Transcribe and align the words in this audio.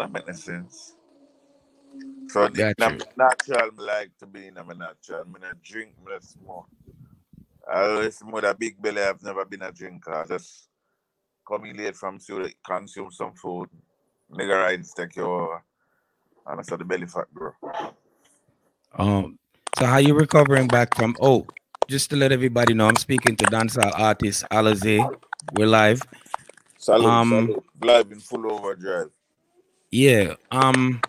don't 0.00 0.12
make 0.12 0.26
no 0.28 0.34
sense. 0.34 0.96
So 2.28 2.48
Got 2.48 2.76
na- 2.78 2.98
natural 3.16 3.72
me 3.72 3.84
like 3.84 4.10
to 4.20 4.26
be 4.26 4.48
in 4.48 4.58
a 4.58 4.64
natural. 4.64 5.24
Me 5.26 5.40
not 5.40 5.62
drink, 5.62 5.94
not 6.06 6.24
smoke. 6.24 6.68
I 7.72 7.82
always 7.82 8.22
more 8.24 8.44
a 8.44 8.54
big 8.54 8.80
belly. 8.80 9.02
I've 9.02 9.22
never 9.22 9.44
been 9.44 9.62
a 9.62 9.72
drinker. 9.72 10.14
I 10.14 10.26
just 10.26 10.68
come 11.46 11.64
in 11.66 11.76
late 11.76 11.96
from 11.96 12.20
school, 12.20 12.46
consume 12.66 13.10
some 13.12 13.34
food, 13.34 13.68
nigga 14.32 14.56
rides 14.62 14.94
take 14.94 15.16
you 15.16 15.24
over, 15.24 15.62
and 16.46 16.60
I 16.60 16.62
saw 16.62 16.76
the 16.76 16.84
belly 16.84 17.06
fat 17.06 17.32
grow. 17.34 17.52
Um, 18.98 19.38
so 19.78 19.86
how 19.86 19.98
you 19.98 20.14
recovering 20.14 20.68
back 20.68 20.96
from? 20.96 21.16
Oh, 21.20 21.46
just 21.88 22.10
to 22.10 22.16
let 22.16 22.32
everybody 22.32 22.74
know, 22.74 22.88
I'm 22.88 22.96
speaking 22.96 23.36
to 23.36 23.44
dancehall 23.46 23.98
artist 23.98 24.44
Alize. 24.50 25.10
We're 25.54 25.66
live. 25.66 26.02
Salute, 26.78 27.06
Um, 27.06 27.30
salute. 27.30 27.64
Live 27.82 28.12
in 28.12 28.20
full 28.20 28.50
overdrive. 28.52 29.10
Yeah. 29.90 30.34
Um. 30.50 31.00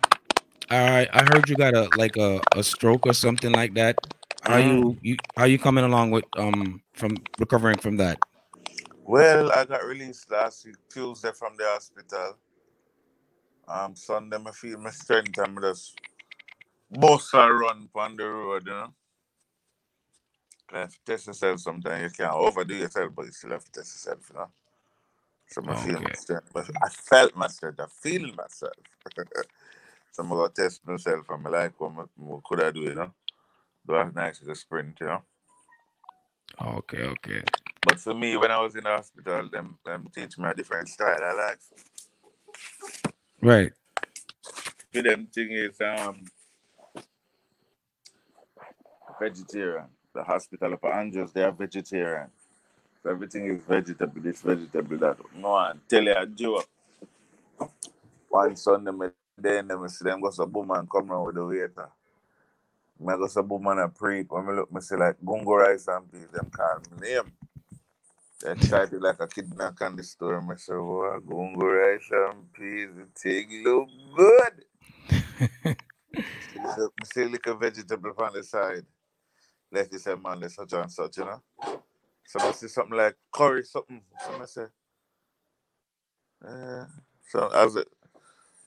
I 0.70 1.06
I 1.12 1.22
heard 1.24 1.48
you 1.48 1.56
got 1.56 1.74
a 1.74 1.90
like 1.98 2.16
a, 2.16 2.40
a 2.56 2.62
stroke 2.62 3.06
or 3.06 3.12
something 3.12 3.52
like 3.52 3.74
that. 3.74 3.96
Are 4.46 4.60
you 4.60 4.96
you 5.02 5.16
are 5.36 5.46
you 5.46 5.58
coming 5.58 5.84
along 5.84 6.10
with 6.10 6.24
um 6.36 6.82
from 6.94 7.16
recovering 7.38 7.78
from 7.78 7.96
that? 7.98 8.18
Well, 9.04 9.52
I 9.52 9.64
got 9.66 9.84
released 9.84 10.30
last 10.30 10.64
week, 10.64 10.76
Tuesday 10.88 11.32
from 11.38 11.56
the 11.58 11.64
hospital. 11.64 12.38
Um, 13.68 13.94
Sunday, 13.94 14.38
I 14.44 14.50
feel 14.52 14.78
my 14.78 14.90
strength 14.90 15.38
and 15.38 15.58
I 15.58 15.60
just 15.60 15.98
bust 16.90 17.34
and 17.34 17.60
run 17.60 17.88
on 17.94 18.16
the 18.16 18.24
road, 18.24 18.62
you 18.66 18.72
know. 18.72 18.94
You 20.72 20.78
have 20.78 20.90
to 20.90 20.98
test 21.04 21.26
yourself 21.26 21.60
sometimes. 21.60 22.02
You 22.02 22.24
can't 22.24 22.34
overdo 22.34 22.74
yourself, 22.74 23.12
but 23.14 23.26
you 23.26 23.32
still 23.32 23.50
have 23.50 23.64
to 23.64 23.72
test 23.72 23.94
yourself, 23.94 24.30
you 24.30 24.38
know. 24.38 24.48
So 25.52 25.62
I 25.68 25.74
feel 25.76 26.00
my 26.00 26.00
Okay. 26.00 26.72
I 26.82 26.88
felt 26.88 27.36
myself. 27.36 27.74
I 27.78 27.86
feel 28.02 28.34
myself. 28.34 28.72
so 30.12 30.22
I'm 30.22 30.28
going 30.28 30.50
to 30.50 30.62
test 30.62 30.86
myself 30.86 31.26
and 31.30 31.46
I 31.46 31.50
like 31.50 31.80
what, 31.80 32.08
what 32.16 32.44
could 32.44 32.62
I 32.62 32.70
do, 32.70 32.80
you 32.80 32.94
know. 32.94 33.12
Do 33.86 33.96
as 33.96 34.14
nice 34.14 34.40
as 34.42 34.48
a 34.48 34.54
sprint, 34.54 34.98
you 35.00 35.06
know. 35.06 35.22
Okay. 36.60 37.02
Okay. 37.02 37.42
But 37.82 38.00
for 38.00 38.14
me, 38.14 38.36
when 38.36 38.50
I 38.50 38.60
was 38.60 38.76
in 38.76 38.84
the 38.84 38.90
hospital, 38.90 39.48
them, 39.50 39.78
them 39.84 40.08
teach 40.14 40.38
me 40.38 40.48
a 40.48 40.54
different 40.54 40.88
style. 40.88 41.18
I 41.22 41.32
like 41.32 41.58
Right. 43.42 43.72
For 44.92 45.02
them 45.02 45.26
thing 45.26 45.50
is 45.52 45.80
um 45.80 46.24
vegetarian. 49.20 49.86
The 50.14 50.24
hospital 50.24 50.74
of 50.74 50.80
Angels, 50.84 51.32
they 51.32 51.42
are 51.42 51.52
vegetarian. 51.52 52.28
Everything 53.08 53.46
is 53.46 53.62
vegetable, 53.68 54.22
this 54.22 54.42
vegetable, 54.42 54.98
that. 54.98 55.18
No 55.36 55.50
one 55.50 55.80
tell 55.88 56.02
you 56.04 56.14
a 56.16 56.26
joke. 56.26 56.68
One 58.28 58.56
Sunday, 58.56 58.92
me 58.92 59.08
then 59.38 59.68
them 59.68 59.88
see 59.88 60.04
them 60.04 60.20
go 60.20 60.30
some 60.30 60.52
woman 60.52 60.86
come 60.90 61.08
round 61.08 61.26
with 61.26 61.36
the 61.36 61.44
waiter. 61.46 61.90
Me 63.00 63.14
go 63.16 63.26
some 63.28 63.48
woman 63.48 63.80
a 63.80 63.88
pre. 63.88 64.22
When 64.24 64.46
me 64.46 64.54
look, 64.54 64.72
me 64.72 64.80
see 64.80 64.96
like 64.96 65.16
gungo 65.24 65.58
rice 65.58 65.88
and 65.88 66.10
peas. 66.12 66.28
Them 66.32 66.50
call 66.50 66.80
me 66.98 67.08
name. 67.08 67.32
They 68.42 68.52
excited 68.52 69.02
like 69.02 69.20
a 69.20 69.28
kid 69.28 69.56
knock 69.56 69.80
on 69.82 69.96
the 69.96 70.04
store. 70.04 70.42
Me 70.42 70.56
say, 70.56 70.74
"Wow, 70.74 71.16
oh, 71.16 71.20
gungo 71.26 71.62
rice 71.62 72.10
and 72.12 72.52
peas. 72.52 72.90
The 72.96 73.06
thing 73.18 73.64
look 73.64 73.88
good." 74.16 74.64
Me 76.64 76.90
see 77.14 77.24
little 77.24 77.56
vegetable 77.56 78.14
on 78.18 78.34
the 78.34 78.44
side. 78.44 78.86
Like 79.72 79.92
you 79.92 79.98
say, 79.98 80.14
man, 80.16 80.40
there's 80.40 80.54
such 80.56 80.72
and 80.74 80.90
such, 80.92 81.18
you 81.18 81.24
know. 81.26 81.42
So 82.26 82.40
I 82.40 82.52
see 82.52 82.68
something 82.68 82.96
like 82.96 83.16
curry, 83.32 83.64
something. 83.64 84.02
So 84.24 84.42
I 84.42 84.46
say, 84.46 84.66
eh. 86.48 86.84
So 87.30 87.48
as 87.54 87.76
it, 87.76 87.88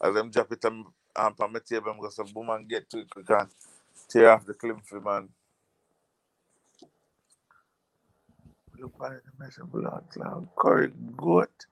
as 0.04 0.14
them 0.14 0.32
drop 0.32 0.52
it 0.52 0.66
on, 0.66 0.86
on 1.16 1.54
my 1.54 1.60
table, 1.68 1.92
I'm 1.92 2.00
going 2.00 2.12
to 2.12 2.34
boom 2.34 2.50
and 2.50 2.70
get 2.70 2.90
to 2.92 3.00
it 3.00 3.10
quick 3.10 3.30
and 3.30 3.50
tear 4.10 4.32
off 4.32 4.46
the 4.46 4.54
cling 4.54 4.82
film 4.86 5.04
man. 5.06 5.30
Look 8.80 8.94
at 9.06 9.14
it, 9.14 9.24
I 9.42 9.50
say, 9.50 9.62
blood 9.66 10.06
cloud, 10.12 10.48
curry, 10.58 10.92
goat. 11.18 11.66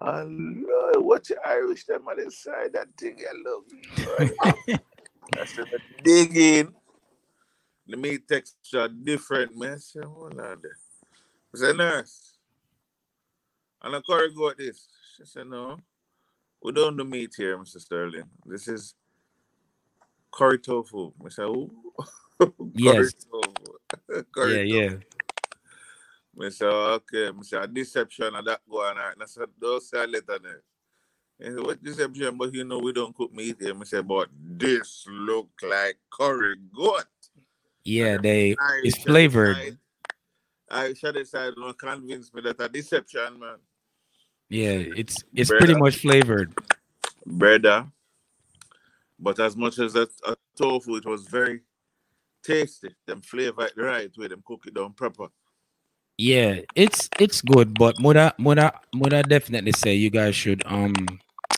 And 0.00 0.64
Lord, 0.66 0.96
what 1.04 1.30
Irish 1.46 1.86
them 1.86 2.08
on 2.08 2.22
the 2.22 2.30
side, 2.30 2.74
that 2.74 2.88
thing, 2.98 3.18
you 3.18 3.44
look 3.44 3.66
good. 3.96 4.80
I 5.40 5.44
said, 5.46 5.66
dig. 6.02 6.68
The 7.86 7.98
meat 7.98 8.28
texture 8.28 8.88
different, 8.88 9.58
man. 9.58 9.78
Said, 9.78 10.04
hold 10.04 10.40
on 10.40 10.60
there. 10.62 10.78
I 11.54 11.56
said, 11.56 11.76
nurse, 11.76 12.34
and 13.82 13.94
a 13.94 14.02
curry 14.02 14.34
got 14.34 14.58
this. 14.58 14.88
She 15.16 15.24
said, 15.24 15.46
no, 15.46 15.78
we 16.60 16.72
don't 16.72 16.96
do 16.96 17.04
meat 17.04 17.32
here, 17.36 17.56
Mr. 17.56 17.78
Sterling. 17.80 18.24
This 18.44 18.66
is 18.66 18.94
curry 20.32 20.58
tofu. 20.58 21.12
I 21.24 21.28
said, 21.28 21.44
ooh. 21.44 21.70
curry 22.40 22.52
Yes. 22.74 23.14
tofu. 23.14 24.24
curry 24.34 24.62
Yeah. 24.62 24.88
tofu. 24.88 25.00
Yeah. 26.36 26.46
I 26.46 26.48
said, 26.48 26.66
okay. 26.66 27.28
I 27.28 27.42
said, 27.42 27.72
deception 27.74 28.34
and 28.34 28.46
that 28.48 28.60
going 28.68 28.98
on. 28.98 29.22
I 29.22 29.26
said, 29.26 29.46
don't 29.60 29.80
say 29.80 30.02
a 30.02 30.06
letter 30.08 30.40
there. 30.42 30.62
He 31.38 31.44
said, 31.44 31.60
what 31.60 31.84
deception? 31.84 32.36
But 32.36 32.52
you 32.52 32.64
know, 32.64 32.78
we 32.78 32.92
don't 32.92 33.14
cook 33.14 33.32
meat 33.32 33.58
here. 33.60 33.74
I 33.80 33.84
said, 33.84 34.08
but 34.08 34.28
this 34.34 35.04
look 35.08 35.50
like 35.62 35.98
curry 36.10 36.56
goat. 36.74 37.04
Yeah. 37.84 38.16
They 38.16 38.56
it's 38.82 38.98
flavored. 38.98 39.78
Decide- 40.74 40.90
I 40.90 40.94
shall 40.94 41.12
decide 41.12 41.54
don't 41.56 41.78
convince 41.78 42.32
me 42.34 42.42
that 42.42 42.60
a 42.60 42.68
deception, 42.68 43.38
man. 43.38 43.56
Yeah. 44.48 44.82
It's 44.96 45.16
it's 45.34 45.50
pretty 45.50 45.74
much 45.74 45.96
flavored. 45.96 46.54
Brother. 47.26 47.86
But 49.18 49.40
as 49.40 49.56
much 49.56 49.78
as 49.78 49.94
a, 49.94 50.08
a 50.26 50.36
tofu, 50.56 50.96
it 50.96 51.06
was 51.06 51.26
very 51.26 51.60
tasty. 52.42 52.94
Them 53.06 53.22
flavor 53.22 53.64
it 53.66 53.74
the 53.76 53.82
right 53.84 54.10
way, 54.16 54.28
them 54.28 54.42
cook 54.44 54.64
it 54.66 54.74
down 54.74 54.92
proper. 54.92 55.28
Yeah, 56.18 56.60
it's 56.76 57.08
it's 57.18 57.40
good, 57.42 57.74
but 57.74 57.98
Muda 57.98 58.34
Muda 58.38 58.72
Muda 58.94 59.22
definitely 59.22 59.72
say 59.72 59.94
you 59.94 60.10
guys 60.10 60.36
should 60.36 60.62
um 60.66 60.94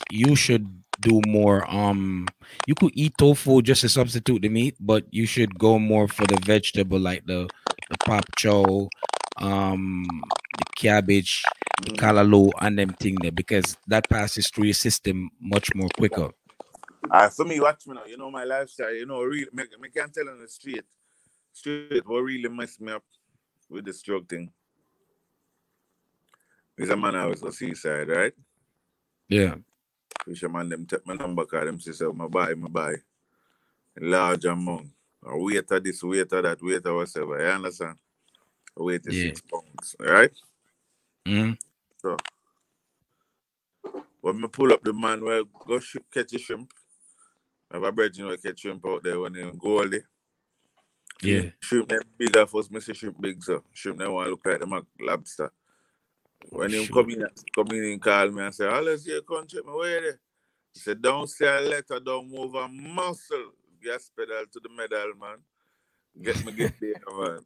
you 0.09 0.35
should 0.35 0.65
do 0.99 1.21
more 1.27 1.69
um 1.69 2.25
you 2.65 2.73
could 2.73 2.91
eat 2.95 3.13
tofu 3.19 3.61
just 3.61 3.81
to 3.81 3.89
substitute 3.89 4.41
the 4.41 4.49
meat, 4.49 4.75
but 4.79 5.05
you 5.11 5.27
should 5.27 5.59
go 5.59 5.77
more 5.77 6.07
for 6.07 6.25
the 6.25 6.39
vegetable 6.43 6.97
like 6.99 7.25
the 7.27 7.47
the 7.89 7.97
pop 8.05 8.25
chow, 8.37 8.89
um 9.37 10.05
the 10.57 10.65
cabbage, 10.75 11.43
the 11.83 11.91
Mm. 11.91 11.97
callaloo 11.97 12.49
and 12.61 12.79
them 12.79 12.89
thing 12.89 13.15
there 13.21 13.31
because 13.31 13.77
that 13.87 14.09
passes 14.09 14.49
through 14.49 14.65
your 14.65 14.73
system 14.73 15.29
much 15.39 15.73
more 15.75 15.89
quicker. 15.97 16.31
Ah, 17.11 17.29
for 17.29 17.45
me, 17.45 17.59
watch 17.59 17.85
me 17.87 17.93
now. 17.95 18.05
You 18.05 18.17
know 18.17 18.31
my 18.31 18.43
lifestyle. 18.43 18.93
You 18.93 19.05
know, 19.05 19.21
really, 19.21 19.47
me, 19.53 19.63
me 19.79 19.89
can't 19.89 20.13
tell 20.13 20.27
on 20.27 20.41
the 20.41 20.47
street. 20.47 20.83
Street, 21.53 22.03
what 22.05 22.19
really 22.19 22.49
messed 22.49 22.81
me 22.81 22.91
up 22.91 23.03
with 23.69 23.85
the 23.85 23.93
stroke 23.93 24.27
thing. 24.27 24.51
Is 26.77 26.89
a 26.89 26.95
man 26.95 27.15
I 27.15 27.25
was 27.25 27.41
a 27.43 27.51
seaside, 27.51 28.09
right? 28.09 28.33
Yeah. 29.29 29.55
Fisherman 30.25 30.69
them 30.69 30.85
take 30.85 31.05
my 31.07 31.13
number 31.15 31.45
card, 31.45 31.67
them 31.67 31.79
say, 31.79 32.05
my 32.13 32.27
buy, 32.27 32.53
my 32.53 32.67
buy. 32.67 32.95
Large 33.99 34.45
amount. 34.45 34.89
Or 35.27 35.43
weight 35.43 35.71
of 35.71 35.83
this, 35.83 36.03
weight 36.03 36.33
of 36.33 36.43
that, 36.43 36.63
weight 36.63 36.85
of 36.85 36.95
whatever. 36.95 37.39
You 37.41 37.47
understand? 37.51 37.97
Weight 38.77 39.07
is 39.07 39.15
Yeah. 39.15 39.21
six 39.21 39.41
pounds, 39.41 39.95
right? 39.99 40.33
Mhm. 41.27 41.59
So 42.01 42.17
when 44.21 44.41
me 44.41 44.47
pull 44.49 44.73
up 44.73 44.83
the 44.83 44.93
man 44.93 45.23
where 45.23 45.43
go 45.45 45.79
sh- 45.79 45.97
catch 46.13 46.33
a 46.33 46.39
shrimp, 46.39 46.73
I 47.71 47.75
have 47.77 47.83
a 47.83 47.91
bread, 47.91 48.15
you 48.17 48.27
know, 48.27 48.37
catch 48.37 48.61
shrimp 48.61 48.85
out 48.87 49.03
there 49.03 49.19
when 49.19 49.33
they 49.33 49.51
go 49.51 49.79
all 49.79 49.87
day. 49.89 50.03
Yeah. 51.21 51.51
Shrimp 51.61 51.89
them 51.89 52.03
big 52.17 52.35
at 52.37 52.49
first, 52.49 52.71
me 52.71 52.79
say 52.81 52.93
shrimp 52.93 53.21
big, 53.21 53.43
so 53.43 53.63
shrimp 53.73 53.99
them 53.99 54.13
want 54.13 54.29
look 54.29 54.45
like 54.45 54.59
them 54.59 54.73
a 54.73 54.85
lobster. 55.01 55.51
When 56.49 56.73
him 56.73 56.85
Shoot. 56.85 56.93
come 56.93 57.09
in, 57.11 57.27
come 57.55 57.71
in 57.71 57.85
and 57.85 58.01
call 58.01 58.29
me 58.31 58.43
and 58.43 58.55
say, 58.55 58.65
oh, 58.67 58.81
let's 58.81 59.05
check 59.05 59.65
me 59.65 59.73
where 59.73 60.01
there. 60.01 60.19
He 60.73 60.79
said, 60.81 61.01
don't 61.01 61.29
say 61.29 61.47
a 61.47 61.61
letter, 61.61 61.99
don't 61.99 62.29
move 62.31 62.55
a 62.55 62.67
muscle. 62.67 63.53
Gas 63.83 64.11
pedal 64.15 64.45
to 64.51 64.59
the 64.59 64.69
medal, 64.69 65.13
man. 65.19 65.37
Get 66.21 66.43
me 66.45 66.51
get 66.51 66.73
there, 66.79 66.93
man. 67.19 67.39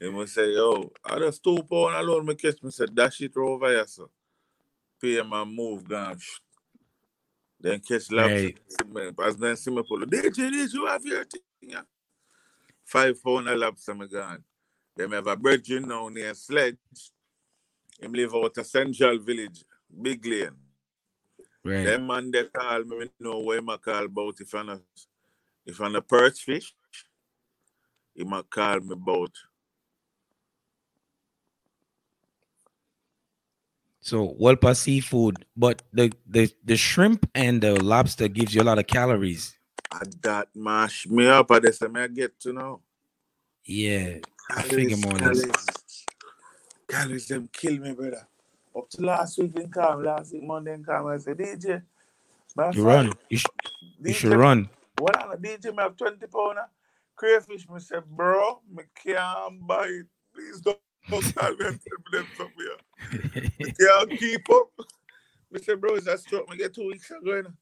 He 0.00 0.10
must 0.10 0.34
say, 0.34 0.50
yo, 0.52 0.90
I 1.04 1.18
just 1.18 1.42
two 1.42 1.62
pound 1.62 1.94
alone, 1.94 2.26
me 2.26 2.34
catch 2.34 2.62
me, 2.62 2.70
said, 2.70 2.94
dash 2.94 3.20
it 3.20 3.36
over 3.36 3.68
here, 3.68 3.86
sir. 3.86 4.06
Pay 5.00 5.18
him 5.18 5.32
and 5.32 5.54
move, 5.54 5.86
gone. 5.86 6.18
Then 7.60 7.80
catch 7.80 8.10
lobster. 8.10 8.52
Right. 8.88 9.14
As 9.22 9.36
then 9.36 9.56
see 9.56 9.70
me 9.70 9.82
pull, 9.86 10.00
DJ, 10.00 10.50
this 10.50 10.72
you 10.72 10.86
have 10.86 11.04
your 11.04 11.24
thing, 11.24 11.42
yeah. 11.60 11.82
Five 12.84 13.22
pound 13.22 13.48
of 13.48 13.58
lobster, 13.58 13.94
me 13.94 14.06
gone. 14.08 14.42
Then 14.96 15.10
me 15.10 15.16
have 15.16 15.26
a 15.26 15.36
brethren 15.36 15.88
now 15.88 16.08
near 16.08 16.34
Sledge. 16.34 16.76
Him 18.00 18.12
live 18.12 18.34
out 18.34 18.56
of 18.56 18.66
Central 18.66 19.18
Village, 19.18 19.64
Big 20.02 20.24
Lane. 20.24 20.56
Right. 21.64 21.84
Them 21.84 22.06
man 22.08 22.30
they 22.30 22.44
call 22.44 22.84
me, 22.84 22.98
me 23.00 23.10
know 23.20 23.38
what 23.38 23.58
him 23.58 23.70
call 23.82 24.04
about 24.06 24.40
if 24.40 24.54
I'm 24.54 24.70
a, 24.70 24.80
if 25.66 25.80
I'm 25.80 25.96
a 25.96 26.02
perch 26.02 26.40
fish, 26.44 26.74
he 28.14 28.24
might 28.24 28.50
call 28.50 28.80
me 28.80 28.92
about 28.94 29.32
So 34.00 34.36
Welpa 34.40 34.76
seafood, 34.76 35.44
but 35.56 35.82
the, 35.92 36.12
the 36.28 36.52
the 36.64 36.76
shrimp 36.76 37.28
and 37.34 37.62
the 37.62 37.82
lobster 37.82 38.28
gives 38.28 38.54
you 38.54 38.62
a 38.62 38.64
lot 38.64 38.78
of 38.78 38.86
calories. 38.86 39.56
That 40.22 40.48
mash 40.54 41.06
me 41.08 41.28
up. 41.28 41.50
I 41.50 41.60
just 41.60 41.82
I 41.82 42.06
get 42.08 42.38
to 42.40 42.52
know. 42.52 42.82
Yeah, 43.64 44.18
I 44.56 44.62
Calories, 44.62 44.96
more 44.98 45.16
or 45.16 45.20
less. 45.20 45.46
calories. 45.46 46.06
Calories 46.88 47.28
them 47.28 47.48
kill 47.52 47.78
me, 47.78 47.92
brother. 47.92 48.28
Up 48.76 48.88
to 48.90 49.02
last 49.02 49.38
week 49.38 49.56
in 49.56 49.70
come, 49.70 50.04
last 50.04 50.32
week 50.32 50.44
Monday 50.44 50.74
in 50.74 50.84
come, 50.84 51.08
I 51.08 51.18
said, 51.18 51.38
DJ, 51.38 51.82
my 52.56 52.70
You 52.72 52.84
run. 52.84 53.12
You, 53.30 53.38
sh- 53.38 53.46
you 54.04 54.12
should 54.14 54.32
run. 54.36 54.70
What 54.98 55.16
on 55.22 55.32
a 55.32 55.36
DJ, 55.36 55.66
me 55.76 55.82
have 55.82 55.96
20 55.96 56.26
pound 56.28 56.58
of 56.58 56.66
crayfish. 57.16 57.68
Me 57.68 57.80
say, 57.80 57.98
bro, 58.06 58.60
me 58.72 58.84
can't 59.04 59.66
buy 59.66 59.86
it. 59.86 60.06
Please 60.34 60.60
don't, 60.60 60.78
don't 61.10 61.34
call 61.36 61.50
me 61.56 61.66
and 61.66 61.80
tell 61.80 61.98
me 62.12 62.18
them 62.18 62.28
something. 62.36 62.66
Me 63.60 63.72
can't 63.80 64.18
keep 64.18 64.50
up. 64.50 64.70
Me 65.50 65.60
say, 65.60 65.74
bro, 65.74 65.96
is 65.96 66.04
that 66.04 66.20
stroke? 66.20 66.48
Me 66.50 66.56
get 66.58 66.74
two 66.74 66.86
weeks 66.88 67.10
ago. 67.10 67.20
You 67.36 67.42
know, 67.44 67.52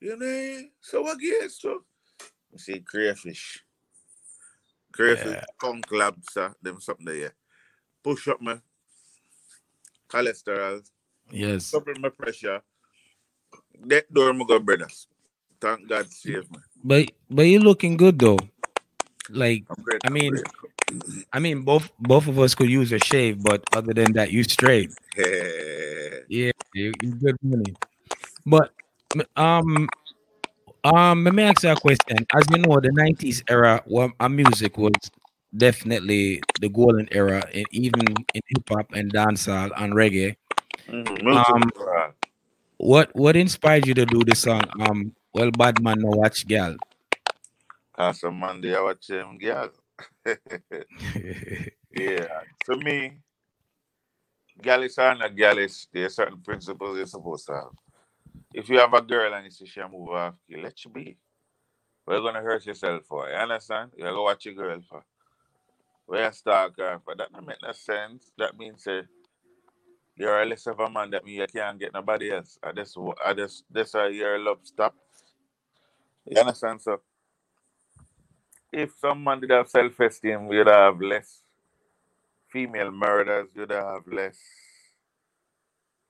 you 0.00 0.16
know 0.18 0.68
so 0.80 1.02
what 1.02 1.20
get 1.20 1.50
stroke? 1.50 1.84
Me 2.52 2.58
say, 2.58 2.80
crayfish. 2.80 3.64
Crayfish, 4.92 5.26
Yeah. 5.26 5.44
conch 5.60 5.84
lobster, 5.92 6.54
them 6.62 6.80
something 6.80 7.06
there. 7.06 7.16
yeah. 7.16 7.28
Push 8.04 8.28
up 8.28 8.40
my 8.42 8.58
cholesterol, 10.12 10.82
yes. 11.30 11.70
double 11.70 11.94
my 11.98 12.10
pressure. 12.10 12.60
That 13.86 14.12
door 14.12 14.32
me 14.34 14.44
go, 14.46 14.58
brothers. 14.58 15.08
Thank 15.60 15.88
God 15.88 16.10
save 16.12 16.50
me. 16.50 16.58
But 16.84 17.10
but 17.30 17.42
you're 17.42 17.60
looking 17.60 17.96
good 17.96 18.18
though. 18.18 18.38
Like 19.30 19.64
great. 19.82 20.00
I 20.04 20.10
mean- 20.10 20.36
I 21.32 21.38
mean, 21.38 21.62
both 21.62 21.88
both 21.98 22.28
of 22.28 22.38
us 22.38 22.54
could 22.54 22.68
use 22.68 22.92
a 22.92 22.98
shave, 22.98 23.42
but 23.42 23.62
other 23.72 23.94
than 23.94 24.12
that, 24.12 24.30
you 24.30 24.44
straight. 24.44 24.92
Yeah, 26.28 26.52
you, 26.74 26.92
you 27.00 27.14
good 27.16 27.36
money. 27.42 27.72
But 28.44 28.72
um 29.36 29.88
um 30.84 31.24
let 31.24 31.32
me 31.34 31.42
ask 31.44 31.62
you 31.62 31.70
a 31.70 31.76
question. 31.76 32.26
As 32.36 32.44
you 32.50 32.58
know, 32.58 32.76
the 32.80 32.90
'90s 32.92 33.42
era, 33.48 33.82
well, 33.86 34.12
our 34.20 34.28
music 34.28 34.76
was 34.76 34.92
definitely 35.56 36.42
the 36.60 36.68
golden 36.68 37.08
era, 37.12 37.42
and 37.54 37.66
even 37.70 38.02
in 38.34 38.42
hip 38.46 38.68
hop 38.68 38.92
and 38.92 39.12
dancehall 39.12 39.70
and 39.76 39.94
reggae. 39.94 40.36
Mm, 40.88 41.26
Um. 41.26 41.70
What 42.78 43.14
what 43.14 43.36
inspired 43.36 43.86
you 43.86 43.94
to 43.94 44.04
do 44.04 44.24
the 44.24 44.34
song? 44.34 44.64
Um, 44.80 45.14
well, 45.32 45.52
bad 45.52 45.80
man, 45.80 46.00
no 46.00 46.10
watch 46.18 46.46
gal. 46.48 46.74
Cause 47.94 48.24
on 48.24 48.34
Monday 48.34 48.74
I 48.74 48.80
watch 48.80 49.08
him, 49.08 49.38
girl. 49.38 49.70
yeah. 51.94 52.26
For 52.64 52.76
me, 52.76 53.18
gallis 54.60 54.98
are 54.98 55.14
not 55.14 55.36
gallis. 55.36 55.86
There 55.92 56.06
are 56.06 56.08
certain 56.08 56.40
principles 56.40 56.96
you're 56.96 57.06
supposed 57.06 57.46
to 57.46 57.52
have. 57.52 57.72
If 58.52 58.68
you 58.68 58.78
have 58.78 58.92
a 58.94 59.02
girl 59.02 59.32
and 59.32 59.44
you 59.44 59.50
see 59.50 59.66
she 59.66 59.80
a 59.80 59.88
move 59.88 60.08
off, 60.08 60.34
you 60.48 60.60
let 60.60 60.84
you 60.84 60.90
be. 60.90 61.16
You 62.08 62.20
gonna 62.20 62.40
hurt 62.40 62.66
yourself 62.66 63.04
for? 63.04 63.28
You 63.28 63.36
understand? 63.36 63.92
You 63.96 64.04
go 64.04 64.24
watch 64.24 64.44
your 64.44 64.54
girl 64.54 64.80
for. 64.88 65.04
Where 66.12 66.26
you 66.26 66.32
stalk 66.32 66.76
her 66.76 67.00
for. 67.02 67.14
That 67.16 67.32
don't 67.32 67.46
make 67.46 67.56
no 67.62 67.72
sense. 67.72 68.32
That 68.36 68.58
means 68.58 68.84
say 68.84 69.00
you're 70.14 70.42
a 70.42 70.44
less 70.44 70.66
of 70.66 70.78
a 70.78 70.90
man 70.90 71.08
that 71.12 71.24
means 71.24 71.38
you 71.38 71.46
can't 71.46 71.80
get 71.80 71.94
nobody 71.94 72.30
else. 72.30 72.58
I 72.62 72.72
just 72.72 72.98
I 73.24 73.32
just 73.32 73.64
that's 73.70 73.94
why 73.94 74.08
your 74.08 74.38
love 74.38 74.58
stop. 74.62 74.94
You 76.26 76.38
understand? 76.38 76.82
So 76.82 77.00
if 78.70 78.90
someone 79.00 79.40
did 79.40 79.52
have 79.52 79.70
self 79.70 79.98
esteem, 80.00 80.52
you'd 80.52 80.66
have 80.66 81.00
less 81.00 81.40
female 82.52 82.90
murders, 82.90 83.48
you'd 83.54 83.70
have 83.70 84.06
less 84.06 84.36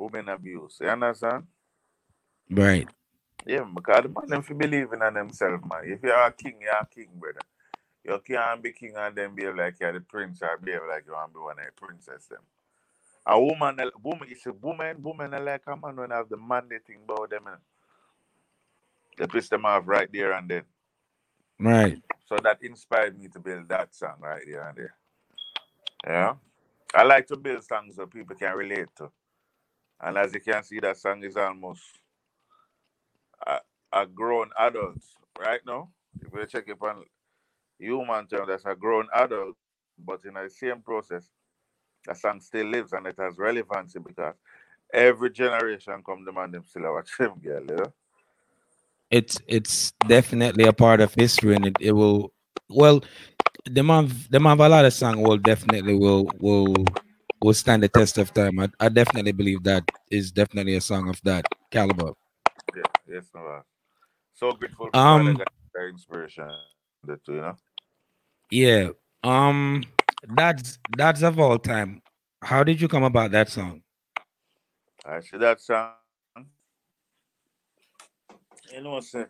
women 0.00 0.30
abuse. 0.30 0.78
You 0.80 0.88
understand? 0.88 1.44
right. 2.50 2.88
Yeah, 3.46 3.66
because 3.72 4.02
the 4.02 4.08
man 4.08 4.42
them 4.42 4.58
believing 4.58 5.00
in 5.06 5.14
themselves, 5.14 5.62
man. 5.62 5.82
If 5.84 6.02
you're 6.02 6.20
a 6.20 6.32
king, 6.32 6.56
you're 6.60 6.72
a 6.72 6.88
king, 6.92 7.10
brother. 7.14 7.38
You 8.04 8.20
can't 8.26 8.62
be 8.62 8.72
king 8.72 8.94
and 8.96 9.16
then 9.16 9.34
behave 9.34 9.56
like 9.56 9.76
you're 9.80 9.92
the 9.92 10.00
prince 10.00 10.42
or 10.42 10.58
behave 10.58 10.80
like 10.88 11.04
you 11.06 11.12
want 11.12 11.32
to 11.32 11.38
be 11.38 11.42
one 11.42 11.58
of 11.58 11.66
the 11.66 11.72
princess 11.86 12.26
them. 12.26 12.40
A 13.26 13.40
woman, 13.40 13.78
a 13.80 13.90
woman, 14.02 14.28
it's 14.30 14.46
a 14.46 14.52
woman, 14.52 15.02
woman, 15.02 15.34
I 15.34 15.38
like 15.38 15.62
a 15.66 15.76
man 15.76 15.96
when 15.96 16.10
have 16.10 16.28
the 16.28 16.36
manly 16.36 16.78
thing 16.86 17.00
about 17.04 17.30
them. 17.30 17.44
eh. 17.48 17.56
They 19.18 19.26
piss 19.26 19.48
them 19.48 19.66
off 19.66 19.84
right 19.86 20.10
there 20.12 20.32
and 20.32 20.48
then. 20.48 20.62
Right. 21.58 22.02
So 22.26 22.36
that 22.42 22.62
inspired 22.62 23.18
me 23.18 23.28
to 23.28 23.40
build 23.40 23.68
that 23.68 23.94
song 23.94 24.16
right 24.20 24.42
there 24.46 24.68
and 24.68 24.76
there. 24.78 24.94
Yeah. 26.06 26.34
I 26.94 27.04
like 27.04 27.26
to 27.28 27.36
build 27.36 27.64
songs 27.64 27.96
that 27.96 28.10
people 28.10 28.36
can 28.36 28.56
relate 28.56 28.88
to. 28.98 29.10
And 30.00 30.18
as 30.18 30.34
you 30.34 30.40
can 30.40 30.62
see, 30.64 30.80
that 30.80 30.96
song 30.98 31.22
is 31.24 31.36
almost 31.36 31.82
a, 33.46 33.58
a 33.92 34.06
grown 34.06 34.50
adult 34.58 35.02
right 35.38 35.60
now. 35.66 35.90
If 36.20 36.32
you 36.32 36.46
check 36.46 36.64
it 36.68 36.78
on 36.82 37.04
human 37.82 38.26
term, 38.28 38.48
that's 38.48 38.66
a 38.66 38.76
grown 38.76 39.08
adult. 39.14 39.56
But 39.98 40.24
in 40.26 40.34
the 40.34 40.48
same 40.50 40.82
process, 40.82 41.30
the 42.06 42.14
song 42.14 42.40
still 42.40 42.66
lives 42.66 42.92
and 42.92 43.06
it 43.06 43.16
has 43.18 43.38
relevancy 43.38 43.98
because 44.00 44.34
every 44.92 45.30
generation 45.30 46.02
come 46.06 46.24
demand 46.24 46.54
them 46.54 46.64
still 46.66 46.92
watch 46.94 47.10
them 47.18 47.34
girl, 47.42 47.62
you 47.64 47.76
know? 47.76 47.92
It's 49.10 49.38
it's 49.48 49.92
definitely 50.06 50.64
a 50.64 50.72
part 50.72 51.00
of 51.00 51.14
history, 51.14 51.54
and 51.56 51.66
it, 51.66 51.76
it 51.80 51.92
will. 51.92 52.32
Well, 52.70 53.02
them 53.66 53.88
have 53.88 54.30
them 54.30 54.44
have 54.44 54.60
a 54.60 54.68
lot 54.68 54.84
of 54.86 54.92
song 54.94 55.22
will 55.22 55.38
definitely 55.38 55.94
will 55.96 56.30
will 56.40 56.74
will 57.42 57.54
stand 57.54 57.82
the 57.82 57.88
test 57.88 58.18
of 58.18 58.32
time. 58.34 58.58
I, 58.60 58.68
I 58.80 58.88
definitely 58.88 59.32
believe 59.32 59.64
that 59.64 59.84
is 60.10 60.32
definitely 60.32 60.76
a 60.76 60.80
song 60.80 61.08
of 61.08 61.20
that 61.24 61.46
caliber. 61.70 62.12
Yeah, 62.76 62.82
yes, 63.08 63.30
no. 63.34 63.46
uh, 63.46 63.62
So 64.34 64.52
grateful 64.52 64.90
for 65.00 65.24
Um, 65.24 65.38
their 65.74 65.88
inspiration, 65.88 66.48
that 67.04 67.20
you 67.28 67.40
know. 67.40 67.56
Yeah. 68.52 68.90
Um. 69.24 69.84
That's 70.36 70.78
that's 70.96 71.22
of 71.22 71.40
all 71.40 71.58
time. 71.58 72.02
How 72.42 72.64
did 72.64 72.80
you 72.82 72.88
come 72.88 73.04
about 73.04 73.32
that 73.32 73.48
song? 73.48 73.82
I 75.06 75.20
see 75.20 75.38
that 75.38 75.60
song. 75.60 75.92
You 78.72 78.82
know 78.82 78.90
what 78.90 78.96
I'm 78.98 79.02
saying? 79.02 79.26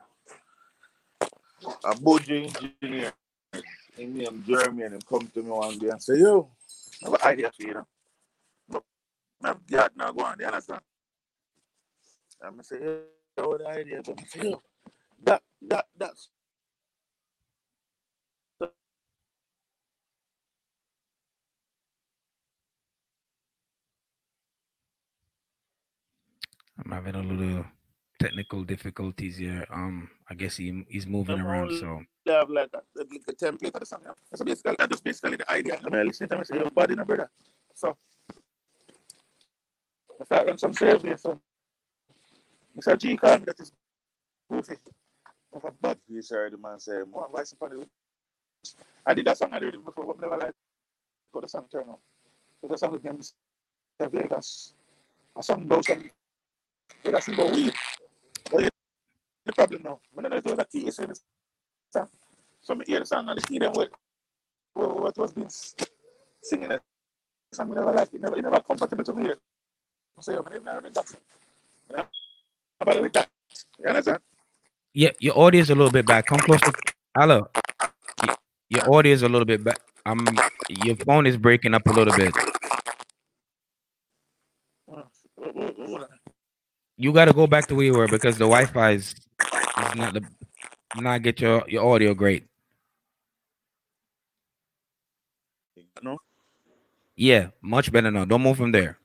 A 1.85 2.01
budget 2.01 2.57
engineer, 2.83 3.13
him 3.97 4.19
name 4.19 4.45
Jeremy, 4.47 4.85
and 4.85 5.07
come 5.07 5.29
to 5.35 5.43
me 5.43 5.51
one 5.51 5.79
day 5.79 5.89
and 5.91 6.03
say, 6.03 6.19
Yo, 6.19 6.51
I 7.03 7.07
have 7.07 7.15
an 7.15 7.21
idea 7.23 7.53
for 7.57 7.63
you. 7.63 7.87
But 8.69 8.83
I 9.45 9.49
have 9.49 9.67
God 9.67 9.91
now 9.97 10.13
go 10.13 10.25
on, 10.25 10.37
you 10.41 10.47
understand? 10.47 10.81
And 12.43 12.61
I 12.61 12.63
say, 12.63 12.79
Yo, 13.39 13.49
what 13.49 13.67
idea? 13.67 14.03
But 14.05 14.19
I 14.21 14.25
say, 14.25 14.51
Yo, 14.51 14.63
that, 15.25 15.43
that, 15.63 15.87
that's 15.97 16.29
I'm 26.85 26.91
having 26.93 27.15
a 27.15 27.23
little 27.23 27.65
technical 28.19 28.65
difficulties 28.65 29.37
here. 29.37 29.65
Um, 29.71 30.11
I 30.29 30.35
guess 30.35 30.57
he 30.57 30.85
he's 30.89 31.07
moving 31.07 31.41
around. 31.41 31.79
So 31.79 32.03
they 32.25 32.33
have 32.33 32.51
like 32.51 32.71
a, 32.75 32.81
like 32.97 33.09
a 33.29 33.33
template 33.33 33.73
for 33.73 33.81
the 33.81 33.87
song. 33.87 34.01
yeah. 34.05 34.13
So 34.35 34.45
basically, 34.45 34.77
that's 34.79 35.01
basically 35.01 35.37
the 35.37 35.51
idea. 35.51 35.79
I 35.85 35.89
mean, 35.91 36.01
I 36.01 36.03
listen 36.03 36.29
to 36.29 36.31
them 36.31 36.39
and 36.39 36.47
say, 36.47 36.57
Yo, 36.57 36.71
body, 36.71 36.95
no 36.95 37.05
brother. 37.05 37.31
So, 37.75 37.97
I 40.31 40.45
run 40.45 40.59
some 40.59 40.73
survey. 40.73 41.17
So, 41.17 41.41
Mr. 42.79 42.99
G 42.99 43.17
called 43.17 43.41
me 43.41 43.47
that 43.47 43.61
is 43.61 43.73
goofy. 44.51 44.77
Of 45.53 45.65
a 45.65 45.71
bad 45.71 45.99
face, 46.09 46.33
I 46.33 46.37
heard 46.37 46.53
the 46.53 46.59
man 46.59 46.79
say, 46.79 47.01
More 47.11 47.29
voice 47.29 47.53
upon 47.53 47.71
the 47.71 47.87
I 49.05 49.15
did 49.15 49.27
that 49.27 49.39
song 49.39 49.51
I 49.53 49.59
did 49.59 49.75
it 49.75 49.85
before, 49.85 50.07
but 50.07 50.21
never 50.21 50.37
like 50.37 50.55
got 51.33 51.43
the 51.43 51.49
song 51.49 51.67
turn 51.71 51.89
on. 51.89 51.97
So 52.61 52.69
the 52.69 52.79
song 52.79 52.93
with 52.93 53.03
him 53.03 53.19
is 53.19 53.35
Vegas. 54.01 54.75
A 55.37 55.43
song 55.43 55.63
about 55.63 55.85
some 55.85 56.11
Weed. 57.53 57.75
But 58.53 58.63
yeah, 58.63 58.69
the 59.47 59.53
problem 59.55 59.83
now, 59.85 60.01
when 60.13 60.27
I 60.27 60.31
in 61.01 61.09
the 61.11 61.17
song, 61.93 62.09
so 62.63 62.75
I 62.75 62.77
the 63.01 63.07
song 63.07 63.29
and 63.29 63.39
the 63.39 63.43
key 63.47 63.59
what, 64.75 64.97
what, 64.97 65.19
was 65.19 65.33
being 65.33 65.51
singing 66.43 66.73
it. 66.73 66.83
I 67.59 67.65
never 67.65 67.93
like 67.93 68.15
it, 68.15 68.21
never, 68.21 68.37
it 68.39 68.43
never 68.43 68.61
comfortable 68.61 69.05
to 69.05 69.15
me. 69.15 69.25
here. 69.25 69.39
So 70.21 70.33
yeah, 70.33 70.41
I 70.47 70.59
never 70.59 70.83
that. 70.95 71.15
Know? 71.93 72.05
About 72.81 73.13
that. 73.15 73.29
You 73.81 73.87
understand? 73.89 74.21
yeah, 74.95 75.11
your 75.21 75.39
audio 75.39 75.61
is 75.63 75.71
a 75.71 75.75
little 75.75 75.93
bit 75.93 76.07
bad. 76.07 76.27
Come 76.27 76.41
closer. 76.41 76.73
Hello. 77.17 77.49
Your 78.71 78.95
audio 78.95 79.13
is 79.13 79.23
a 79.23 79.29
little 79.29 79.47
bit 79.47 79.65
back. 79.65 79.81
Um, 80.07 80.43
your 80.69 80.97
phone 80.97 81.27
is 81.27 81.37
breaking 81.37 81.75
up 81.75 81.87
a 81.89 81.93
little 81.93 82.15
bit. 82.15 82.35
Uh, 84.89 85.03
what- 85.37 85.55
what- 85.57 85.79
what- 85.79 85.91
what- 85.91 86.11
You 87.03 87.13
got 87.13 87.25
to 87.25 87.33
go 87.33 87.49
back 87.49 87.67
to 87.67 87.75
where 87.75 87.85
you 87.87 87.95
were 87.95 88.07
because 88.07 88.39
the 88.39 88.45
Wi-Fi 88.45 88.93
is, 88.93 89.17
is 89.77 89.95
not 89.97 90.15
the 90.15 90.23
not 90.95 91.21
get 91.21 91.41
your 91.41 91.65
your 91.67 91.85
audio 91.85 92.15
great. 92.15 92.47
No? 96.01 96.19
Yeah, 97.17 97.49
much 97.61 97.91
better 97.91 98.13
now. 98.13 98.25
Don't 98.25 98.43
move 98.43 98.57
from 98.57 98.71
there. 98.71 98.99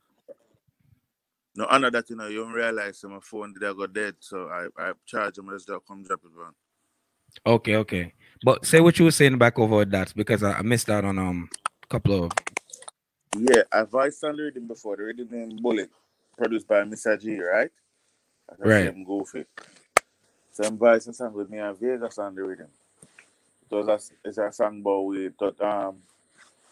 No, 1.56 1.66
honor 1.72 1.90
that 1.90 2.08
you 2.12 2.16
know, 2.16 2.28
you 2.28 2.44
don't 2.44 2.54
realize 2.54 3.04
my 3.04 3.18
phone 3.20 3.54
did 3.54 3.64
I 3.64 3.74
go 3.74 3.88
dead, 3.88 4.16
so 4.20 4.48
I 4.48 4.68
I 4.78 4.94
charge 5.08 5.40
him 5.40 5.50
just 5.50 5.68
come 5.88 6.04
drop 6.04 6.22
it 6.24 6.38
one. 6.38 6.54
Okay, 7.48 7.78
okay. 7.78 8.14
But 8.44 8.64
say 8.64 8.80
what 8.80 9.00
you 9.00 9.06
were 9.06 9.12
saying 9.12 9.40
back 9.40 9.58
over 9.58 9.86
that 9.86 10.14
because 10.16 10.44
I, 10.44 10.54
I 10.60 10.62
missed 10.62 10.92
out 10.92 11.04
on 11.04 11.18
um 11.18 11.50
a 11.84 11.88
couple 11.88 12.26
of 12.26 12.32
Yeah, 13.36 13.64
I've 13.72 13.90
voiced 13.90 14.24
on 14.24 14.38
the 14.38 14.44
rhythm 14.44 14.68
before, 14.68 14.98
the 14.98 15.04
rhythm 15.04 15.30
named 15.32 15.64
Bullet, 15.64 15.90
produced 16.38 16.68
by 16.68 16.84
Mr. 16.84 17.20
G, 17.20 17.40
right? 17.42 17.72
That's 18.50 18.62
Right. 18.62 18.94
same 18.94 19.04
Goofy. 19.04 19.46
So 20.52 20.64
I'm 20.64 20.78
voicing 20.78 21.14
song 21.14 21.34
with 21.34 21.50
me 21.50 21.60
and 21.60 21.78
Vegas 21.78 22.18
on 22.18 22.34
the 22.34 22.44
rhythm. 22.44 22.68
It 23.70 23.76
was 23.76 23.88
a, 23.88 24.28
it's 24.28 24.38
a 24.38 24.52
song 24.52 24.80
about 24.82 25.02
we 25.02 25.30
thought 25.30 25.60
um 25.62 25.98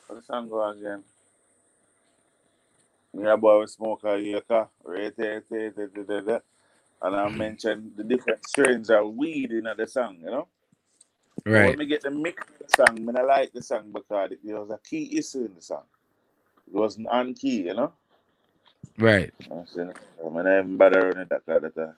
what 0.08 0.16
the 0.16 0.22
song 0.22 0.50
go 0.50 0.68
again? 0.70 1.04
Me 3.14 3.28
a 3.28 3.38
boy 3.38 3.60
with 3.62 3.70
smoke 3.70 4.02
a 4.04 4.18
yucca, 4.20 4.68
right, 4.84 5.14
right, 5.18 5.44
right, 5.50 5.74
right, 5.78 5.90
right, 6.08 6.26
right. 6.26 6.42
and 7.02 7.16
I 7.16 7.30
mentioned 7.30 7.94
the 7.96 8.04
different 8.04 8.48
strains 8.48 8.90
of 8.90 9.14
weed 9.14 9.52
in 9.52 9.68
the 9.78 9.88
song, 9.88 10.18
you 10.20 10.32
know? 10.32 10.48
Right. 11.46 11.70
When 11.70 11.80
me 11.80 11.86
get 11.86 12.02
the 12.02 12.12
mix 12.12 12.44
of 12.50 12.68
the 12.68 12.86
song, 12.86 13.06
me 13.06 13.14
I 13.16 13.22
like 13.22 13.54
the 13.54 13.62
song 13.62 13.92
because 13.94 14.32
it, 14.32 14.40
there 14.44 14.60
was 14.60 14.72
a 14.72 14.80
key 14.80 15.18
issue 15.18 15.46
in 15.46 15.56
the 15.56 15.62
song. 15.62 15.84
It 16.68 16.74
wasn't 16.74 17.08
on 17.08 17.34
key, 17.36 17.64
you 17.64 17.74
know? 17.74 17.94
Right. 18.98 19.34
I 19.52 20.30
mean, 20.30 20.48
I 20.48 20.60
ain't 20.60 20.78
bother 20.78 21.02
running 21.02 21.28
that 21.30 21.46
kind 21.46 21.64
of 21.66 21.74
thing. 21.74 21.94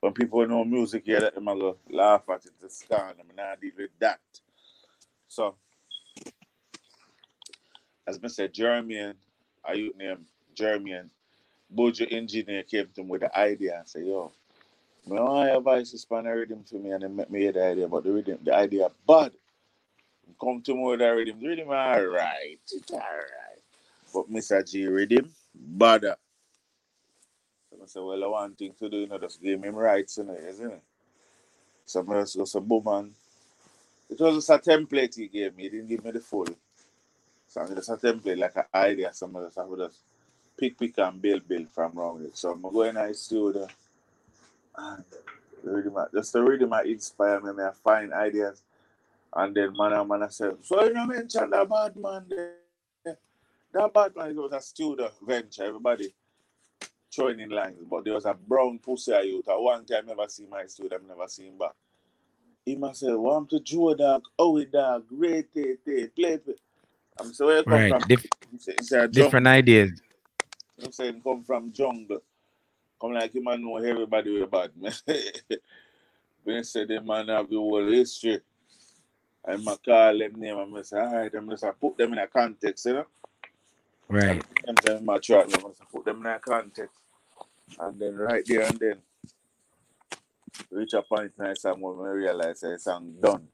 When 0.00 0.12
people 0.12 0.46
know 0.46 0.64
music 0.64 1.04
here, 1.06 1.20
them 1.20 1.48
a 1.48 1.54
go 1.56 1.78
laugh 1.90 2.22
at 2.30 2.44
it, 2.46 2.52
to 2.60 2.70
scan 2.70 3.16
them, 3.16 3.26
and 3.30 3.40
I 3.40 3.56
deal 3.56 3.72
with 3.78 3.90
that. 4.00 4.20
So, 5.28 5.56
as 8.06 8.20
I 8.22 8.28
said, 8.28 8.52
Jeremy, 8.52 9.14
I 9.64 9.72
youth 9.72 9.96
name 9.96 10.26
Jeremy, 10.54 11.00
Bojo 11.70 12.06
engineer 12.10 12.62
came 12.62 12.88
to 12.94 13.02
me 13.02 13.10
with 13.10 13.22
the 13.22 13.38
idea 13.38 13.78
and 13.78 13.88
said, 13.88 14.04
yo, 14.06 14.30
me 15.06 15.18
want 15.18 15.50
your 15.50 15.60
voice 15.60 15.90
to 15.90 15.98
span 15.98 16.26
a 16.26 16.36
rhythm 16.36 16.64
for 16.64 16.76
me 16.76 16.90
and 16.90 17.02
then 17.02 17.16
make 17.16 17.30
me 17.30 17.40
hear 17.40 17.52
the 17.52 17.64
idea, 17.64 17.88
but 17.88 18.04
the 18.04 18.12
rhythm, 18.12 18.38
the 18.42 18.54
idea 18.54 18.90
bad. 19.06 19.32
Come 20.40 20.62
to 20.62 20.74
me 20.74 20.82
with 20.84 21.00
the 21.00 21.10
rhythm, 21.14 21.40
the 21.40 21.48
rhythm 21.48 21.68
alright, 21.68 22.60
it's 22.72 22.90
alright. 22.92 23.62
But 24.12 24.30
Mr. 24.30 24.70
G 24.70 24.86
rhythm, 24.86 25.32
bad. 25.54 26.02
So 26.02 27.76
I 27.82 27.86
said, 27.86 28.02
well, 28.02 28.24
I 28.24 28.26
want 28.26 28.58
thing 28.58 28.74
to 28.78 28.88
do, 28.88 28.98
you 28.98 29.06
know, 29.06 29.18
just 29.18 29.42
give 29.42 29.62
him 29.62 29.74
rights, 29.74 30.18
you 30.18 30.24
know, 30.24 30.34
isn't 30.34 30.72
it? 30.72 30.82
So 31.86 32.04
I 32.08 32.20
just 32.20 32.36
go, 32.36 32.44
so 32.44 32.60
boom, 32.60 32.84
man. 32.84 33.10
It 34.10 34.20
was 34.20 34.46
just 34.46 34.50
a 34.50 34.70
template 34.70 35.16
he 35.16 35.28
gave 35.28 35.56
me, 35.56 35.64
he 35.64 35.68
didn't 35.70 35.88
give 35.88 36.04
me 36.04 36.10
the 36.10 36.20
full. 36.20 36.46
So 37.48 37.60
I'm 37.60 37.74
just 37.74 37.88
a 37.88 37.96
template, 37.96 38.38
like 38.38 38.56
an 38.56 38.64
idea, 38.74 39.12
some 39.12 39.34
of 39.36 39.42
us 39.44 39.54
have 39.56 39.76
just 39.78 39.98
pick, 40.56 40.78
pick, 40.78 40.98
and 40.98 41.20
build, 41.20 41.46
build 41.48 41.68
from 41.70 41.98
around 41.98 42.24
it. 42.26 42.36
So 42.36 42.52
I'm 42.52 42.62
going 42.62 42.94
to 42.94 43.06
the 43.08 43.14
studio, 43.14 43.68
and 44.76 45.04
the 45.62 45.70
rhythm, 45.70 45.96
just 46.12 46.32
the 46.32 46.42
rhythm 46.42 46.70
might 46.70 46.86
inspire 46.86 47.40
me, 47.40 47.62
I 47.62 47.70
find 47.82 48.12
ideas. 48.12 48.62
And 49.36 49.54
then 49.54 49.72
man 49.76 49.92
and 49.92 50.08
man 50.08 50.22
I 50.22 50.28
said, 50.28 50.56
so 50.62 50.84
you 50.84 50.92
know 50.92 51.06
mention 51.06 51.50
that 51.50 51.68
bad 51.68 51.96
man 51.96 52.24
there. 52.28 52.63
That 53.74 53.92
bad 53.92 54.14
man 54.14 54.30
it 54.30 54.36
was 54.36 54.52
a 54.52 54.60
studio 54.60 55.10
venture, 55.26 55.64
everybody 55.64 56.14
throwing 57.12 57.40
in 57.40 57.50
lines, 57.50 57.84
but 57.90 58.04
there 58.04 58.14
was 58.14 58.24
a 58.24 58.34
brown 58.34 58.78
pussy 58.78 59.12
I 59.12 59.22
youth. 59.22 59.48
At 59.48 59.60
one 59.60 59.84
time 59.84 60.06
never 60.06 60.28
see 60.28 60.46
my 60.46 60.64
student, 60.66 61.02
I 61.04 61.08
never 61.08 61.28
seen 61.28 61.58
back. 61.58 61.72
He 62.64 62.76
must 62.76 63.00
say, 63.00 63.12
want 63.12 63.50
to 63.50 63.58
Joe 63.60 63.94
dog, 63.94 64.22
oh 64.38 64.62
dog, 64.64 65.08
great 65.08 65.52
day, 65.52 65.74
day, 65.84 66.06
play 66.06 66.38
play. 66.38 66.54
I'm 67.18 67.34
saying, 67.34 67.48
where 67.48 67.58
you 67.58 67.64
come 67.64 67.88
from? 67.88 68.00
Dif- 68.02 68.26
say, 68.58 68.76
say, 68.80 69.06
different 69.08 69.48
ideas. 69.48 69.90
I'm 70.82 70.92
saying 70.92 71.20
come 71.22 71.42
from 71.42 71.72
jungle. 71.72 72.22
Come 73.00 73.12
like 73.12 73.34
him 73.34 73.48
and 73.48 73.64
know 73.64 73.76
everybody 73.76 74.40
with 74.40 74.50
bad 74.50 74.70
man. 74.76 74.92
when 76.44 76.62
say 76.62 76.84
the 76.84 77.00
man 77.00 77.26
have 77.26 77.50
the 77.50 77.56
whole 77.56 77.90
history. 77.90 78.40
I'm 79.46 79.64
call 79.64 80.18
them 80.18 80.34
name 80.36 80.58
and 80.58 80.78
I 80.78 80.82
say, 80.82 80.98
all 80.98 81.12
right, 81.12 81.34
I'm 81.34 81.50
just 81.50 81.64
put 81.80 81.98
them 81.98 82.12
in 82.12 82.18
a 82.18 82.26
context, 82.28 82.86
you 82.86 82.94
know. 82.94 83.06
Right. 84.08 84.44
And 84.66 84.78
then 84.78 85.04
my 85.04 85.18
track, 85.18 85.46
I'm 85.46 85.62
just 85.62 85.82
put 85.92 86.04
them 86.04 86.20
in 86.20 86.26
a 86.26 86.38
context. 86.38 86.98
And 87.78 87.98
then 87.98 88.16
right 88.16 88.44
there 88.46 88.62
and 88.62 88.78
then 88.78 88.98
reach 90.70 90.92
a 90.92 91.02
point 91.02 91.32
in 91.38 91.44
the 91.44 91.74
when 91.78 92.06
I 92.06 92.12
realize 92.12 92.60
the 92.60 92.78
song 92.78 93.14
done. 93.20 93.48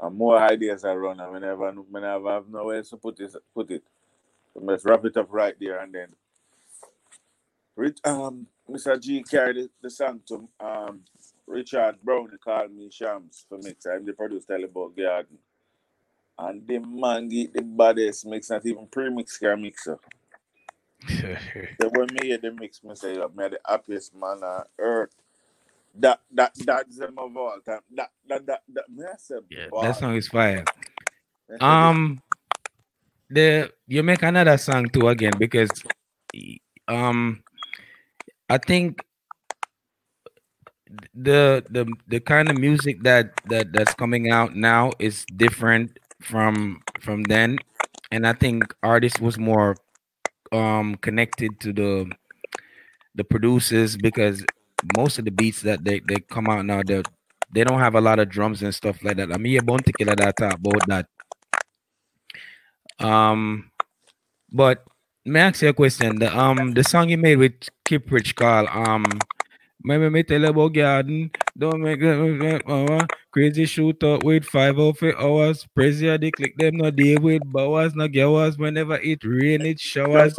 And 0.00 0.16
more 0.16 0.38
ideas 0.38 0.84
are 0.84 0.98
run 0.98 1.20
and 1.20 1.32
whenever 1.32 1.70
whenever 1.72 2.28
I 2.28 2.34
have 2.34 2.48
nowhere 2.48 2.82
to 2.82 2.96
put 2.96 3.20
it 3.20 3.34
put 3.54 3.70
it. 3.70 3.82
So 4.52 4.62
I 4.62 4.74
just 4.74 4.84
wrap 4.84 5.04
it 5.04 5.16
up 5.16 5.28
right 5.30 5.54
there 5.58 5.78
and 5.78 5.94
then 5.94 6.08
Rich, 7.76 7.98
um, 8.04 8.46
Mr. 8.70 9.00
G 9.00 9.22
carried 9.22 9.56
the, 9.56 9.70
the 9.82 9.90
song 9.90 10.20
to 10.28 10.48
um, 10.60 11.00
Richard 11.46 11.96
Brown. 12.04 12.30
Called 12.42 12.72
me 12.72 12.88
Shams 12.90 13.46
for 13.48 13.58
mix. 13.58 13.86
I'm 13.86 14.06
the 14.06 14.12
producer 14.12 14.54
about 14.54 14.96
Garden. 14.96 15.38
And 16.38 16.66
the 16.66 16.78
man 16.80 17.28
get 17.28 17.52
the 17.54 17.62
baddest 17.62 18.26
mix, 18.26 18.50
not 18.50 18.66
even 18.66 18.86
pre-mix 18.88 19.38
can 19.38 19.62
mixer. 19.62 19.98
So 21.80 21.90
when 21.94 22.08
me 22.12 22.28
hear 22.28 22.38
the 22.38 22.50
mix, 22.50 22.82
me 22.82 22.94
say, 22.94 23.14
me 23.14 23.48
the 23.48 23.60
happiest 23.66 24.14
man 24.14 24.42
on 24.42 24.64
earth. 24.78 25.14
That 25.96 26.20
that 26.32 26.52
that's 26.64 26.98
them 26.98 27.14
of 27.18 27.36
all 27.36 27.58
time. 27.64 27.80
That 27.94 28.10
that 28.28 28.46
that 28.46 28.62
that 28.72 28.84
me 28.92 29.04
I 29.04 29.16
say, 29.16 29.36
yeah, 29.48 29.66
that 29.80 29.96
song 29.96 30.16
is 30.16 30.26
fire. 30.26 30.64
Um, 31.60 32.20
the 33.30 33.70
you 33.86 34.02
make 34.02 34.22
another 34.22 34.56
song 34.56 34.88
too 34.88 35.06
again 35.08 35.34
because, 35.38 35.70
um, 36.88 37.44
I 38.50 38.58
think 38.58 39.04
the 41.14 41.64
the 41.70 41.86
the 42.08 42.18
kind 42.18 42.50
of 42.50 42.58
music 42.58 43.02
that 43.04 43.32
that 43.46 43.72
that's 43.72 43.94
coming 43.94 44.30
out 44.30 44.56
now 44.56 44.90
is 44.98 45.24
different 45.36 45.96
from 46.20 46.82
from 47.00 47.22
then, 47.24 47.58
and 48.10 48.26
I 48.26 48.32
think 48.32 48.74
artists 48.82 49.20
was 49.20 49.38
more 49.38 49.76
um 50.52 50.96
connected 50.96 51.58
to 51.60 51.72
the 51.72 52.10
the 53.14 53.24
producers 53.24 53.96
because 53.96 54.44
most 54.96 55.18
of 55.18 55.24
the 55.24 55.30
beats 55.30 55.62
that 55.62 55.84
they, 55.84 56.00
they 56.08 56.16
come 56.28 56.48
out 56.48 56.64
now 56.66 56.82
they 56.84 57.02
they 57.52 57.64
don't 57.64 57.78
have 57.80 57.94
a 57.94 58.00
lot 58.00 58.18
of 58.18 58.28
drums 58.28 58.62
and 58.62 58.74
stuff 58.74 59.02
like 59.04 59.16
that. 59.16 59.32
I 59.32 59.38
mean, 59.38 59.64
Bounty 59.64 59.92
Killer 59.96 60.16
that 60.16 60.34
about 60.40 60.86
that. 60.88 61.06
Um, 62.98 63.70
but 64.52 64.84
may 65.24 65.40
I 65.40 65.48
ask 65.48 65.62
you 65.62 65.68
a 65.68 65.72
question? 65.72 66.18
The 66.18 66.36
um 66.36 66.72
the 66.72 66.84
song 66.84 67.08
you 67.08 67.18
made 67.18 67.36
with 67.38 67.54
Kiprich 67.84 68.34
called 68.34 68.68
um 68.72 69.04
Maybe 69.86 70.08
me 70.08 70.22
tell 70.22 70.42
about 70.46 70.72
garden. 70.72 71.30
Don't 71.58 71.82
make 71.82 72.00
crazy 73.34 73.66
shoot 73.66 74.00
up 74.04 74.22
with 74.22 74.44
five 74.44 74.78
or 74.78 74.94
eight 75.02 75.16
hours. 75.18 75.66
Pressure 75.74 76.16
they 76.16 76.30
click 76.30 76.56
them 76.56 76.76
no 76.76 76.90
deal 76.92 77.20
with 77.20 77.42
bowers, 77.44 77.92
no 77.96 78.06
girls. 78.06 78.56
Whenever 78.56 78.94
it 78.94 79.24
rain, 79.24 79.66
it 79.66 79.80
showers. 79.80 80.38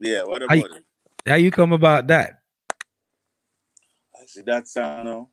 yeah, 0.00 0.24
what 0.24 0.42
about 0.42 0.58
it? 0.58 0.84
How 1.24 1.36
you 1.36 1.52
come 1.52 1.72
about 1.72 2.08
that? 2.08 2.40
I 4.20 4.26
see 4.26 4.42
that 4.42 4.66
sound 4.66 5.04
now. 5.04 5.28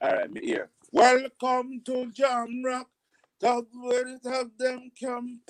All 0.00 0.12
right, 0.12 0.30
me 0.30 0.40
here. 0.40 0.68
Welcome 0.90 1.82
to 1.86 2.10
Jam 2.10 2.64
Rock. 2.64 2.88
Talk 3.40 3.66
where 3.72 4.08
it 4.08 4.20
have 4.24 4.50
them 4.58 4.90
camp. 4.98 5.42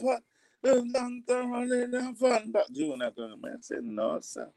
Them 0.62 0.92
down 0.92 1.22
to 1.26 1.34
running 1.34 1.94
and 1.94 2.18
fun. 2.18 2.50
But 2.52 2.70
June 2.70 2.98
not 2.98 3.16
gonna 3.16 3.36
man 3.38 3.62
say 3.62 3.76
no, 3.80 4.20
sir. 4.20 4.50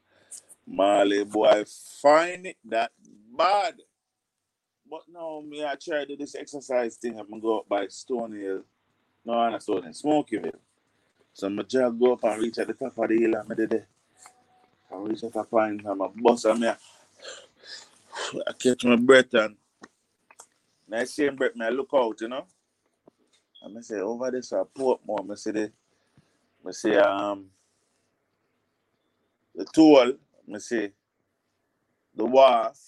Marley 0.66 1.24
boy, 1.24 1.64
find 2.02 2.46
it 2.46 2.56
that 2.66 2.92
bad. 3.34 3.74
But 4.90 5.02
now 5.12 5.42
me 5.46 5.64
I 5.64 5.76
try 5.76 6.00
to 6.00 6.06
do 6.06 6.16
this 6.16 6.34
exercise 6.34 6.96
thing. 6.96 7.18
I'm 7.18 7.28
gonna 7.30 7.42
go 7.42 7.60
up 7.60 7.68
by 7.68 7.86
Stone 7.88 8.34
Hill. 8.40 8.62
No, 9.24 9.34
not 9.50 9.62
Stone 9.62 9.84
Hill, 9.84 9.92
Smokyville. 9.92 10.58
So 11.34 11.46
I'm 11.46 11.56
gonna 11.56 11.68
just 11.68 11.98
go 11.98 12.14
up 12.14 12.24
and 12.24 12.42
reach 12.42 12.58
at 12.58 12.66
the 12.68 12.74
top 12.74 12.98
of 12.98 13.08
the 13.08 13.18
hill 13.18 13.34
and 13.36 13.52
I 13.52 13.54
did 13.54 13.72
it. 13.74 13.86
I 14.92 14.96
reach 14.96 15.24
at 15.24 15.32
the 15.32 15.44
point 15.44 15.82
I'm 15.86 16.00
a 16.00 16.08
bus 16.08 16.44
and 16.46 16.60
me 16.60 16.68
I 16.68 18.52
catch 18.58 18.84
my 18.84 18.96
breath 18.96 19.34
and 19.34 19.56
I 20.92 21.04
same 21.04 21.36
breath 21.36 21.56
me 21.56 21.66
I 21.66 21.70
look 21.70 21.90
out, 21.94 22.20
you 22.20 22.28
know. 22.28 22.46
And 23.62 23.78
I 23.78 23.80
say 23.82 24.00
over 24.00 24.30
this 24.30 24.52
I 24.52 24.62
pull 24.74 24.92
up 24.94 25.00
Portmore, 25.06 25.32
I 25.32 25.34
see 25.36 25.50
the 25.52 25.72
I 26.66 26.72
see 26.72 26.96
um 26.96 27.46
the 29.54 29.64
toll, 29.66 30.14
I 30.54 30.58
see 30.58 30.90
the 32.14 32.24
wharf. 32.24 32.78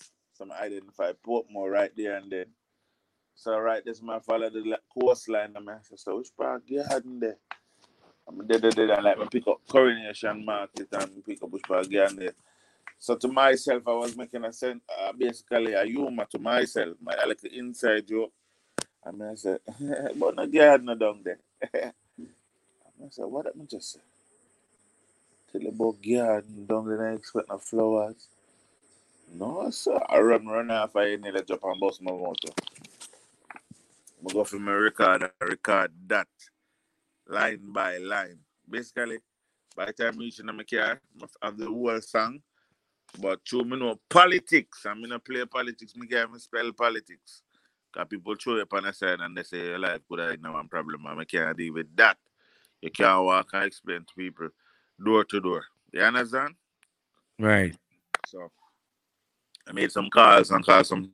So 0.40 0.46
I 0.58 0.64
identify 0.64 1.12
Portmore 1.12 1.70
right 1.70 1.92
there 1.94 2.16
and 2.16 2.32
then. 2.32 2.46
So 3.34 3.58
right 3.58 3.84
this 3.84 4.00
my 4.00 4.20
follow 4.20 4.48
the 4.48 4.78
coastline 4.98 5.52
and 5.54 5.68
I 5.68 5.76
say, 5.82 5.96
so 5.96 6.16
which 6.16 6.34
part 6.34 6.62
you 6.66 6.82
had 6.82 7.04
in 7.04 7.20
there? 7.20 7.36
I'm 8.26 8.46
dead 8.46 8.62
dead 8.62 8.74
dead 8.74 8.88
and 8.90 9.04
like 9.04 9.18
me 9.18 9.26
pick 9.30 9.46
up 9.48 9.60
coronation 9.68 10.42
market 10.42 10.88
and 10.92 11.24
pick 11.26 11.42
up 11.42 11.50
which 11.50 11.62
part 11.62 11.90
you 11.90 12.00
had 12.00 12.16
there. 12.16 12.32
So 12.98 13.16
to 13.16 13.28
myself, 13.28 13.82
I 13.86 13.92
was 13.92 14.16
making 14.16 14.44
a 14.46 14.52
sense, 14.52 14.80
uh, 14.98 15.12
basically 15.12 15.74
a 15.74 15.84
humor 15.84 16.26
to 16.30 16.38
myself, 16.38 16.96
my 17.02 17.14
like 17.26 17.42
an 17.44 17.50
inside 17.52 18.08
joke. 18.08 18.32
And 19.04 19.22
I 19.22 19.34
said, 19.34 19.60
but 20.16 20.36
no 20.36 20.46
girl 20.46 20.78
no 20.78 20.94
down 20.94 21.20
there. 21.22 21.38
and 21.74 21.92
I 23.06 23.10
said, 23.10 23.26
what 23.26 23.44
did 23.44 23.60
I 23.60 23.64
just 23.66 23.92
say? 23.92 24.00
Tell 25.52 25.66
about 25.68 26.00
garden, 26.02 26.64
don't 26.66 26.84
gonna 26.86 27.14
expect 27.14 27.50
no 27.50 27.58
flowers. 27.58 28.26
No, 29.32 29.70
sir. 29.70 30.00
I 30.08 30.18
run 30.18 30.46
run 30.46 30.70
off 30.70 30.96
I 30.96 31.16
nearly 31.16 31.42
jump 31.42 31.62
and 31.64 31.80
bust 31.80 32.02
my 32.02 32.10
motor. 32.10 32.52
I 34.28 34.32
go 34.32 34.44
for 34.44 34.58
my 34.58 34.72
record 34.72 35.22
and 35.22 35.32
record 35.50 35.92
that 36.06 36.28
line 37.28 37.72
by 37.72 37.98
line. 37.98 38.38
Basically, 38.68 39.18
by 39.76 39.86
the 39.86 39.92
time 39.92 40.14
I 40.16 40.18
reach 40.18 40.40
in 40.40 40.46
my 40.46 40.64
car, 40.64 41.00
I 41.40 41.46
have 41.46 41.56
the 41.56 41.66
whole 41.66 42.00
song. 42.00 42.40
But 43.18 43.40
through 43.48 43.64
me 43.64 43.78
know 43.78 44.00
politics, 44.08 44.84
I'm 44.86 45.00
gonna 45.00 45.18
play 45.18 45.44
politics, 45.44 45.96
me 45.96 46.06
can't 46.06 46.28
even 46.28 46.40
spell 46.40 46.72
politics. 46.72 47.42
Cause 47.92 48.06
people 48.08 48.36
throw 48.36 48.56
it 48.56 48.68
on 48.70 48.84
the 48.84 48.92
side 48.92 49.20
and 49.20 49.36
they 49.36 49.42
say 49.42 49.66
your 49.66 49.78
life 49.78 50.00
could 50.08 50.20
have 50.20 50.40
no 50.40 50.52
one 50.52 50.68
problem, 50.68 51.06
I 51.06 51.24
can't 51.24 51.56
deal 51.56 51.74
with 51.74 51.94
that. 51.96 52.18
You 52.80 52.90
can't 52.90 53.24
walk 53.24 53.50
and 53.52 53.64
explain 53.64 54.00
to 54.00 54.14
people 54.16 54.48
door 55.04 55.24
to 55.24 55.40
door. 55.40 55.64
You 55.92 56.02
understand? 56.02 56.54
Right. 57.38 57.76
So 58.26 58.50
I 59.70 59.72
made 59.72 59.92
some 59.92 60.10
calls 60.10 60.50
and 60.50 60.66
called 60.66 60.86
some 60.86 61.12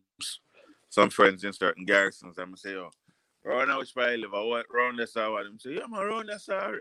some 0.88 1.10
friends 1.10 1.44
in 1.44 1.52
certain 1.52 1.84
garrisons. 1.84 2.38
I'm 2.38 2.56
say, 2.56 2.72
yo, 2.72 2.90
round 3.44 3.76
which 3.78 3.94
part 3.94 4.08
I 4.08 4.16
live, 4.16 4.32
I 4.32 4.40
want 4.40 4.66
round 4.72 4.98
this 4.98 5.14
I 5.14 5.28
want 5.28 5.44
them 5.44 5.58
say, 5.58 5.75
yeah, 5.75 5.86
man, 5.86 6.06
round 6.06 6.30
this 6.30 6.48
are 6.48 6.80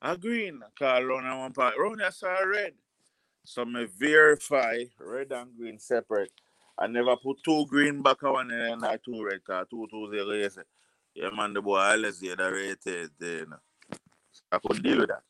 a 0.00 0.16
green. 0.16 0.60
I 0.62 0.68
call 0.78 1.02
round 1.02 1.40
one 1.40 1.52
part, 1.52 1.74
round 1.76 1.98
this 1.98 2.22
are 2.22 2.48
red. 2.48 2.74
So 3.44 3.64
me 3.64 3.88
verify 3.98 4.84
red 5.00 5.32
and 5.32 5.56
green 5.56 5.80
separate. 5.80 6.30
I 6.78 6.86
never 6.86 7.16
put 7.16 7.42
two 7.44 7.66
green 7.66 8.00
back 8.00 8.22
on 8.22 8.52
and 8.52 8.80
then 8.80 8.98
two 9.04 9.24
red 9.24 9.42
car, 9.42 9.66
two 9.68 9.88
two 9.90 10.08
zero. 10.12 10.48
Say, 10.48 10.62
yeah, 11.16 11.30
man, 11.30 11.52
the 11.52 11.60
boy, 11.60 12.10
see 12.12 12.32
the 12.32 12.52
rated. 12.52 13.10
So 14.30 14.42
I 14.52 14.58
could 14.58 14.84
deal 14.84 14.98
with 14.98 15.08
that. 15.08 15.22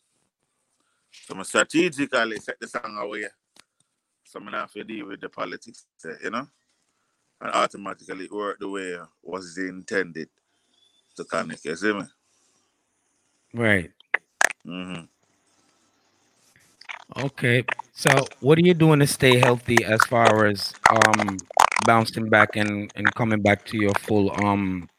So 1.11 1.35
I 1.35 1.43
strategically 1.45 2.41
set 2.41 2.61
the 2.61 2.69
song 2.69 2.99
away. 2.99 3.25
So 4.29 4.41
I 4.47 4.51
have 4.59 4.73
to 4.73 4.85
deal 4.85 5.07
with 5.07 5.23
the 5.23 5.31
politics, 5.31 5.87
you 6.23 6.29
know, 6.29 6.47
and 7.41 7.51
automatically 7.51 8.29
work 8.31 8.59
the 8.61 8.69
way 8.69 8.99
was 9.23 9.57
intended 9.57 10.29
to 11.17 11.25
connect. 11.25 11.65
You 11.65 11.75
see 11.75 11.95
me? 11.95 12.03
Right. 13.55 13.91
Mm-hmm. 14.67 15.05
Okay. 17.25 17.65
So 17.95 18.11
what 18.41 18.59
are 18.59 18.67
you 18.67 18.75
doing 18.75 18.99
to 18.99 19.07
stay 19.07 19.39
healthy 19.39 19.83
as 19.83 20.01
far 20.11 20.45
as 20.45 20.75
um 20.91 21.39
bouncing 21.87 22.29
back 22.29 22.55
and, 22.55 22.93
and 22.95 23.15
coming 23.15 23.41
back 23.41 23.65
to 23.67 23.79
your 23.79 23.95
full 23.95 24.31
um 24.45 24.91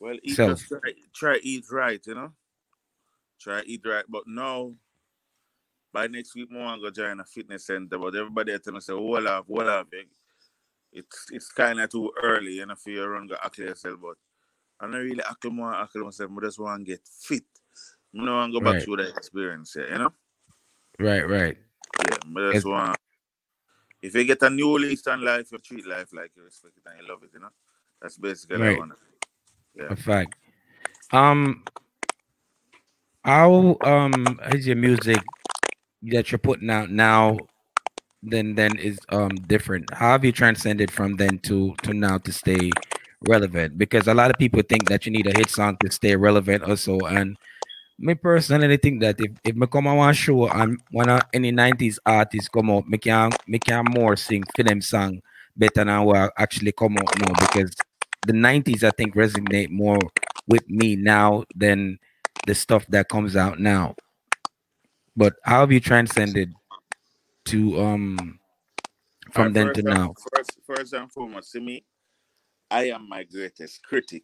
Well, 0.00 0.16
eat 0.22 0.36
try, 0.36 0.54
try 1.14 1.38
eat 1.42 1.64
right, 1.70 2.00
you 2.06 2.14
know. 2.14 2.32
Try 3.38 3.62
eat 3.66 3.82
right, 3.84 4.04
but 4.08 4.22
now 4.26 4.72
by 5.92 6.06
next 6.06 6.34
week, 6.34 6.50
more 6.50 6.66
I'm 6.66 6.80
gonna 6.80 6.90
join 6.92 7.20
a 7.20 7.24
fitness 7.24 7.66
center. 7.66 7.98
But 7.98 8.14
everybody 8.14 8.58
tell 8.58 8.74
me 8.74 8.80
say, 8.80 8.92
"Hold 8.92 9.26
up, 9.26 9.46
hold 9.46 9.62
up, 9.68 9.90
big." 9.90 10.08
It's 10.92 11.26
it's 11.30 11.50
kind 11.52 11.80
of 11.80 11.90
too 11.90 12.12
early, 12.22 12.54
you 12.54 12.66
know, 12.66 12.74
for 12.74 12.90
you 12.90 13.02
to 13.02 13.08
run 13.08 13.26
go 13.26 13.36
act 13.42 13.58
yourself. 13.58 13.98
But 14.00 14.16
I'm 14.80 14.90
not 14.90 14.98
really 14.98 15.22
acting 15.22 15.54
more 15.54 15.74
act 15.74 15.94
myself. 15.96 16.30
I 16.36 16.40
just 16.44 16.58
want 16.58 16.86
to 16.86 16.92
get 16.92 17.00
fit. 17.06 17.44
I 18.14 18.18
don't 18.24 18.26
want 18.34 18.52
to 18.52 18.58
go 18.60 18.64
back 18.64 18.74
Right. 18.74 18.82
through 18.84 18.96
that 18.96 19.16
experience, 19.16 19.76
yeah, 19.78 19.84
you 19.92 19.98
know. 19.98 20.12
right, 20.98 21.28
right. 21.28 21.58
Yeah, 22.10 22.16
but 22.26 22.42
It's- 22.48 22.64
want. 22.64 22.96
If 24.00 24.14
you 24.14 24.24
get 24.24 24.42
a 24.42 24.50
new 24.50 24.78
lease 24.78 25.06
on 25.08 25.22
life, 25.24 25.50
you 25.52 25.58
treat 25.58 25.84
life 25.86 26.12
like 26.12 26.30
you 26.36 26.44
respect 26.44 26.76
it 26.76 26.82
and 26.86 27.00
you 27.02 27.08
love 27.08 27.22
it, 27.24 27.30
you 27.34 27.40
know. 27.40 27.50
That's 28.00 28.16
basically 28.16 28.58
Right. 28.58 28.78
what 28.78 28.90
I 28.90 28.94
wanna. 29.80 29.92
A 29.92 29.96
fact. 29.96 30.34
Um 31.12 31.64
how 33.24 33.76
um 33.82 34.38
is 34.54 34.66
your 34.66 34.76
music 34.76 35.18
that 36.02 36.30
you're 36.30 36.38
putting 36.38 36.70
out 36.70 36.90
now 36.90 37.36
then 38.22 38.54
then 38.54 38.76
is 38.78 38.98
um 39.10 39.34
different? 39.46 39.92
How 39.94 40.12
have 40.12 40.24
you 40.24 40.32
transcended 40.32 40.90
from 40.90 41.16
then 41.16 41.38
to 41.40 41.74
to 41.82 41.94
now 41.94 42.18
to 42.18 42.32
stay 42.32 42.70
relevant? 43.28 43.78
Because 43.78 44.08
a 44.08 44.14
lot 44.14 44.30
of 44.30 44.38
people 44.38 44.62
think 44.68 44.88
that 44.88 45.06
you 45.06 45.12
need 45.12 45.26
a 45.26 45.36
hit 45.36 45.50
song 45.50 45.76
to 45.84 45.90
stay 45.90 46.16
relevant 46.16 46.64
also 46.64 46.98
and 47.00 47.36
me 47.98 48.14
personally 48.14 48.76
think 48.76 49.00
that 49.00 49.16
if, 49.20 49.32
if 49.44 49.56
me 49.56 49.66
come 49.66 49.88
on 49.88 49.96
one 49.96 50.14
show 50.14 50.48
and 50.48 50.80
one 50.92 51.08
any 51.34 51.50
90s 51.52 51.98
artists 52.06 52.48
come 52.48 52.70
out, 52.70 52.88
me 52.88 52.98
can 52.98 53.30
me 53.46 53.58
can 53.58 53.84
more 53.90 54.16
sing 54.16 54.44
them 54.56 54.80
song 54.80 55.20
better 55.56 55.84
than 55.84 56.04
what 56.04 56.32
actually 56.38 56.72
come 56.72 56.96
out 56.96 57.18
now 57.18 57.34
because 57.40 57.74
the 58.26 58.32
90s 58.32 58.84
I 58.84 58.90
think 58.90 59.14
resonate 59.14 59.70
more 59.70 59.98
with 60.46 60.68
me 60.68 60.96
now 60.96 61.44
than 61.54 61.98
the 62.46 62.54
stuff 62.54 62.86
that 62.88 63.08
comes 63.08 63.36
out 63.36 63.58
now. 63.58 63.96
But 65.18 65.34
how 65.42 65.60
have 65.60 65.72
you 65.72 65.80
transcended 65.80 66.54
to 67.46 67.80
um 67.80 68.38
from 69.32 69.48
Alright, 69.48 69.54
then 69.54 69.74
to 69.74 69.80
and- 69.80 69.98
now? 69.98 70.14
First, 70.32 70.58
first 70.64 70.92
and 70.92 71.10
foremost, 71.10 71.50
see 71.50 71.58
me, 71.58 71.84
I 72.70 72.84
am 72.90 73.08
my 73.08 73.24
greatest 73.24 73.82
critic. 73.82 74.22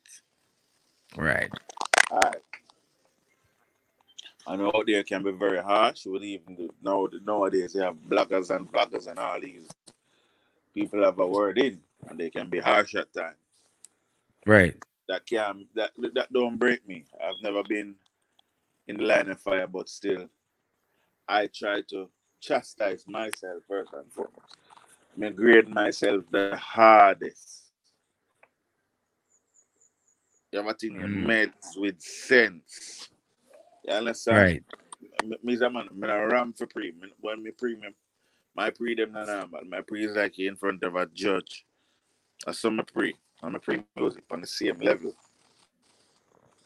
Right. 1.16 1.50
Alright. 2.12 2.36
I 4.46 4.54
know 4.54 4.70
out 4.72 4.84
there 4.86 5.02
can 5.02 5.24
be 5.24 5.32
very 5.32 5.60
harsh. 5.60 6.06
With 6.06 6.22
even 6.22 6.70
now 6.80 7.08
nowadays 7.26 7.74
you 7.74 7.80
have 7.80 7.96
bloggers 7.96 8.54
and 8.54 8.70
bloggers 8.70 9.08
and 9.08 9.18
all 9.18 9.40
these 9.40 9.66
people 10.74 11.02
have 11.02 11.18
a 11.18 11.26
word 11.26 11.58
in, 11.58 11.80
and 12.08 12.20
they 12.20 12.30
can 12.30 12.48
be 12.48 12.60
harsh 12.60 12.94
at 12.94 13.12
times. 13.12 13.36
Right. 14.46 14.76
That 15.08 15.26
can 15.26 15.66
that 15.74 15.90
that 16.14 16.32
don't 16.32 16.56
break 16.56 16.86
me. 16.86 17.04
I've 17.20 17.42
never 17.42 17.64
been 17.64 17.96
in 18.86 18.98
the 18.98 19.02
line 19.04 19.28
of 19.30 19.40
fire, 19.40 19.66
but 19.66 19.88
still, 19.88 20.28
I 21.28 21.48
try 21.48 21.82
to 21.90 22.10
chastise 22.40 23.04
myself 23.08 23.62
first 23.68 23.92
and 23.94 24.12
foremost. 24.12 24.56
Me 25.16 25.30
grade 25.30 25.68
myself 25.68 26.24
the 26.30 26.56
hardest. 26.56 27.72
You 30.52 30.58
have 30.60 30.68
a 30.68 30.74
thing 30.74 31.00
you 31.00 31.06
Mm. 31.06 31.26
meds 31.26 31.76
with 31.76 32.00
sense. 32.02 33.08
You 33.84 33.94
understand? 33.94 34.36
Right. 34.36 34.64
Me- 35.42 35.56
a 35.56 35.70
man, 35.70 35.88
me 35.92 36.08
a 36.08 36.28
ram 36.28 36.52
for 36.52 36.66
pre. 36.66 36.92
When 37.20 37.42
me 37.42 37.50
pre 37.52 37.76
my 38.56 38.70
pre 38.70 38.94
them 38.94 39.12
na 39.12 39.24
normal. 39.24 39.62
My 39.66 39.80
pre 39.82 40.06
is 40.06 40.16
like 40.16 40.38
in 40.38 40.56
front 40.56 40.82
of 40.84 40.96
a 40.96 41.06
judge. 41.06 41.66
I 42.46 42.52
saw 42.52 42.70
my 42.70 42.84
pre. 42.84 43.16
I'm 43.42 43.54
a 43.54 43.60
pre 43.60 43.84
music 43.96 44.24
on 44.30 44.40
the 44.42 44.46
same 44.46 44.78
level. 44.80 45.14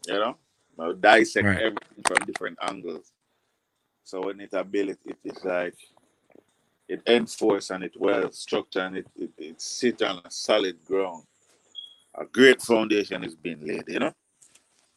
You 0.09 0.15
know? 0.15 0.37
I 0.81 0.93
dissect 0.99 1.47
Right. 1.47 1.61
everything 1.61 2.05
from 2.07 2.27
different 2.27 2.59
angles. 2.63 3.13
So 4.09 4.23
when 4.25 4.41
it 4.41 4.55
ability, 4.55 4.99
it 5.05 5.19
is 5.23 5.45
like 5.45 5.75
it 6.89 7.03
enforce 7.07 7.69
and 7.69 7.85
it 7.85 7.93
well 8.01 8.33
structured 8.33 8.83
and 8.85 8.97
it, 8.97 9.07
it, 9.15 9.31
it 9.37 9.61
sit 9.61 10.01
on 10.01 10.23
a 10.25 10.31
solid 10.31 10.83
ground. 10.87 11.25
A 12.15 12.25
great 12.25 12.63
foundation 12.63 13.23
is 13.23 13.35
being 13.37 13.61
laid, 13.61 13.85
you 13.87 13.99
know? 13.99 14.15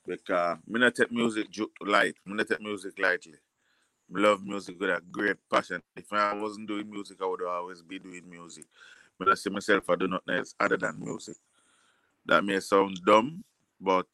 Because 0.08 0.60
me 0.66 0.80
not 0.80 0.96
take 0.96 1.12
music 1.12 1.48
light. 1.86 2.16
Me 2.26 2.36
not 2.36 2.48
take 2.48 2.62
music 2.62 2.98
lightly. 2.98 3.34
Me 4.10 4.22
love 4.22 4.46
music 4.46 4.80
with 4.80 4.90
a 4.90 5.02
great 5.12 5.36
passion. 5.52 5.82
If 5.98 6.14
I 6.14 6.34
wasn't 6.34 6.70
doing 6.70 6.90
music, 6.90 7.18
I 7.22 7.26
would 7.26 7.44
always 7.44 7.82
be 7.82 8.00
doing 8.00 8.24
music. 8.30 8.64
But 9.20 9.28
I 9.28 9.34
see 9.34 9.50
myself, 9.50 9.90
I 9.90 9.96
do 9.98 10.08
nothing 10.08 10.36
else 10.36 10.56
other 10.58 10.78
than 10.78 10.98
music. 10.98 11.36
That 12.28 12.46
may 12.46 12.62
sound 12.62 12.98
dumb, 13.06 13.44
but 13.82 14.08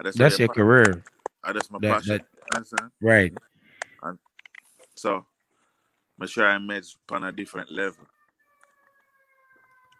that's, 0.00 0.16
That's 0.16 0.38
your 0.38 0.46
career. 0.46 1.02
That's 1.44 1.68
my 1.72 1.80
that- 1.80 1.94
passion. 1.94 2.18
that- 2.52 2.90
Right. 3.00 3.34
So, 4.96 5.26
make 6.18 6.30
sure 6.30 6.46
I 6.46 6.58
made 6.58 6.84
on 7.10 7.24
a 7.24 7.32
different 7.32 7.70
level. 7.72 8.06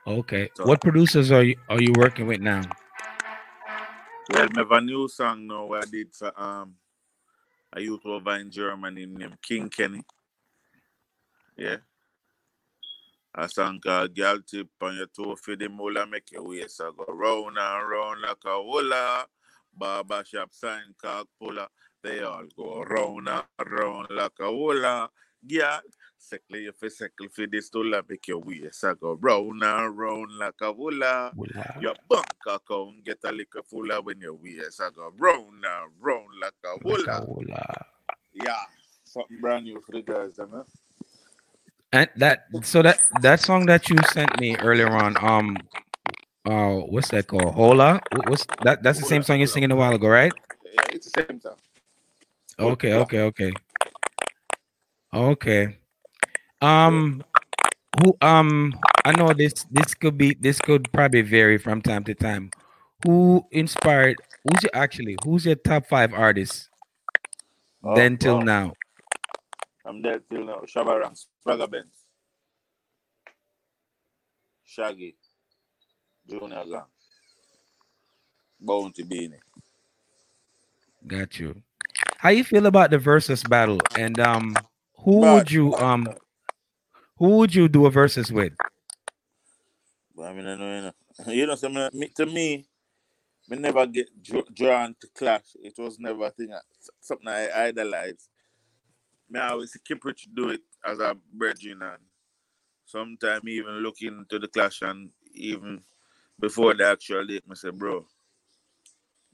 Okay. 0.07 0.51
So- 0.57 0.65
What 0.65 0.81
producers 0.81 1.33
are 1.33 1.45
you 1.45 1.57
are 1.69 1.81
you 1.81 1.93
working 1.97 2.27
with 2.27 2.41
now? 2.41 2.63
Well, 4.29 4.49
me 4.49 4.55
have 4.59 4.73
a 4.73 4.81
new 4.81 5.09
song 5.09 5.47
now 5.47 5.73
I 5.73 5.85
did 5.87 6.15
for 6.15 6.33
um 6.41 6.75
a 7.73 7.81
youth 7.81 8.07
over 8.07 8.37
in 8.37 8.51
Germany 8.51 9.07
named 9.07 9.39
King 9.43 9.69
Kenny. 9.69 10.03
Yeah. 11.57 11.79
A 13.35 13.49
song 13.49 13.81
called 13.81 14.15
Girl 14.17 14.39
Tip 14.41 14.69
on 14.81 14.97
your 14.97 15.07
toe 15.07 15.37
for 15.37 15.57
the 15.57 15.69
mula 15.69 16.07
make 16.07 16.33
your 16.33 16.45
waist 16.49 16.81
I 16.81 16.91
go 16.97 17.05
round 17.13 17.59
and 17.59 17.91
round 17.91 18.21
like 18.23 18.45
a 18.47 18.63
hula. 18.63 19.27
Barber 19.77 20.25
shop 20.25 20.51
sign 20.53 20.95
called 21.01 21.29
puller. 21.39 21.69
They 22.07 22.23
all 22.23 22.45
go 22.57 22.83
round 22.85 23.29
and 23.29 23.71
round 23.73 24.07
like 24.11 24.39
a 24.39 24.47
hula. 24.47 25.11
Girl, 25.45 25.81
circle 26.17 26.57
your 26.57 26.73
face, 26.73 26.99
circle 26.99 27.27
for 27.35 27.49
this 27.49 27.69
to 27.71 27.83
make 28.09 28.29
your 28.29 28.39
waist 28.39 28.85
I 28.85 28.95
go 28.95 29.15
round 29.15 29.65
and 29.65 29.99
round 29.99 30.31
like 30.39 30.55
a 30.63 30.73
hula. 30.73 31.35
Your 31.81 31.95
bank 32.09 32.29
account 32.47 33.05
get 33.05 33.19
a 33.25 33.33
little 33.33 33.63
fuller 33.69 34.01
when 34.03 34.21
your 34.21 34.35
waist 34.35 34.81
I 34.81 34.91
go 34.95 35.13
round 35.19 35.65
and 35.65 35.93
round 36.01 36.29
like 36.41 36.53
a 36.65 36.79
hula. 36.79 37.25
Yeah, 38.33 38.55
something 39.05 39.41
brand 39.41 39.65
new 39.65 39.81
for 39.81 39.91
the 39.91 40.03
guys, 40.03 40.39
eh? 40.39 40.63
And 41.93 42.09
that 42.19 42.45
so 42.63 42.83
that 42.83 42.99
that 43.23 43.41
song 43.41 43.67
that 43.67 43.91
you 43.91 43.97
sent 44.13 44.41
me 44.41 44.57
earlier 44.59 44.91
on, 44.91 45.17
um 45.25 45.57
uh 46.47 46.77
what's 46.87 47.09
that 47.11 47.27
called? 47.27 47.55
Hola? 47.55 48.01
What's 48.29 48.47
that 48.63 48.85
that's 48.85 49.01
the 49.01 49.05
same 49.07 49.25
song 49.25 49.39
you're 49.39 49.49
singing 49.49 49.73
a 49.73 49.77
while 49.77 49.95
ago, 49.95 50.07
right? 50.07 50.33
Yeah, 50.65 50.83
it's 50.93 51.11
the 51.11 51.27
same 51.29 51.41
time. 51.41 51.57
Okay, 52.59 52.95
okay, 52.95 53.21
okay. 53.21 53.53
Okay. 55.13 55.79
Um 56.61 57.23
who 58.03 58.17
um 58.23 58.75
I 59.05 59.13
know 59.13 59.33
this 59.33 59.65
this 59.71 59.95
could 59.95 60.19
be 60.19 60.35
this 60.35 60.61
could 60.61 60.91
probably 60.93 61.23
vary 61.23 61.59
from 61.59 61.83
time 61.83 62.05
to 62.05 62.15
time. 62.15 62.51
Who 63.05 63.47
inspired 63.51 64.17
who's 64.45 64.63
your 64.63 64.71
actually 64.75 65.17
who's 65.25 65.47
your 65.47 65.57
top 65.57 65.87
five 65.87 66.15
artists 66.15 66.71
Oh, 67.85 67.95
then 67.97 68.17
till 68.17 68.39
wow. 68.39 68.43
now? 68.43 68.73
I'm 69.85 70.03
there 70.03 70.21
till 70.31 70.45
now. 70.45 70.63
Shabba 70.67 71.01
Ranks, 71.01 71.29
Benz, 71.45 72.07
Shaggy, 74.65 75.17
Junior 76.29 76.65
Gong, 76.69 76.87
Bounty 78.61 79.05
Beenie. 79.05 79.39
Got 81.07 81.39
you. 81.39 81.63
How 82.19 82.31
you 82.31 82.45
feel 82.45 82.67
about 82.67 82.91
the 82.91 82.99
versus 82.99 83.43
battle? 83.45 83.79
And 83.97 84.19
um 84.21 84.57
who 85.05 85.21
Bad. 85.21 85.33
would 85.35 85.51
you 85.51 85.75
um 85.77 86.09
who 87.19 87.29
would 87.39 87.55
you 87.55 87.69
do 87.69 87.87
a 87.87 87.91
versus 87.91 88.33
with? 88.33 88.53
But 90.15 90.29
I 90.29 90.33
mean, 90.33 90.47
I 90.47 90.57
know, 90.57 90.75
you 90.77 90.83
know, 90.83 91.33
you 91.33 91.47
know, 91.47 91.55
so 91.55 91.69
me, 91.69 91.89
me- 91.93 92.13
to 92.17 92.27
me, 92.27 92.67
me 93.49 93.57
never 93.59 93.87
get 93.87 94.09
drawn 94.55 94.95
to 95.01 95.09
clash. 95.15 95.45
It 95.63 95.75
was 95.79 95.99
never 95.99 96.27
a 96.27 96.31
thing, 96.31 96.53
I- 96.53 96.61
something 97.01 97.29
I 97.29 97.67
idolize. 97.69 98.29
Me 99.29 99.41
always 99.41 99.73
see 99.73 99.81
Kiprich 99.81 100.27
do 100.35 100.51
it 100.51 100.63
as 100.85 100.99
a 101.01 101.17
brethren 101.33 101.83
and 101.83 102.03
sometimes 102.87 103.43
even 103.47 103.75
look 103.81 104.01
into 104.01 104.39
the 104.39 104.49
clash 104.49 104.83
and 104.83 105.11
even 105.35 105.83
before 106.39 106.75
the 106.75 106.87
actual 106.87 107.27
date, 107.27 107.47
me 107.49 107.55
say, 107.57 107.71
bro, 107.71 108.07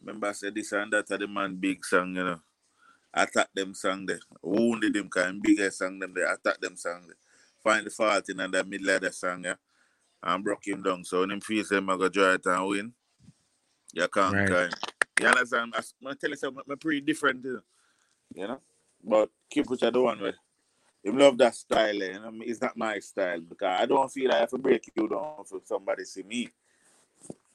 remember 0.01 0.29
I 0.29 0.33
said 0.33 0.55
this 0.55 0.73
and 0.73 0.92
that 0.92 1.11
are 1.11 1.18
the 1.18 1.29
man 1.29 1.57
big 1.57 1.85
song, 1.85 2.16
you 2.16 2.25
know. 2.25 2.40
Attack 3.14 3.48
them 3.55 3.75
song 3.75 4.07
there. 4.07 4.20
Wounded 4.42 4.94
them 4.94 5.09
kind 5.09 5.42
bigger 5.42 5.70
song 5.70 5.98
them 5.98 6.14
there. 6.14 6.33
Attack 6.33 6.61
them 6.61 6.77
song 6.77 7.03
there. 7.07 7.16
Find 7.62 7.87
the 7.87 7.90
fault 7.90 8.29
in 8.29 8.38
the 8.38 8.64
middle 8.64 8.90
of 8.90 9.01
the 9.03 9.12
song, 9.12 9.44
yeah. 9.44 9.55
And 10.22 10.42
broke 10.42 10.66
him 10.66 10.83
down. 10.83 11.05
So 11.05 11.20
when 11.20 11.31
him 11.31 11.40
feel 11.40 11.64
say 11.64 11.77
I 11.77 11.81
go 11.81 12.09
draw 12.09 12.33
it 12.33 12.46
and 12.46 12.68
win, 12.68 12.92
you 13.92 14.09
can't 14.09 14.35
Right. 14.35 14.48
kind. 14.48 14.75
You 15.20 15.27
understand? 15.27 15.75
I, 15.77 16.14
tell 16.14 16.31
you 16.31 16.37
something, 16.37 16.62
I'm 16.68 16.79
pretty 16.79 17.03
different, 17.03 17.44
you 17.44 17.53
know. 17.53 17.62
You 18.35 18.48
know? 18.48 18.61
But 19.05 19.31
keep 19.51 19.68
which 19.68 19.83
I 19.83 19.90
don't 19.90 20.05
want 20.05 20.20
with. 20.20 20.37
Him 21.05 21.18
love 21.18 21.37
that 21.38 21.55
style, 21.55 22.03
eh, 22.03 22.12
you 22.12 22.20
know. 22.20 22.33
It's 22.40 22.61
not 22.61 22.77
my 22.77 22.98
style 23.01 23.40
because 23.40 23.81
I 23.81 23.87
don't 23.87 24.11
feel 24.11 24.33
I 24.33 24.38
have 24.38 24.51
to 24.51 24.59
break 24.59 24.90
you 24.96 25.09
down 25.09 25.44
for 25.44 25.61
somebody 25.64 26.05
see 26.05 26.22
me. 26.22 26.48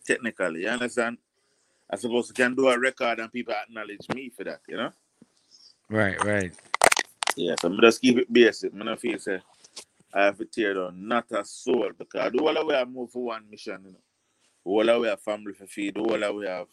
Technically, 0.06 0.62
you 0.62 0.70
understand? 0.70 1.18
I 1.90 1.96
suppose 1.96 2.30
I 2.32 2.34
can 2.34 2.54
do 2.54 2.68
a 2.68 2.78
record 2.78 3.20
and 3.20 3.32
people 3.32 3.54
acknowledge 3.54 4.08
me 4.14 4.30
for 4.30 4.44
that, 4.44 4.60
you 4.68 4.78
know? 4.78 4.92
Right, 5.90 6.24
right. 6.24 6.54
Yeah, 7.36 7.56
so 7.62 7.72
I 7.72 7.78
just 7.82 8.02
keep 8.02 8.18
it 8.18 8.32
basic. 8.32 8.74
I 8.74 8.84
don't 8.84 9.00
feel 9.00 9.20
say 9.20 9.42
I 10.14 10.26
have 10.26 10.38
to 10.38 10.46
tear 10.46 10.74
down 10.74 11.08
not 11.08 11.32
a 11.32 11.46
soul 11.46 11.92
because 11.98 12.22
I 12.22 12.30
do 12.30 12.48
all 12.48 12.54
the 12.54 12.66
way 12.66 12.76
I 12.76 12.86
move 12.86 13.12
for 13.12 13.24
one 13.26 13.50
mission, 13.50 13.82
you 13.86 13.92
know. 13.92 14.00
All 14.66 14.86
the 14.86 15.00
way 15.00 15.10
a 15.10 15.18
family 15.18 15.54
for 15.54 15.68
feed, 15.68 15.98
all 15.98 16.20
the 16.20 16.34
way 16.34 16.48
have 16.48 16.68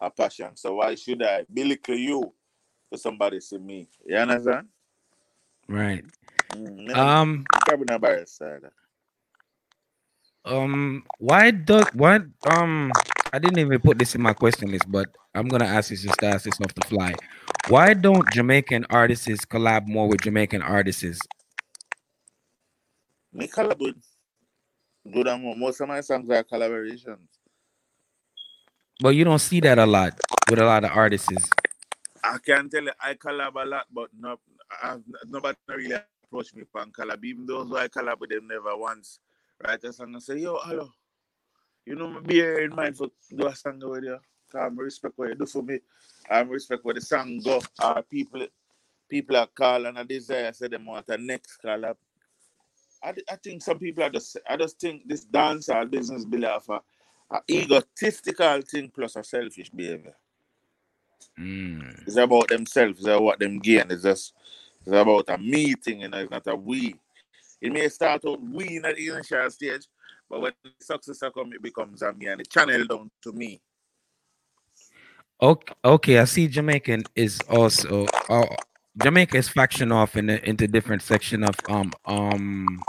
a 0.00 0.10
passion. 0.10 0.56
So 0.56 0.76
why 0.76 0.94
should 0.96 1.22
I 1.22 1.44
belittle 1.52 1.96
you 1.96 2.32
for 2.90 2.98
somebody 2.98 3.40
see 3.40 3.58
me? 3.58 3.88
You 4.06 4.16
understand? 4.16 4.68
Right. 5.68 6.04
Mm, 6.54 6.94
Um 6.94 7.46
probably 7.66 7.86
not 7.88 8.00
by 8.00 8.24
side. 8.24 8.62
um 10.44 11.04
why 11.18 11.50
does 11.50 11.86
why 11.94 12.20
um 12.44 13.00
I 13.32 13.38
didn't 13.38 13.58
even 13.58 13.80
put 13.80 13.98
this 13.98 14.14
in 14.14 14.22
my 14.22 14.32
question 14.32 14.70
list, 14.70 14.90
but 14.90 15.08
I'm 15.34 15.48
gonna 15.48 15.64
ask 15.66 15.90
this 15.90 16.02
just 16.02 16.20
to 16.20 16.26
ask 16.26 16.44
this 16.44 16.60
off 16.60 16.74
the 16.74 16.82
fly. 16.82 17.14
Why 17.68 17.94
don't 17.94 18.30
Jamaican 18.30 18.84
artists 18.90 19.46
collab 19.46 19.86
more 19.86 20.06
with 20.06 20.20
Jamaican 20.20 20.60
artists? 20.60 21.18
Me 23.32 23.48
collab 23.48 23.78
with 23.78 23.96
good 25.10 25.26
and 25.26 25.42
more. 25.42 25.56
Most 25.56 25.80
of 25.80 25.88
my 25.88 26.02
songs 26.02 26.28
are 26.28 26.44
collaborations. 26.44 27.26
But 29.00 29.14
you 29.14 29.24
don't 29.24 29.38
see 29.38 29.60
that 29.60 29.78
a 29.78 29.86
lot 29.86 30.12
with 30.50 30.58
a 30.58 30.64
lot 30.64 30.84
of 30.84 30.90
artists. 30.90 31.48
I 32.22 32.36
can 32.44 32.68
tell 32.68 32.84
you 32.84 32.92
I 33.00 33.14
collab 33.14 33.54
a 33.56 33.64
lot, 33.64 33.86
but 33.90 34.10
no, 34.18 34.36
I've, 34.82 35.02
nobody 35.26 35.56
really 35.66 35.96
approached 36.24 36.54
me 36.54 36.64
for 36.70 36.84
collab. 36.84 37.24
Even 37.24 37.46
those 37.46 37.68
who 37.68 37.78
I 37.78 37.88
collab 37.88 38.20
with 38.20 38.28
them 38.28 38.46
never 38.46 38.76
once 38.76 39.20
write 39.66 39.82
a 39.84 39.92
song 39.92 40.12
and 40.12 40.22
say, 40.22 40.36
yo, 40.36 40.58
hello. 40.64 40.90
You 41.86 41.94
know, 41.94 42.20
be 42.20 42.34
here 42.34 42.58
in 42.58 42.74
mind 42.74 42.98
for 42.98 43.08
do 43.34 43.46
a 43.46 43.56
song 43.56 43.80
with 43.82 44.04
you. 44.04 44.18
'Cause 44.54 44.62
I'm 44.70 44.78
respect 44.78 45.18
what 45.18 45.28
you 45.30 45.34
do 45.34 45.46
for 45.46 45.62
me. 45.62 45.80
I'm 46.30 46.48
respect 46.48 46.84
where 46.84 46.94
the 46.94 47.00
song 47.00 47.40
go. 47.40 47.60
Or 47.82 48.02
people 48.02 48.46
people 49.08 49.36
are 49.36 49.48
call 49.48 49.86
and 49.86 49.98
I 49.98 50.04
desire 50.04 50.52
say 50.52 50.68
them 50.68 50.86
want 50.86 51.08
a 51.08 51.18
next 51.18 51.60
collab. 51.62 51.96
I, 53.02 53.14
I 53.30 53.36
think 53.36 53.62
some 53.62 53.78
people 53.78 54.04
are 54.04 54.10
just 54.10 54.36
I 54.48 54.56
just 54.56 54.78
think 54.80 55.08
this 55.08 55.24
dancer 55.24 55.84
business 55.84 56.24
be 56.24 56.38
like 56.38 56.62
a, 56.68 56.80
a 57.32 57.42
egotistical 57.50 58.62
thing 58.62 58.90
plus 58.94 59.16
a 59.16 59.24
selfish 59.24 59.70
behavior. 59.70 60.14
Mm, 61.38 62.06
It's 62.06 62.16
about 62.16 62.48
themselves. 62.48 62.98
It's 62.98 63.06
about 63.08 63.22
what 63.22 63.38
them 63.40 63.58
gain. 63.58 63.90
It's 63.90 64.04
just 64.04 64.34
it's 64.80 64.88
about 64.88 65.28
a 65.28 65.38
meeting, 65.38 66.02
you 66.02 66.08
know. 66.08 66.18
It's 66.18 66.30
not 66.30 66.46
a 66.46 66.54
we. 66.54 66.94
It 67.60 67.72
may 67.72 67.88
start 67.88 68.24
out 68.26 68.40
we 68.40 68.76
in 68.76 68.82
the 68.82 68.96
initial 68.96 69.50
stage, 69.50 69.86
but 70.30 70.40
when 70.42 70.52
the 70.62 70.70
success 70.80 71.20
come, 71.34 71.52
it 71.54 71.62
becomes 71.62 72.02
a 72.02 72.12
me 72.12 72.26
and 72.26 72.40
it 72.40 72.50
channel 72.50 72.84
down 72.86 73.10
to 73.22 73.32
me. 73.32 73.60
Okay, 75.42 75.74
okay. 75.84 76.18
I 76.18 76.24
see 76.24 76.48
Jamaican 76.48 77.04
is 77.14 77.40
also 77.50 78.06
uh, 78.28 78.46
Jamaica 79.02 79.36
is 79.36 79.48
faction 79.48 79.92
off 79.92 80.16
in 80.16 80.26
the, 80.26 80.48
into 80.48 80.66
different 80.68 81.02
section 81.02 81.42
of 81.44 81.54
um 81.68 81.92
um 82.06 82.80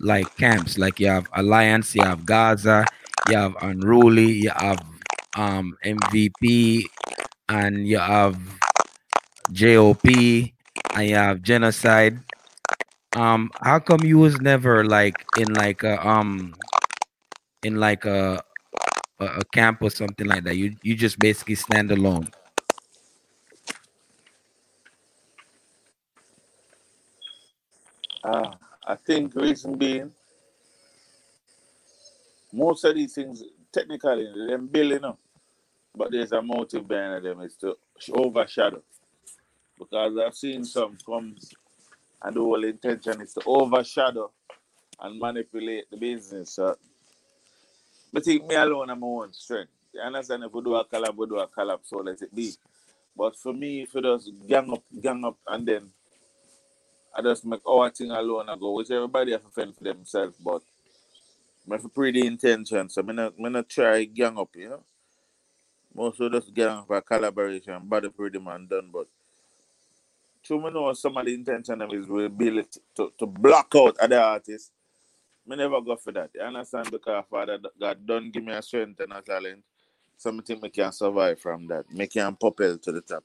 like 0.00 0.34
camps. 0.36 0.78
Like 0.78 1.00
you 1.00 1.08
have 1.08 1.26
Alliance, 1.34 1.94
you 1.94 2.04
have 2.04 2.26
Gaza, 2.26 2.84
you 3.28 3.36
have 3.36 3.56
Unruly, 3.62 4.30
you 4.30 4.50
have 4.50 4.78
um 5.36 5.76
MVP, 5.84 6.86
and 7.48 7.88
you 7.88 7.98
have 7.98 8.38
JOP, 9.50 10.52
and 10.94 11.08
you 11.08 11.16
have 11.16 11.42
Genocide. 11.42 12.20
Um, 13.16 13.50
how 13.62 13.78
come 13.78 14.04
you 14.04 14.18
was 14.18 14.40
never 14.40 14.84
like 14.84 15.16
in 15.38 15.52
like 15.54 15.82
a 15.82 16.06
um 16.06 16.54
in 17.64 17.76
like 17.76 18.04
a 18.04 18.42
a, 19.20 19.26
a 19.26 19.44
camp 19.52 19.82
or 19.82 19.90
something 19.90 20.26
like 20.26 20.44
that? 20.44 20.56
You 20.56 20.76
you 20.82 20.94
just 20.94 21.18
basically 21.18 21.56
stand 21.56 21.90
alone. 21.90 22.28
Uh, 28.24 28.52
I 28.86 28.96
think 28.96 29.34
reason 29.36 29.78
being, 29.78 30.12
most 32.52 32.84
of 32.84 32.94
these 32.94 33.14
things 33.14 33.42
technically 33.72 34.26
them 34.48 34.66
building 34.66 35.04
up, 35.04 35.18
but 35.96 36.10
there's 36.10 36.32
a 36.32 36.42
motive 36.42 36.88
behind 36.88 37.24
them 37.24 37.40
is 37.40 37.56
to 37.56 37.76
overshadow. 38.12 38.82
Because 39.78 40.18
I've 40.18 40.34
seen 40.34 40.64
some 40.64 40.98
come 41.06 41.36
and 42.22 42.36
the 42.36 42.40
whole 42.40 42.64
intention 42.64 43.20
is 43.20 43.34
to 43.34 43.42
overshadow 43.46 44.30
and 45.00 45.18
manipulate 45.20 45.90
the 45.90 45.96
business. 45.96 46.54
So, 46.54 46.76
but 48.12 48.24
think 48.24 48.46
me 48.46 48.54
alone 48.54 48.90
am 48.90 49.00
my 49.00 49.06
own 49.06 49.32
strength. 49.32 49.72
You 49.92 50.00
understand? 50.00 50.44
If 50.44 50.52
we 50.52 50.62
do 50.62 50.74
a 50.76 50.84
collab, 50.84 51.16
we 51.16 51.26
do 51.26 51.38
a 51.38 51.48
collab, 51.48 51.80
so 51.84 51.98
let 51.98 52.22
it 52.22 52.34
be. 52.34 52.52
But 53.16 53.36
for 53.36 53.52
me, 53.52 53.82
if 53.82 53.96
it 53.96 54.04
just 54.04 54.30
gang 54.48 54.72
up, 54.72 54.84
gang 55.00 55.24
up, 55.24 55.38
and 55.48 55.66
then 55.66 55.90
I 57.16 57.22
just 57.22 57.44
make 57.46 57.66
our 57.66 57.90
thing 57.90 58.10
alone 58.10 58.48
and 58.48 58.60
go, 58.60 58.72
which 58.72 58.90
everybody 58.90 59.32
have 59.32 59.44
to 59.44 59.50
fend 59.50 59.76
for 59.76 59.84
themselves, 59.84 60.36
but 60.44 60.62
I 61.70 61.74
have 61.74 61.84
a 61.84 61.88
pretty 61.88 62.26
intention, 62.26 62.90
so 62.90 63.00
I'm 63.02 63.16
not, 63.16 63.34
I'm 63.44 63.52
not 63.52 63.68
try 63.68 64.04
gang 64.04 64.38
up, 64.38 64.50
you 64.56 64.68
know. 64.70 64.84
Most 65.94 66.20
of 66.20 66.34
us 66.34 66.44
gang 66.54 66.78
up 66.78 66.90
a 66.90 67.02
collaboration, 67.02 67.80
body 67.84 68.10
pretty 68.10 68.38
man 68.38 68.66
done, 68.68 68.90
but 68.92 69.06
true 70.44 70.62
me 70.62 70.70
know 70.70 70.92
some 70.94 71.16
of 71.16 71.26
the 71.26 71.34
intention 71.34 71.82
of 71.82 71.92
is 71.94 72.06
we 72.08 72.28
build 72.28 72.58
it 72.58 72.76
to, 72.96 73.12
to 73.18 73.26
block 73.26 73.72
out 73.76 73.96
other 73.98 74.20
artists. 74.20 74.70
Me 75.46 75.56
never 75.56 75.80
go 75.80 75.96
for 75.96 76.12
that. 76.12 76.30
You 76.34 76.42
understand? 76.42 76.90
Because 76.90 77.24
Father 77.30 77.58
God 77.78 78.06
don't 78.06 78.30
give 78.32 78.44
me 78.44 78.52
a 78.52 78.62
strength 78.62 79.00
and 79.00 79.12
a 79.12 79.22
talent. 79.22 79.62
Something 80.16 80.60
me 80.60 80.70
can 80.70 80.92
survive 80.92 81.40
from 81.40 81.66
that. 81.68 81.90
Me 81.92 82.06
can 82.06 82.34
propel 82.36 82.78
to 82.78 82.92
the 82.92 83.00
top. 83.00 83.24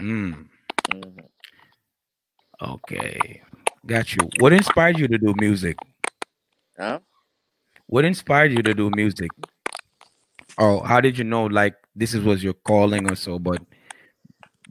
Mm, 0.00 0.48
Mhm. 0.90 1.28
okay, 2.60 3.42
got 3.86 4.14
you. 4.16 4.28
What 4.40 4.52
inspired 4.52 4.98
you 4.98 5.08
to 5.08 5.18
do 5.18 5.34
music? 5.38 5.76
Huh? 6.78 7.00
What 7.86 8.04
inspired 8.04 8.52
you 8.52 8.62
to 8.62 8.74
do 8.74 8.90
music? 8.90 9.30
Oh, 10.58 10.80
how 10.80 11.00
did 11.00 11.18
you 11.18 11.24
know 11.24 11.44
like 11.46 11.74
this 11.94 12.14
is 12.14 12.24
was 12.24 12.42
your 12.42 12.54
calling 12.54 13.10
or 13.10 13.14
so? 13.14 13.38
But 13.38 13.62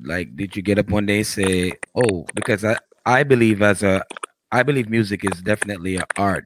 like, 0.02 0.36
did 0.36 0.56
you 0.56 0.62
get 0.62 0.80
up 0.80 0.90
one 0.90 1.06
day 1.06 1.18
and 1.18 1.28
say, 1.28 1.74
"Oh," 1.96 2.26
because 2.34 2.66
I 2.66 2.78
I 3.06 3.24
believe 3.24 3.62
as 3.62 3.84
a 3.84 4.04
I 4.54 4.62
believe 4.62 4.88
music 4.88 5.26
is 5.26 5.42
definitely 5.42 5.96
an 5.96 6.06
art. 6.16 6.46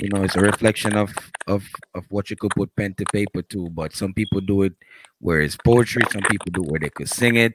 You 0.00 0.08
know, 0.08 0.24
it's 0.24 0.34
a 0.34 0.40
reflection 0.40 0.96
of 0.96 1.14
of 1.46 1.62
of 1.94 2.04
what 2.10 2.30
you 2.30 2.36
could 2.36 2.50
put 2.50 2.74
pen 2.74 2.94
to 2.94 3.04
paper 3.12 3.42
to. 3.42 3.70
But 3.70 3.94
some 3.94 4.12
people 4.12 4.40
do 4.40 4.62
it 4.62 4.74
where 5.20 5.40
it's 5.40 5.56
poetry. 5.56 6.02
Some 6.10 6.22
people 6.22 6.50
do 6.50 6.64
it 6.64 6.70
where 6.70 6.80
they 6.80 6.90
could 6.90 7.08
sing 7.08 7.36
it, 7.36 7.54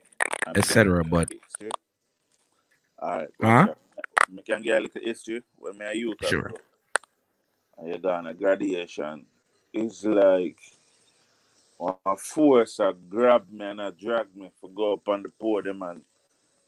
etc. 0.56 1.03
But? 1.03 1.27
All 2.99 3.17
right. 3.17 3.27
Huh? 3.41 3.75
I 4.38 4.41
can 4.45 4.62
get 4.62 4.77
a 4.77 4.82
little 4.84 5.01
history 5.01 5.43
when 5.58 5.77
me 5.77 5.86
a 5.86 5.93
youth. 5.93 6.17
Sure. 6.23 6.53
And 7.77 7.89
you 7.89 7.97
done 7.97 8.27
a 8.27 8.34
graduation. 8.34 9.25
It's 9.73 10.06
like 10.06 10.60
a 12.06 12.15
force 12.15 12.77
that 12.77 13.10
grabbed 13.10 13.51
me 13.51 13.65
and 13.65 13.82
a 13.82 13.91
drag 13.91 14.34
me 14.34 14.49
for 14.62 14.69
go 14.69 14.93
up 14.93 15.10
on 15.10 15.23
the 15.23 15.30
podium 15.41 15.82
and 15.82 16.01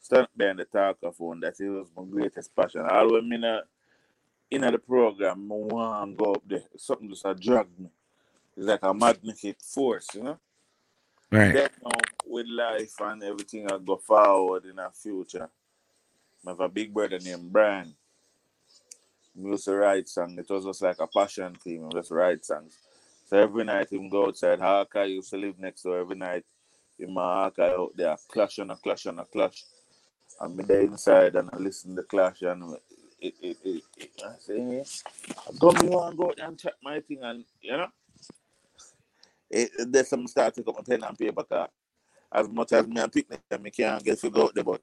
stand 0.00 0.28
behind 0.36 0.58
the 0.58 0.64
talkaphone. 0.64 1.40
That 1.40 1.60
it 1.60 1.68
was 1.68 1.88
my 1.96 2.04
greatest 2.04 2.54
passion. 2.54 2.86
All 2.88 3.12
when 3.12 3.28
me 3.28 3.36
in, 3.36 3.60
in 4.50 4.72
the 4.72 4.78
program, 4.78 5.50
I 5.50 5.54
want 5.54 6.18
to 6.18 6.24
go 6.24 6.32
up 6.32 6.42
there. 6.46 6.64
Something 6.76 7.08
just 7.08 7.24
a 7.24 7.34
drag 7.34 7.66
me. 7.78 7.90
It's 8.56 8.66
like 8.66 8.82
a 8.82 8.92
magnetic 8.92 9.60
force, 9.62 10.08
you 10.14 10.22
know? 10.22 10.38
Right. 11.30 11.54
Then 11.54 11.68
now, 11.84 12.00
with 12.26 12.46
life 12.48 12.94
and 13.00 13.22
everything 13.22 13.70
I 13.70 13.78
go 13.78 13.96
forward 13.96 14.64
in 14.64 14.76
the 14.76 14.90
future. 14.92 15.48
I 16.44 16.50
have 16.50 16.60
a 16.60 16.68
big 16.68 16.92
brother 16.92 17.18
named 17.18 17.52
Brian. 17.52 17.94
He 19.34 19.42
used 19.42 19.64
to 19.66 19.76
write 19.76 20.08
songs. 20.08 20.36
It 20.38 20.50
was 20.50 20.64
just 20.64 20.82
like 20.82 20.98
a 20.98 21.06
passion 21.06 21.56
him. 21.64 21.88
He 21.88 21.92
just 21.92 22.10
write 22.10 22.44
songs. 22.44 22.78
So 23.26 23.38
every 23.38 23.64
night 23.64 23.92
him 23.92 24.08
go 24.08 24.26
outside. 24.26 24.58
Haka 24.58 25.06
used 25.06 25.30
to 25.30 25.36
live 25.36 25.58
next 25.58 25.82
door 25.82 26.00
every 26.00 26.16
night. 26.16 26.44
In 26.98 27.14
my 27.14 27.44
Haka 27.44 27.74
out 27.76 27.96
there 27.96 28.16
clash 28.28 28.58
and 28.58 28.72
a 28.72 28.76
clash 28.76 29.06
and 29.06 29.20
a 29.20 29.24
clash. 29.24 29.64
And 30.40 30.56
me 30.56 30.64
there 30.64 30.80
inside 30.80 31.36
and 31.36 31.50
I 31.52 31.56
listen 31.58 31.90
to 31.90 32.02
the 32.02 32.08
clash 32.08 32.42
and 32.42 32.76
it, 33.20 33.34
it, 33.42 33.56
it, 33.62 33.82
it, 33.98 34.10
I 34.24 34.32
say, 34.38 34.58
hey, 34.58 34.84
come 35.60 35.76
you 35.82 35.90
want 35.90 36.12
to 36.12 36.16
go 36.16 36.28
out 36.30 36.40
and 36.40 36.58
check 36.58 36.72
my 36.82 37.00
thing 37.00 37.18
and 37.22 37.44
you 37.60 37.72
know. 37.72 37.88
It, 39.50 39.70
it, 39.78 39.92
there's 39.92 40.08
some 40.08 40.26
start 40.26 40.54
to 40.54 40.64
my 40.66 40.80
pen 40.86 41.02
and 41.02 41.18
paper 41.18 41.42
car. 41.42 41.68
As 42.32 42.48
much 42.48 42.72
as 42.72 42.86
me 42.86 43.00
and 43.00 43.12
picnic, 43.12 43.40
me 43.60 43.66
I 43.66 43.70
can't 43.70 44.04
get 44.04 44.18
to 44.20 44.30
go 44.30 44.44
out 44.44 44.54
there, 44.54 44.64
but 44.64 44.80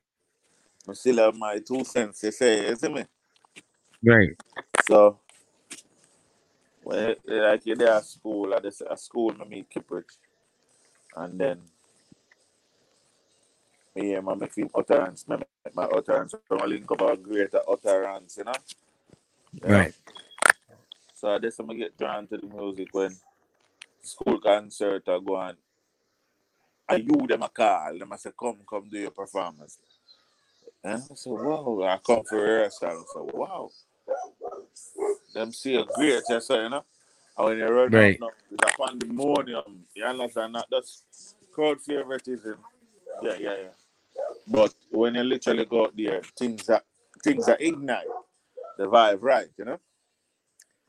I 0.87 0.93
still 0.93 1.17
have 1.17 1.35
my 1.35 1.59
two 1.59 1.83
cents 1.85 2.19
to 2.19 2.31
say, 2.31 2.69
you 2.69 2.75
see 2.75 2.89
me? 2.89 3.05
Right. 4.03 4.35
So, 4.87 5.19
when 6.83 7.15
like 7.25 7.65
you're 7.65 7.75
there 7.75 7.93
at 7.93 8.05
school, 8.05 8.53
at 8.53 8.63
this 8.63 8.81
at 8.81 8.99
school, 8.99 9.33
I 9.41 9.45
meet 9.45 9.69
Kiprich, 9.69 10.17
and 11.15 11.39
then 11.39 11.61
and 13.97 14.25
my 14.25 14.35
make 14.35 14.55
him 14.55 14.69
utterance, 14.75 15.25
make 15.27 15.41
my 15.73 15.83
utterance, 15.85 16.35
from 16.47 16.61
a 16.61 16.67
link 16.67 16.89
up 16.91 17.01
our 17.01 17.15
greater 17.15 17.61
utterance, 17.67 18.37
you 18.37 18.43
know. 18.43 18.53
Yeah. 19.63 19.71
Right. 19.71 19.93
So 21.15 21.29
I 21.29 21.39
guess 21.39 21.57
I'm 21.59 21.67
gonna 21.67 21.79
get 21.79 21.97
drawn 21.97 22.27
to 22.27 22.37
the 22.37 22.47
music 22.47 22.89
when 22.91 23.15
school 24.01 24.39
concert 24.39 25.07
are 25.07 25.19
going. 25.19 25.55
And 26.89 27.03
you 27.03 27.27
them 27.27 27.43
a 27.43 27.49
call, 27.49 27.97
them 27.97 28.13
I 28.13 28.15
say, 28.15 28.31
come, 28.39 28.59
come 28.69 28.87
do 28.89 28.97
your 28.97 29.11
performance. 29.11 29.77
And 30.83 31.03
I 31.11 31.15
said, 31.15 31.33
wow, 31.33 31.81
I 31.83 31.97
come 31.97 32.23
for 32.23 32.37
rehearsal. 32.37 32.87
I 32.87 33.03
said, 33.13 33.33
wow. 33.33 33.69
Them 35.33 35.51
see 35.51 35.75
a 35.75 35.83
great, 35.83 36.23
say, 36.23 36.63
you 36.63 36.69
know. 36.69 36.85
And 37.37 37.45
when 37.45 37.57
you 37.57 37.67
run 37.67 37.91
Right. 37.91 38.19
now, 38.19 38.29
it's 38.51 38.63
a 38.63 38.81
pandemonium. 38.81 39.85
You 39.93 40.05
understand 40.05 40.55
that? 40.55 40.67
That's 40.71 41.03
crowd 41.51 41.81
favoritism. 41.81 42.57
Yeah, 43.21 43.35
yeah, 43.39 43.55
yeah. 43.63 43.86
But 44.47 44.73
when 44.91 45.15
you 45.15 45.23
literally 45.23 45.65
go 45.65 45.85
out 45.85 45.93
there, 45.97 46.21
things 46.37 46.65
that 46.67 46.83
things 47.23 47.45
that 47.47 47.61
ignite 47.61 48.07
the 48.77 48.85
vibe, 48.85 49.19
right? 49.21 49.47
You 49.57 49.65
know. 49.65 49.79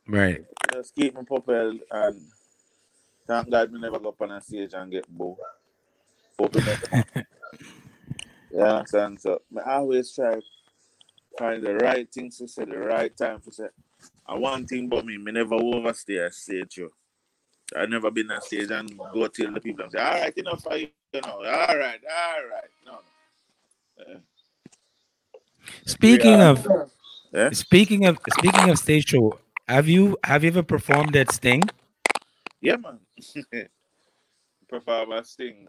Right. 0.07 0.45
Just 0.73 0.95
keep 0.95 1.15
me 1.17 1.23
propelled 1.25 1.81
and 1.91 2.21
thank 3.27 3.51
God 3.51 3.73
me 3.73 3.81
never 3.81 3.99
go 3.99 4.11
up 4.11 4.21
on 4.23 4.33
a 4.33 4.41
stage 4.41 4.73
and 4.75 4.91
get 4.91 5.09
boo. 5.09 5.37
Hope 6.39 6.57
it 6.57 6.65
never- 6.67 7.27
you 8.53 8.61
understand? 8.61 9.21
So 9.21 9.43
I 9.67 9.75
always 9.75 10.15
try 10.15 10.37
to 10.37 10.43
find 11.39 11.63
the 11.63 11.75
right 11.77 12.11
things 12.13 12.39
to 12.39 12.49
say, 12.49 12.65
the 12.65 12.79
right 12.79 13.17
time 13.17 13.41
to 13.41 13.53
say. 13.53 13.69
And 14.29 14.43
one 14.43 14.67
thing 14.67 14.87
about 14.87 15.07
me, 15.07 15.19
me 15.19 15.33
never 15.33 15.55
overstay 15.55 16.17
a 16.17 16.33
stage 16.33 16.75
show. 16.75 16.89
I 17.77 17.87
never 17.87 18.11
been 18.11 18.31
on 18.31 18.41
stage 18.43 18.71
and 18.71 18.97
go 19.13 19.27
tell 19.29 19.53
the 19.53 19.61
people 19.61 19.85
and 19.85 19.93
say, 19.93 19.99
all 20.01 20.21
right, 20.21 20.37
enough 20.39 20.63
for 20.63 20.77
you, 20.77 20.89
you 21.13 21.21
know, 21.23 21.33
all 21.33 21.43
right, 21.43 21.79
all 21.79 21.79
right. 21.79 22.71
No. 22.87 22.93
no. 22.93 22.99
Speaking 25.87 26.39
Yeah. 26.39 26.51
of 26.51 26.67
Yeah. 27.33 27.51
speaking 27.51 28.07
of 28.07 28.19
speaking 28.39 28.71
of 28.71 28.79
stage 28.79 29.09
show, 29.09 29.39
have 29.67 29.89
you 29.89 30.17
have 30.25 30.45
you 30.45 30.51
ever 30.51 30.63
performed 30.63 31.17
at 31.17 31.33
Sting? 31.33 31.63
Yeah, 32.61 32.77
man. 32.77 33.01
Perform 34.69 35.13
a 35.13 35.25
sting. 35.25 35.67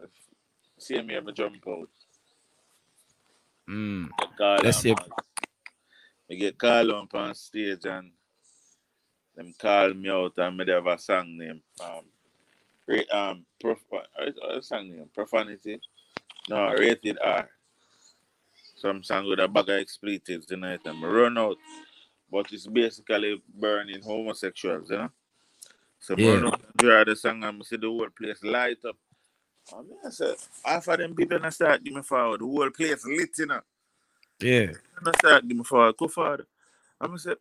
See 0.78 1.00
me 1.02 1.14
ever 1.14 1.32
jump 1.32 1.66
out. 1.66 1.88
Mm. 3.68 4.08
Get 4.18 4.36
call 4.36 4.58
Let's 4.62 4.76
on, 4.78 4.82
see. 4.82 4.94
Me 6.28 6.36
get 6.36 6.58
called 6.58 6.90
on 6.90 7.08
on 7.14 7.34
stage 7.34 7.84
and 7.84 8.10
them 9.36 9.54
call 9.58 9.94
me 9.94 10.10
out 10.10 10.32
and 10.36 10.56
me 10.56 10.64
have 10.68 10.86
a 10.86 10.98
song 10.98 11.38
name. 11.38 11.62
Um, 11.82 12.04
um, 13.12 13.46
prof, 13.60 13.78
a 14.18 14.62
song 14.62 14.90
name? 14.90 15.08
Profanity. 15.14 15.80
No, 16.48 16.72
rated 16.74 17.18
R. 17.22 17.48
Some 18.80 19.02
song 19.02 19.28
with 19.28 19.38
a 19.40 19.46
bag 19.46 19.68
of 19.68 19.76
expletives 19.76 20.46
tonight 20.46 20.80
and 20.86 20.98
me 20.98 21.06
run 21.06 21.36
out. 21.36 21.58
But 22.32 22.50
it's 22.50 22.66
basically 22.66 23.42
burning 23.54 24.00
homosexuals, 24.02 24.88
you 24.90 24.96
know? 24.96 25.10
So 25.98 26.14
Yeah. 26.16 26.32
run 26.32 26.46
out 26.46 26.76
draw 26.76 27.04
the 27.04 27.14
song 27.14 27.44
and 27.44 27.58
me 27.58 27.64
see 27.64 27.76
the 27.76 27.88
whole 27.88 28.08
place 28.08 28.42
light 28.42 28.82
up. 28.86 28.96
And 29.76 29.86
me 29.86 29.96
I 30.02 30.08
said, 30.08 30.36
half 30.64 30.88
of 30.88 30.98
them 30.98 31.14
people 31.14 31.38
na 31.38 31.50
start 31.50 31.84
give 31.84 31.92
me 31.92 32.00
forward. 32.00 32.40
The 32.40 32.46
whole 32.46 32.70
place 32.70 33.04
lit, 33.04 33.38
you 33.38 33.46
know? 33.46 33.60
Yeah. 34.40 34.72
And 34.96 35.08
I 35.08 35.12
start 35.18 35.46
give 35.46 35.58
me 35.58 35.64
forward, 35.64 35.96
go 35.98 36.08
forward. 36.08 36.46
I 36.98 37.16
said, 37.16 37.36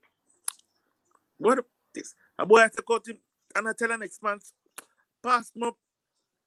what 1.38 1.66
this? 1.94 2.16
A 2.38 2.46
boy 2.46 2.60
had 2.60 2.74
to 2.74 2.82
cut 2.82 3.08
him 3.08 3.18
and 3.56 3.70
I 3.70 3.72
tell 3.72 3.88
the 3.88 3.98
next 3.98 4.22
man, 4.22 4.40
pass 5.24 5.54
my 5.56 5.72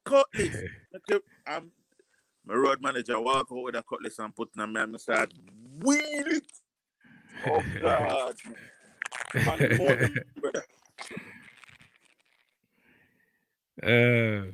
cutlass. 0.05 0.55
Okay, 0.94 1.20
um, 1.46 1.70
my 2.46 2.55
road 2.55 2.81
manager 2.83 3.20
walk 3.20 3.48
out 3.52 3.62
with 3.62 3.76
a 3.76 3.83
cutlass 3.83 4.18
and 4.18 4.35
put 4.35 4.50
it 4.57 4.61
on 4.61 4.72
me 4.72 4.81
and 4.81 4.94
I 4.94 4.98
start 4.98 5.33
wheel 5.83 6.00
it. 6.02 6.44
Oh 7.46 7.62
God. 7.81 8.35
Uh, 13.83 14.44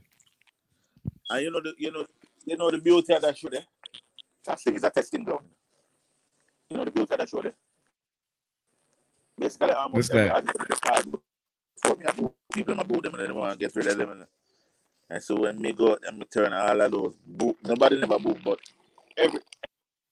And 1.30 1.44
you 1.44 1.50
know 1.50 1.60
the 1.60 1.74
you 1.78 1.90
know 1.90 2.06
you 2.46 2.56
know 2.56 2.70
the 2.70 2.78
beauty 2.78 3.12
of 3.14 3.22
that 3.22 3.36
show 3.36 3.48
there? 3.48 3.64
That 4.46 4.60
thing 4.60 4.76
is 4.76 4.84
a 4.84 4.90
testing 4.90 5.24
ground. 5.24 5.44
You 6.70 6.78
know 6.78 6.84
the 6.84 6.90
beauty 6.90 7.12
of 7.12 7.18
that 7.18 7.28
show 7.28 7.42
there? 7.42 7.54
Basically, 9.38 9.70
almost 9.72 9.94
What's 9.94 10.08
that? 10.10 10.34
I 10.36 10.40
just 10.40 10.58
put 10.58 10.68
the 10.68 10.76
card 10.76 11.06
for 11.82 11.96
me, 11.96 12.04
I 12.06 12.12
people 12.54 12.80
I 12.80 12.82
boo 12.84 13.00
them 13.00 13.14
and 13.14 13.28
they 13.28 13.32
want 13.32 13.52
to 13.52 13.58
get 13.58 13.76
rid 13.76 13.86
of 13.88 13.98
them. 13.98 14.10
And, 14.10 14.26
and 15.10 15.22
so 15.22 15.36
when 15.40 15.60
me 15.60 15.72
go 15.72 15.92
out 15.92 16.02
and 16.06 16.18
me 16.18 16.26
turn 16.32 16.52
all 16.52 16.80
of 16.80 16.90
those 16.90 17.14
boo, 17.26 17.56
nobody 17.64 17.98
never 18.00 18.18
boo, 18.18 18.36
but 18.44 18.58
every 19.16 19.40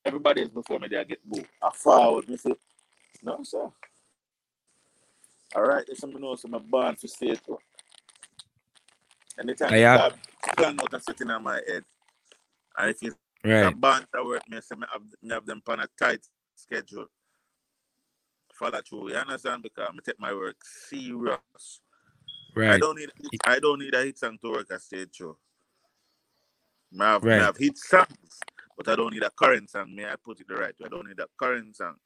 everybody 0.05 0.43
is 0.43 0.49
before 0.49 0.79
me 0.79 0.89
they 0.89 1.05
get 1.05 1.25
boo. 1.29 1.45
I 1.63 1.71
forward 1.75 2.29
me 2.29 2.37
say, 2.37 2.55
no 3.23 3.43
sir. 3.43 3.71
All 5.55 5.63
right, 5.63 5.85
there's 5.87 5.99
something 5.99 6.23
else 6.25 6.45
I'm 6.45 6.53
born 6.69 6.97
for 6.97 7.09
stage. 7.09 7.41
too. 7.45 7.59
Anytime 9.39 9.73
I 9.73 9.77
have- 9.79 10.19
plan 10.57 10.79
out 10.81 10.95
a 10.95 11.01
sitting 11.01 11.31
on 11.31 11.43
my 11.43 11.61
head. 11.67 11.85
And 12.79 12.91
if 12.91 13.03
a 13.03 13.15
right. 13.45 13.81
band 13.81 14.07
that 14.13 14.25
work, 14.25 14.43
me 14.49 14.61
say 14.61 14.77
me 14.77 14.87
have, 14.93 15.03
me 15.23 15.31
have 15.31 15.47
them 15.47 15.63
on 15.67 15.81
a 15.81 15.89
tight 15.99 16.27
schedule. 16.55 17.07
Follow 18.53 18.81
through, 18.89 19.11
you 19.11 19.17
understand? 19.17 19.63
Because 19.63 19.89
I 19.91 19.99
take 20.05 20.21
my 20.21 20.33
work 20.33 20.57
serious. 20.65 21.81
I 22.59 22.79
don't 22.79 22.99
need 22.99 23.11
I 23.45 23.59
don't 23.61 23.81
need 23.81 23.95
a 23.95 24.03
hit 24.05 24.19
song 24.19 24.39
to 24.45 24.51
work 24.53 24.69
a 24.71 24.81
stage 24.81 25.17
show. 25.17 25.39
I 27.01 27.13
have, 27.13 27.25
Right. 27.25 27.41
have 27.43 27.57
hit 27.59 27.79
songs, 27.79 28.41
but 28.77 28.89
I 28.89 28.97
don't 28.97 29.13
need 29.15 29.23
a 29.25 29.31
current 29.31 29.71
song. 29.71 29.95
May 29.95 30.07
I 30.07 30.17
put 30.17 30.41
it 30.41 30.49
the 30.49 30.55
right 30.57 30.75
way? 30.81 30.87
I 30.87 30.89
don't 30.89 31.09
need 31.09 31.21
a 31.21 31.27
current 31.39 31.77
song 31.77 31.97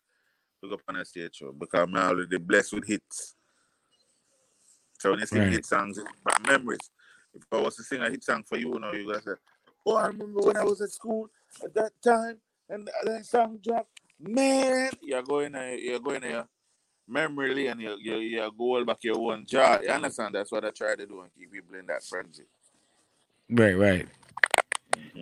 to 0.62 0.70
go 0.70 0.78
on 0.88 0.96
a 0.96 1.04
stage 1.04 1.36
show 1.36 1.52
because 1.52 1.80
I'm 1.80 1.96
already 1.96 2.38
blessed 2.38 2.74
with 2.74 2.86
hits. 2.86 3.36
So 5.00 5.10
when 5.12 5.20
you 5.20 5.26
sing 5.26 5.40
Right. 5.40 5.52
hit 5.52 5.66
songs, 5.66 5.98
it's 5.98 6.08
memories. 6.46 6.90
If 7.34 7.44
I 7.52 7.58
was 7.60 7.76
to 7.76 7.82
sing 7.84 8.02
a 8.02 8.10
hit 8.10 8.24
song 8.24 8.44
for 8.44 8.58
you, 8.58 8.74
you 8.74 8.80
know, 8.80 8.92
you're 8.92 9.06
gonna 9.06 9.22
say, 9.22 9.32
Oh, 9.86 9.96
I 9.96 10.08
remember 10.08 10.40
when 10.42 10.56
I 10.56 10.64
was 10.64 10.80
at 10.82 10.90
school 10.90 11.30
at 11.64 11.74
that 11.74 11.92
time 12.04 12.38
and 12.68 12.90
that 13.04 13.26
song 13.26 13.58
dropped. 13.62 14.00
Man, 14.20 14.90
you're 15.02 15.22
going 15.22 15.54
uh, 15.54 15.76
you're 15.78 16.00
going 16.00 16.22
here 16.22 16.46
memory 17.10 17.54
lane, 17.54 17.80
you, 17.80 17.96
you, 18.00 18.16
you 18.16 18.52
go 18.56 18.64
all 18.64 18.84
back 18.84 18.98
your 19.02 19.18
own 19.18 19.44
jar. 19.46 19.82
You 19.82 19.90
understand? 19.90 20.34
That's 20.34 20.52
what 20.52 20.64
I 20.64 20.70
try 20.70 20.94
to 20.94 21.06
do 21.06 21.20
and 21.20 21.30
keep 21.36 21.52
people 21.52 21.76
in 21.76 21.86
that 21.86 22.04
frenzy. 22.04 22.44
Right. 23.50 23.76
Right. 23.76 24.06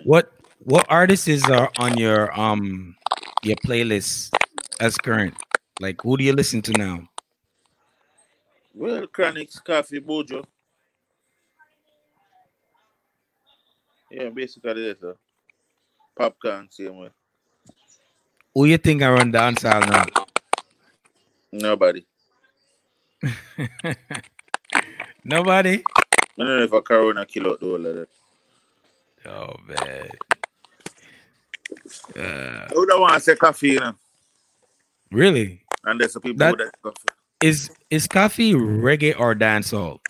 What 0.05 0.33
what 0.61 0.87
artists 0.88 1.48
are 1.48 1.70
on 1.79 1.96
your 1.96 2.38
um 2.38 2.96
your 3.42 3.57
playlist 3.57 4.31
as 4.81 4.96
current? 4.98 5.35
Like 5.81 6.03
who 6.03 6.16
do 6.16 6.24
you 6.24 6.33
listen 6.33 6.62
to 6.62 6.72
now? 6.72 7.09
Well, 8.74 9.07
Chronixx, 9.07 9.62
Koffee, 9.64 10.05
Bojo. 10.05 10.44
Yeah, 14.11 14.29
basically 14.31 14.87
that's 14.87 15.03
a 15.03 15.14
Popcaan 16.18 16.72
same 16.72 16.96
way. 16.96 17.11
Who 18.55 18.64
you 18.64 18.79
think 18.79 19.03
I 19.03 19.11
run 19.11 19.33
dancehall 19.33 19.88
now? 19.88 20.05
Nobody. 21.53 22.07
Nobody. 25.25 25.83
I 25.97 26.03
don't 26.39 26.47
know 26.47 26.63
if 26.63 26.73
a 26.73 26.81
corona 26.83 27.27
kill 27.27 27.49
out 27.51 27.61
the 27.61 27.67
whole 27.67 27.87
of 27.87 27.95
that. 27.97 28.09
Oh 29.27 29.57
man. 29.67 30.11
Uh, 32.17 32.67
Who 32.73 32.87
don't 32.87 33.01
want 33.01 33.15
to 33.15 33.21
say 33.21 33.35
Koffee, 33.35 33.73
you 33.73 33.81
know? 33.81 33.95
really? 35.11 35.63
And 35.85 36.01
there's 36.01 36.13
some 36.13 36.23
people 36.23 36.39
That- 36.39 36.57
that 36.59 36.73
Koffee. 36.83 37.09
Is 37.41 37.71
is 37.91 38.09
Koffee 38.09 38.53
reggae 38.55 39.15
or 39.19 39.33
dancehall? 39.35 40.01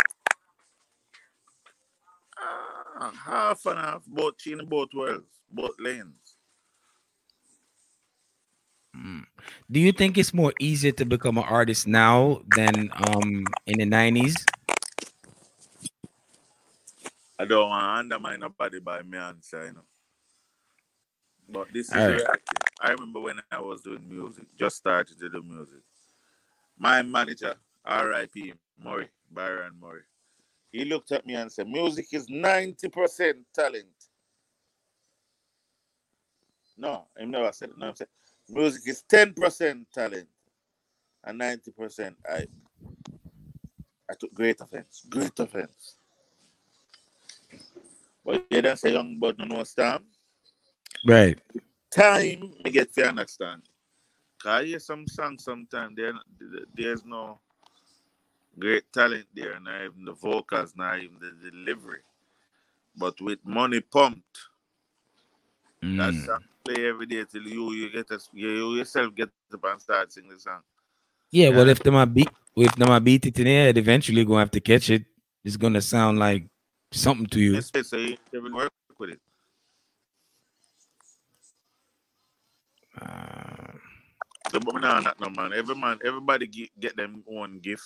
Ah, 2.38 3.12
half 3.26 3.66
and 3.66 3.78
half, 3.78 4.02
both 4.06 4.34
in 4.46 4.64
both 4.66 4.88
worlds, 4.94 5.26
both 5.50 5.74
lanes. 5.78 6.27
Mm. 8.98 9.24
Do 9.70 9.80
you 9.80 9.92
think 9.92 10.18
it's 10.18 10.34
more 10.34 10.52
easier 10.60 10.92
to 10.92 11.04
become 11.04 11.38
an 11.38 11.44
artist 11.44 11.86
now 11.86 12.42
than 12.56 12.90
um 12.92 13.44
in 13.66 13.78
the 13.78 13.86
nineties? 13.86 14.34
I 17.38 17.44
don't 17.44 17.68
want 17.68 17.82
to 17.82 18.16
undermine 18.16 18.40
nobody 18.40 18.80
by 18.80 19.02
me 19.02 19.18
answer, 19.18 19.66
you 19.66 19.72
know. 19.74 19.84
But 21.48 21.68
this 21.72 21.88
is 21.88 21.94
right. 21.94 22.40
I 22.80 22.90
remember 22.90 23.20
when 23.20 23.40
I 23.52 23.60
was 23.60 23.80
doing 23.82 24.04
music, 24.08 24.44
just 24.58 24.76
started 24.76 25.18
to 25.20 25.28
do 25.28 25.42
music. 25.42 25.82
My 26.78 27.02
manager, 27.02 27.54
R.I.P. 27.84 28.54
Murray, 28.82 29.08
Byron 29.30 29.74
Murray, 29.80 30.02
he 30.72 30.84
looked 30.84 31.12
at 31.12 31.26
me 31.26 31.34
and 31.34 31.50
said, 31.50 31.68
Music 31.68 32.06
is 32.12 32.26
90% 32.26 33.34
talent. 33.54 33.86
No, 36.76 37.06
I 37.18 37.24
never 37.24 37.50
said. 37.52 37.70
No, 37.76 37.88
I 37.88 37.92
said, 37.94 38.08
Music 38.50 38.82
is 38.86 39.04
10% 39.10 39.84
talent 39.92 40.28
and 41.24 41.40
90% 41.40 42.14
I. 42.28 42.46
I 44.10 44.14
took 44.14 44.32
great 44.32 44.60
offense, 44.60 45.04
great 45.08 45.38
offense. 45.38 45.96
But 48.24 48.44
you 48.50 48.62
don't 48.62 48.78
say 48.78 48.92
young 48.92 49.18
but 49.18 49.38
no 49.38 49.44
know 49.44 49.64
time. 49.64 50.04
Right. 51.06 51.38
Time 51.90 52.52
me 52.64 52.70
get 52.70 52.92
to 52.94 53.08
understand. 53.08 53.62
Cause 54.42 54.62
I 54.62 54.64
hear 54.64 54.78
some 54.78 55.06
songs 55.08 55.44
sometimes 55.44 55.96
there 55.96 56.12
there's 56.76 57.04
no 57.04 57.40
great 58.58 58.84
talent 58.92 59.26
there, 59.34 59.58
not 59.60 59.82
even 59.82 60.04
the 60.04 60.12
vocals, 60.12 60.74
not 60.76 60.98
even 60.98 61.18
the 61.20 61.50
delivery. 61.50 62.00
But 62.96 63.20
with 63.20 63.38
money 63.44 63.80
pumped, 63.80 64.38
that 65.82 66.12
Mm. 66.14 66.26
song 66.26 66.40
play 66.64 66.86
every 66.86 67.06
day 67.06 67.24
till 67.24 67.42
you 67.42 67.72
you 67.72 67.90
get 67.90 68.10
a, 68.10 68.18
you, 68.32 68.48
you 68.48 68.76
yourself 68.76 69.14
get 69.14 69.30
up 69.52 69.64
and 69.64 69.80
start 69.80 70.12
singing 70.12 70.30
the 70.30 70.40
song. 70.40 70.60
Yeah, 71.30 71.50
well 71.50 71.68
if 71.68 71.82
them 71.82 71.94
a 71.94 72.06
beat 72.06 72.30
if 72.56 72.74
them 72.76 72.90
a 72.90 73.00
beat 73.00 73.26
it 73.26 73.38
in 73.38 73.44
the 73.44 73.54
head, 73.54 73.78
eventually 73.78 74.24
gonna 74.24 74.40
have 74.40 74.50
to 74.52 74.60
catch 74.60 74.90
it. 74.90 75.04
It's 75.44 75.56
gonna 75.56 75.80
sound 75.80 76.18
like 76.18 76.48
something 76.92 77.26
to 77.26 77.40
you. 77.40 77.54
Yes, 77.54 77.70
so 77.82 77.96
you 77.96 78.16
even 78.34 78.54
work 78.54 78.72
with 78.98 79.10
it. 79.10 79.20
Uh, 83.00 83.78
So, 84.50 84.58
but 84.60 84.74
me 84.74 84.80
nah 84.80 85.00
not 85.00 85.20
no 85.20 85.28
man. 85.28 85.52
Every 85.52 85.76
man, 85.76 85.98
everybody 86.04 86.46
get, 86.46 86.70
get 86.80 86.96
them 86.96 87.22
own 87.30 87.60
gift. 87.60 87.84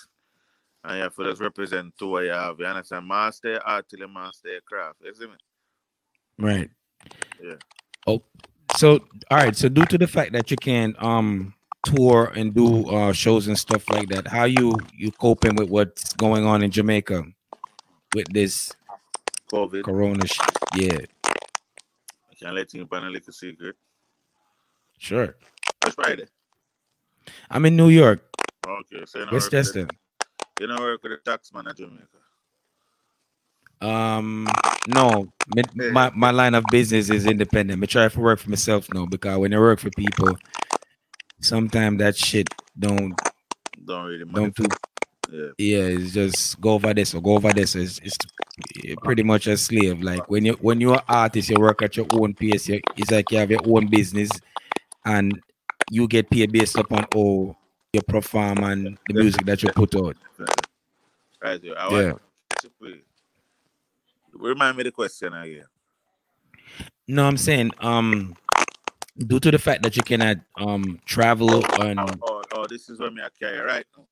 And 0.84 0.96
you 0.96 1.02
have 1.02 1.14
to 1.16 1.24
just 1.24 1.40
represent 1.42 1.96
two 1.98 2.20
you 2.22 2.30
have. 2.30 2.58
You 2.58 2.66
understand? 2.66 3.06
Master 3.06 3.60
art 3.64 3.88
till 3.88 4.00
you 4.00 4.08
master 4.08 4.60
craft. 4.64 4.98
You 5.02 5.14
see 5.14 5.26
me? 5.26 5.34
right. 6.38 6.70
Yeah. 7.42 7.54
Oh, 8.06 8.22
so 8.76 9.00
all 9.30 9.38
right. 9.38 9.56
So 9.56 9.68
due 9.68 9.84
to 9.86 9.98
the 9.98 10.06
fact 10.06 10.32
that 10.32 10.50
you 10.50 10.56
can 10.56 10.94
um 10.98 11.54
tour 11.84 12.32
and 12.34 12.54
do 12.54 12.86
uh 12.88 13.12
shows 13.12 13.46
and 13.48 13.58
stuff 13.58 13.88
like 13.90 14.08
that, 14.08 14.26
how 14.28 14.44
you 14.44 14.76
you 14.94 15.10
coping 15.12 15.54
with 15.56 15.68
what's 15.68 16.12
going 16.14 16.44
on 16.46 16.62
in 16.62 16.70
Jamaica 16.70 17.24
with 18.14 18.26
this 18.32 18.72
COVID. 19.52 19.84
corona 19.84 20.26
sh- 20.26 20.38
yeah, 20.76 20.98
I 22.30 22.34
can't 22.40 22.54
let 22.54 22.72
you 22.74 22.82
in 22.82 22.88
on 22.92 23.04
a 23.06 23.10
little 23.10 23.32
secret. 23.32 23.76
sure. 24.98 25.36
It's 25.84 25.94
Friday. 25.94 26.26
I'm 27.50 27.64
in 27.66 27.76
New 27.76 27.88
York, 27.88 28.20
Okay, 28.66 29.04
so 29.06 29.18
you 29.20 29.26
know, 29.26 29.32
Westchester. 29.32 29.86
you 30.60 30.66
know 30.66 30.76
work 30.78 31.02
with 31.02 31.12
the 31.12 31.30
tax 31.30 31.52
man 31.52 31.66
at 31.68 31.76
Jamaica. 31.76 32.06
Um, 33.82 34.46
no, 34.88 35.26
me- 35.54 35.90
my, 35.90 36.10
my 36.14 36.30
line 36.30 36.54
of 36.54 36.64
business 36.70 37.10
is 37.10 37.26
independent. 37.26 37.82
I 37.82 37.86
try 37.86 38.08
to 38.08 38.20
work 38.20 38.38
for 38.38 38.50
myself 38.50 38.88
now 38.94 39.06
because 39.06 39.38
when 39.38 39.52
I 39.52 39.58
work 39.58 39.80
for 39.80 39.90
people, 39.90 40.36
sometimes 41.40 41.98
that 41.98 42.16
shit 42.16 42.48
don't 42.78 43.14
Don't 43.84 44.06
really 44.06 44.24
don't 44.24 44.54
do. 44.54 44.66
Yeah. 45.30 45.48
Yeah, 45.58 45.84
it's 45.84 46.12
just 46.12 46.60
go 46.60 46.72
over 46.74 46.92
this 46.94 47.14
or 47.14 47.22
go 47.22 47.34
over 47.34 47.52
this. 47.52 47.74
It's, 47.74 47.98
it's 48.02 48.16
pretty 49.02 49.22
much 49.22 49.46
a 49.46 49.56
slave. 49.56 50.02
Like 50.02 50.28
when 50.30 50.44
you 50.44 50.52
when 50.60 50.80
you're 50.80 50.94
an 50.96 51.00
artist, 51.08 51.48
you 51.50 51.56
work 51.58 51.80
at 51.82 51.96
your 51.96 52.06
own 52.12 52.34
pace. 52.34 52.68
You, 52.68 52.80
it's 52.96 53.10
like 53.10 53.30
you 53.30 53.38
have 53.38 53.50
your 53.50 53.60
own 53.66 53.88
business, 53.88 54.30
and 55.06 55.40
you 55.90 56.06
get 56.06 56.28
paid 56.30 56.52
based 56.52 56.76
upon 56.76 57.06
all 57.14 57.56
your 57.94 58.02
perform 58.02 58.58
and 58.64 58.98
the 59.08 59.14
music 59.14 59.44
that 59.46 59.62
you 59.62 59.70
put 59.70 59.94
out. 59.96 60.16
Right 60.38 60.48
Yeah. 61.92 62.12
Want 64.42 64.54
to 64.58 64.64
play. 64.64 64.66
Remind 64.66 64.76
me 64.76 64.82
the 64.84 64.92
question 64.92 65.32
again. 65.32 65.64
No, 67.08 67.26
I'm 67.26 67.36
saying 67.36 67.72
um 67.80 68.34
due 69.18 69.40
to 69.40 69.50
the 69.50 69.58
fact 69.58 69.82
that 69.82 69.96
you 69.96 70.02
cannot 70.02 70.38
um 70.56 71.00
travel 71.04 71.64
and 71.80 71.98
Oh, 72.00 72.06
oh, 72.22 72.42
oh, 72.52 72.66
this 72.68 72.88
is 72.88 72.98
what 73.00 73.12
me 73.12 73.22
I 73.22 73.28
carry 73.38 73.58
right 73.58 73.86
now. 73.96 74.06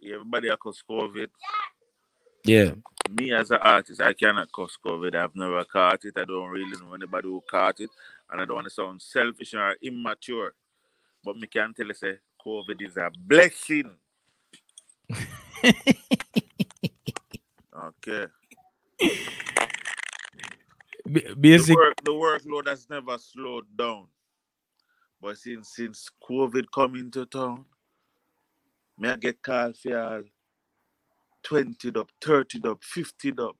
Yeah, 0.00 0.14
everybody 0.14 0.48
cause 0.56 0.82
COVID. 0.88 1.28
yeah, 2.44 2.70
Me 3.10 3.32
as 3.32 3.50
an 3.50 3.58
artist, 3.60 4.00
I 4.00 4.12
cannot 4.12 4.50
cause 4.52 4.78
COVID. 4.84 5.14
I've 5.14 5.34
never 5.34 5.64
caught 5.64 6.04
it. 6.04 6.14
I 6.16 6.24
don't 6.24 6.48
really 6.48 6.76
know 6.80 6.94
anybody 6.94 7.28
who 7.28 7.42
caught 7.50 7.80
it. 7.80 7.90
And 8.30 8.40
I 8.40 8.44
don't 8.44 8.54
want 8.56 8.66
to 8.66 8.70
sound 8.70 9.02
selfish 9.02 9.54
or 9.54 9.76
immature. 9.82 10.54
But 11.24 11.36
me 11.36 11.48
can 11.48 11.74
tell 11.74 11.86
you 11.86 11.94
say 11.94 12.18
COVID 12.46 12.80
is 12.80 12.96
a 12.96 13.10
blessing. 13.18 13.90
okay. 18.08 18.32
B- 21.10 21.34
The, 21.56 21.64
work, 21.74 21.96
the 22.04 22.12
workload 22.12 22.68
has 22.68 22.88
never 22.90 23.18
slowed 23.18 23.66
down. 23.76 24.08
But 25.22 25.38
since 25.38 25.70
since 25.76 26.10
COVID 26.28 26.66
coming 26.74 27.10
to 27.12 27.26
town, 27.26 27.66
me 28.98 29.10
I 29.10 29.16
get 29.16 29.42
called 29.42 29.76
for 29.78 30.24
20 31.44 31.92
up, 31.96 32.10
30 32.22 32.60
up, 32.68 32.84
50 32.84 33.32
up, 33.40 33.56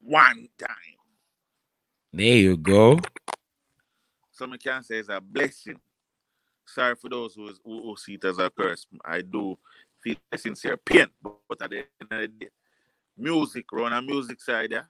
one 0.00 0.48
time. 0.58 0.68
there 2.12 2.36
you 2.36 2.56
go. 2.56 3.00
So 4.32 4.46
I 4.52 4.56
can 4.58 4.82
say 4.84 4.98
it's 4.98 5.08
a 5.10 5.20
blessing. 5.20 5.80
Sorry 6.66 6.96
for 6.96 7.10
those 7.10 7.34
who, 7.34 7.48
who, 7.64 7.82
who 7.82 7.96
see 7.96 8.14
it 8.14 8.24
as 8.24 8.38
a 8.38 8.50
curse. 8.50 8.86
I 9.04 9.22
do 9.22 9.58
feel 10.02 10.16
a 10.32 10.38
sincere 10.38 10.76
pain, 10.78 11.08
but, 11.22 11.36
but 11.48 11.62
at 11.62 11.70
the 11.70 11.78
end 11.78 11.86
of 12.12 12.20
the 12.20 12.28
day, 12.28 12.48
music, 13.16 13.66
run 13.72 13.92
a 13.92 14.02
music 14.02 14.40
side, 14.40 14.72
yeah. 14.72 14.82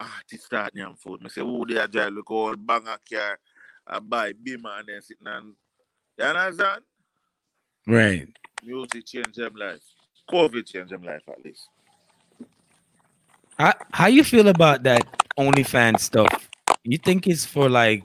Artists 0.00 0.46
start 0.46 0.74
young 0.74 0.96
food. 0.96 1.20
I 1.24 1.28
say, 1.28 1.42
oh, 1.42 1.64
they 1.68 1.78
are 1.78 1.86
drive 1.86 2.12
look 2.12 2.30
all 2.30 2.56
bang 2.56 2.86
a 2.86 2.98
car, 3.08 3.38
I 3.86 3.98
buy 3.98 4.32
beamer 4.32 4.78
and 4.78 4.88
then 4.88 5.02
sitting 5.02 5.26
and 5.26 5.54
you 6.18 6.24
understand? 6.24 6.82
Right. 7.86 8.28
Music 8.64 9.06
change 9.06 9.34
them 9.34 9.54
life. 9.56 9.82
COVID 10.30 10.66
change 10.66 10.90
them 10.90 11.02
life 11.02 11.22
at 11.28 11.44
least. 11.44 11.68
How 13.58 13.74
how 13.92 14.06
you 14.06 14.24
feel 14.24 14.48
about 14.48 14.82
that 14.84 15.02
OnlyFans 15.38 16.00
stuff? 16.00 16.48
You 16.84 16.98
think 16.98 17.26
it's 17.26 17.44
for 17.44 17.68
like 17.68 18.04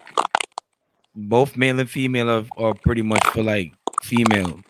both 1.16 1.58
male 1.58 1.80
and 1.80 1.90
female 1.90 2.30
or, 2.30 2.46
or 2.56 2.74
pretty 2.74 3.02
much 3.02 3.26
for 3.28 3.44
like 3.44 3.74
female? 4.04 4.62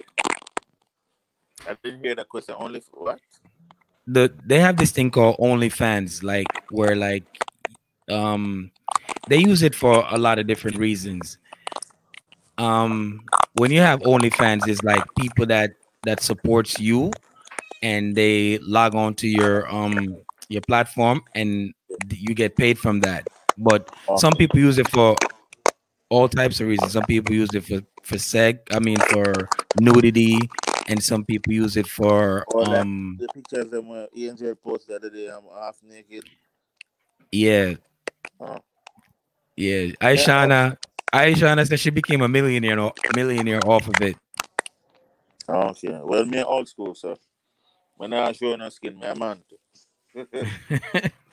I 1.67 1.75
didn't 1.83 2.03
hear 2.03 2.15
that 2.15 2.29
question 2.29 2.55
only 2.57 2.79
for 2.79 3.03
what? 3.03 3.19
The 4.07 4.33
they 4.45 4.59
have 4.59 4.77
this 4.77 4.91
thing 4.91 5.11
called 5.11 5.37
OnlyFans, 5.37 6.23
like 6.23 6.47
where 6.71 6.95
like 6.95 7.25
um 8.09 8.71
they 9.27 9.37
use 9.37 9.61
it 9.63 9.75
for 9.75 10.05
a 10.09 10.17
lot 10.17 10.39
of 10.39 10.47
different 10.47 10.77
reasons. 10.77 11.37
Um 12.57 13.21
when 13.53 13.71
you 13.71 13.81
have 13.81 13.99
OnlyFans, 14.01 14.67
it's 14.67 14.83
like 14.83 15.03
people 15.19 15.45
that 15.47 15.71
that 16.05 16.21
supports 16.21 16.79
you 16.79 17.11
and 17.83 18.15
they 18.15 18.57
log 18.59 18.95
on 18.95 19.13
to 19.15 19.27
your 19.27 19.69
um 19.73 20.17
your 20.49 20.61
platform 20.61 21.21
and 21.35 21.73
you 22.09 22.33
get 22.33 22.55
paid 22.55 22.79
from 22.79 23.01
that. 23.01 23.27
But 23.57 23.93
some 24.17 24.33
people 24.33 24.59
use 24.59 24.77
it 24.77 24.89
for 24.89 25.15
all 26.09 26.29
types 26.29 26.61
of 26.61 26.67
reasons. 26.67 26.93
Some 26.93 27.03
people 27.05 27.35
use 27.35 27.49
it 27.53 27.65
for 27.65 27.81
for 28.03 28.17
sex, 28.17 28.59
I 28.71 28.79
mean 28.79 28.99
for 29.11 29.49
nudity, 29.81 30.39
and 30.87 31.03
some 31.03 31.23
people 31.25 31.53
use 31.53 31.77
it 31.77 31.87
for 31.87 32.45
that- 32.49 32.79
um 32.81 33.17
The 33.19 33.27
pictures 33.29 33.67
them 33.69 33.87
where 33.89 34.07
Angel 34.15 34.55
posted 34.55 34.89
the 34.89 34.95
other 34.95 35.09
day, 35.09 35.27
I'm 35.27 35.43
half 35.53 35.77
naked. 35.83 36.23
yeah 37.31 37.75
Oh. 38.39 38.59
Yeah, 39.55 39.87
Aishana. 40.01 40.77
Aishana 41.11 41.67
said 41.67 41.79
she 41.79 41.89
became 41.89 42.21
a 42.21 42.27
millionaire, 42.27 42.91
millionaire 43.15 43.59
off 43.65 43.87
of 43.87 43.95
it. 44.01 44.15
Okay. 45.49 45.99
Well, 46.03 46.25
me 46.25 46.43
old 46.43 46.67
school, 46.69 46.93
so 46.93 47.17
when 47.95 48.13
I 48.13 48.31
show 48.33 48.55
no 48.55 48.69
skin, 48.69 49.01
a 49.01 49.15
man. 49.15 49.41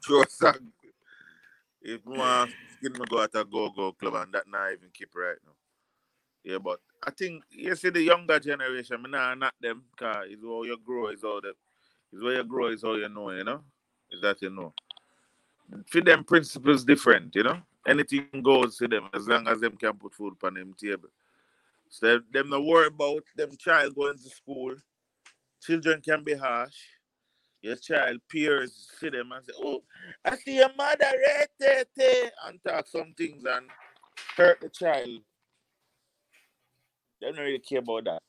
Sure. 0.04 0.24
If 1.86 2.00
want 2.06 2.50
skin, 2.78 2.92
me 2.94 3.00
go 3.10 3.22
at 3.22 3.34
a 3.34 3.44
go-go 3.44 3.92
club 3.92 4.14
and 4.14 4.32
that 4.32 4.48
not 4.48 4.72
even 4.72 4.88
keep 4.94 5.10
right 5.14 5.36
now. 5.44 5.52
Yeah, 6.44 6.58
but 6.58 6.78
I 7.02 7.10
think 7.10 7.42
you 7.50 7.74
see 7.74 7.88
the 7.88 8.02
younger 8.02 8.38
generation, 8.38 9.02
me 9.02 9.10
nah 9.10 9.34
not 9.34 9.54
them, 9.60 9.82
cause 9.98 10.26
it's 10.28 10.42
how 10.42 10.62
you 10.62 10.78
grow, 10.84 11.08
is 11.08 11.24
all 11.24 11.40
the, 11.40 11.54
is 12.12 12.22
where 12.22 12.36
you 12.36 12.44
grow, 12.44 12.68
is 12.68 12.84
all 12.84 12.98
you 12.98 13.08
know, 13.08 13.30
you 13.30 13.44
know? 13.44 13.62
Is 14.10 14.20
that 14.20 14.42
you 14.42 14.50
know? 14.50 14.74
For 15.88 16.02
them 16.02 16.22
principles 16.22 16.84
different, 16.84 17.34
you 17.34 17.44
know? 17.44 17.60
Anything 17.88 18.28
goes 18.42 18.76
to 18.76 18.88
them 18.88 19.08
as 19.14 19.26
long 19.26 19.48
as 19.48 19.60
them 19.60 19.76
can 19.76 19.94
put 19.94 20.14
food 20.14 20.34
on 20.42 20.54
them 20.54 20.74
table. 20.78 21.08
So 21.88 22.20
them, 22.32 22.50
not 22.50 22.64
worry 22.64 22.88
about 22.88 23.22
them 23.36 23.50
child 23.58 23.94
going 23.94 24.18
to 24.18 24.30
school. 24.30 24.74
Children 25.62 26.00
can 26.00 26.24
be 26.24 26.34
harsh. 26.34 26.76
Your 27.62 27.76
child 27.76 28.20
peers 28.28 28.90
see 28.98 29.08
them 29.08 29.32
and 29.32 29.44
say, 29.44 29.52
Oh, 29.58 29.82
I 30.24 30.36
see 30.36 30.56
your 30.56 30.74
mother 30.76 31.04
eh, 31.04 31.38
right 31.38 31.46
there, 31.58 31.84
there," 31.96 32.30
and 32.46 32.58
talk 32.66 32.86
some 32.86 33.14
things 33.16 33.44
and 33.44 33.66
hurt 34.36 34.60
the 34.60 34.68
child. 34.68 35.20
They 37.24 37.32
don't 37.32 37.40
really 37.44 37.58
care 37.58 37.78
about 37.78 38.04
that. 38.04 38.22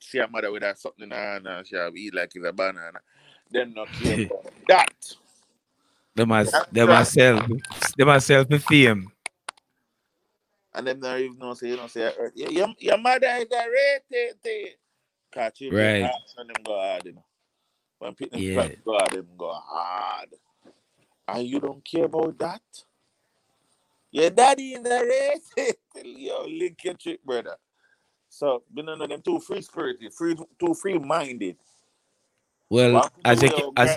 See 0.00 0.18
a 0.18 0.28
mother 0.28 0.52
with 0.52 0.62
that 0.62 0.78
something 0.78 1.04
in 1.04 1.10
her 1.10 1.16
hand 1.16 1.46
and 1.48 1.66
she 1.66 1.74
have 1.76 1.96
eat 1.96 2.14
like 2.14 2.30
it's 2.34 2.46
a 2.46 2.52
banana. 2.52 3.00
Them 3.50 3.74
not 3.74 3.88
care 3.92 4.14
about 4.24 4.44
that. 4.68 5.12
Them 6.14 6.30
as 6.32 6.52
them 6.70 6.88
myself, 6.90 7.44
them 7.96 8.06
myself 8.08 8.48
the 8.48 8.58
fame. 8.60 9.10
And 10.74 10.86
them 10.86 11.00
not 11.00 11.18
even 11.18 11.38
know 11.38 11.54
say 11.54 11.68
you 11.70 11.76
know 11.76 11.88
say 11.88 12.06
"Uh, 12.06 12.30
your, 12.36 12.50
your, 12.52 12.68
your 12.78 12.98
mother 12.98 13.26
is 13.40 13.48
a 13.50 13.66
rate 13.68 14.76
Cause 15.34 15.52
children 15.54 15.80
Right. 15.80 16.10
and 16.38 16.48
them 16.50 16.62
go 16.64 16.78
hard, 16.78 17.06
you 17.06 17.12
know. 17.14 17.24
When 17.98 18.14
people 18.14 18.38
Yeah. 18.38 18.68
go 18.84 18.92
hard, 18.98 19.10
them 19.12 19.28
go 19.36 19.52
hard. 19.52 20.28
And 21.26 21.46
you 21.48 21.58
don't 21.58 21.84
care 21.84 22.04
about 22.04 22.38
that? 22.38 22.62
Your 24.12 24.30
daddy 24.30 24.74
in 24.74 24.84
the 24.84 24.90
race. 25.56 25.74
Yo, 26.04 26.44
link 26.46 26.84
your 26.84 26.94
trick, 26.94 27.24
brother. 27.24 27.56
So, 28.34 28.64
you 28.74 28.82
know, 28.82 28.96
them 29.06 29.22
too 29.22 29.38
free 29.38 29.62
spirited, 29.62 30.12
free 30.12 30.34
too 30.58 30.74
free 30.74 30.98
minded. 30.98 31.56
Well, 32.68 33.08
as 33.24 33.40
you 33.40 33.48
ca- 33.48 33.70
as 33.76 33.96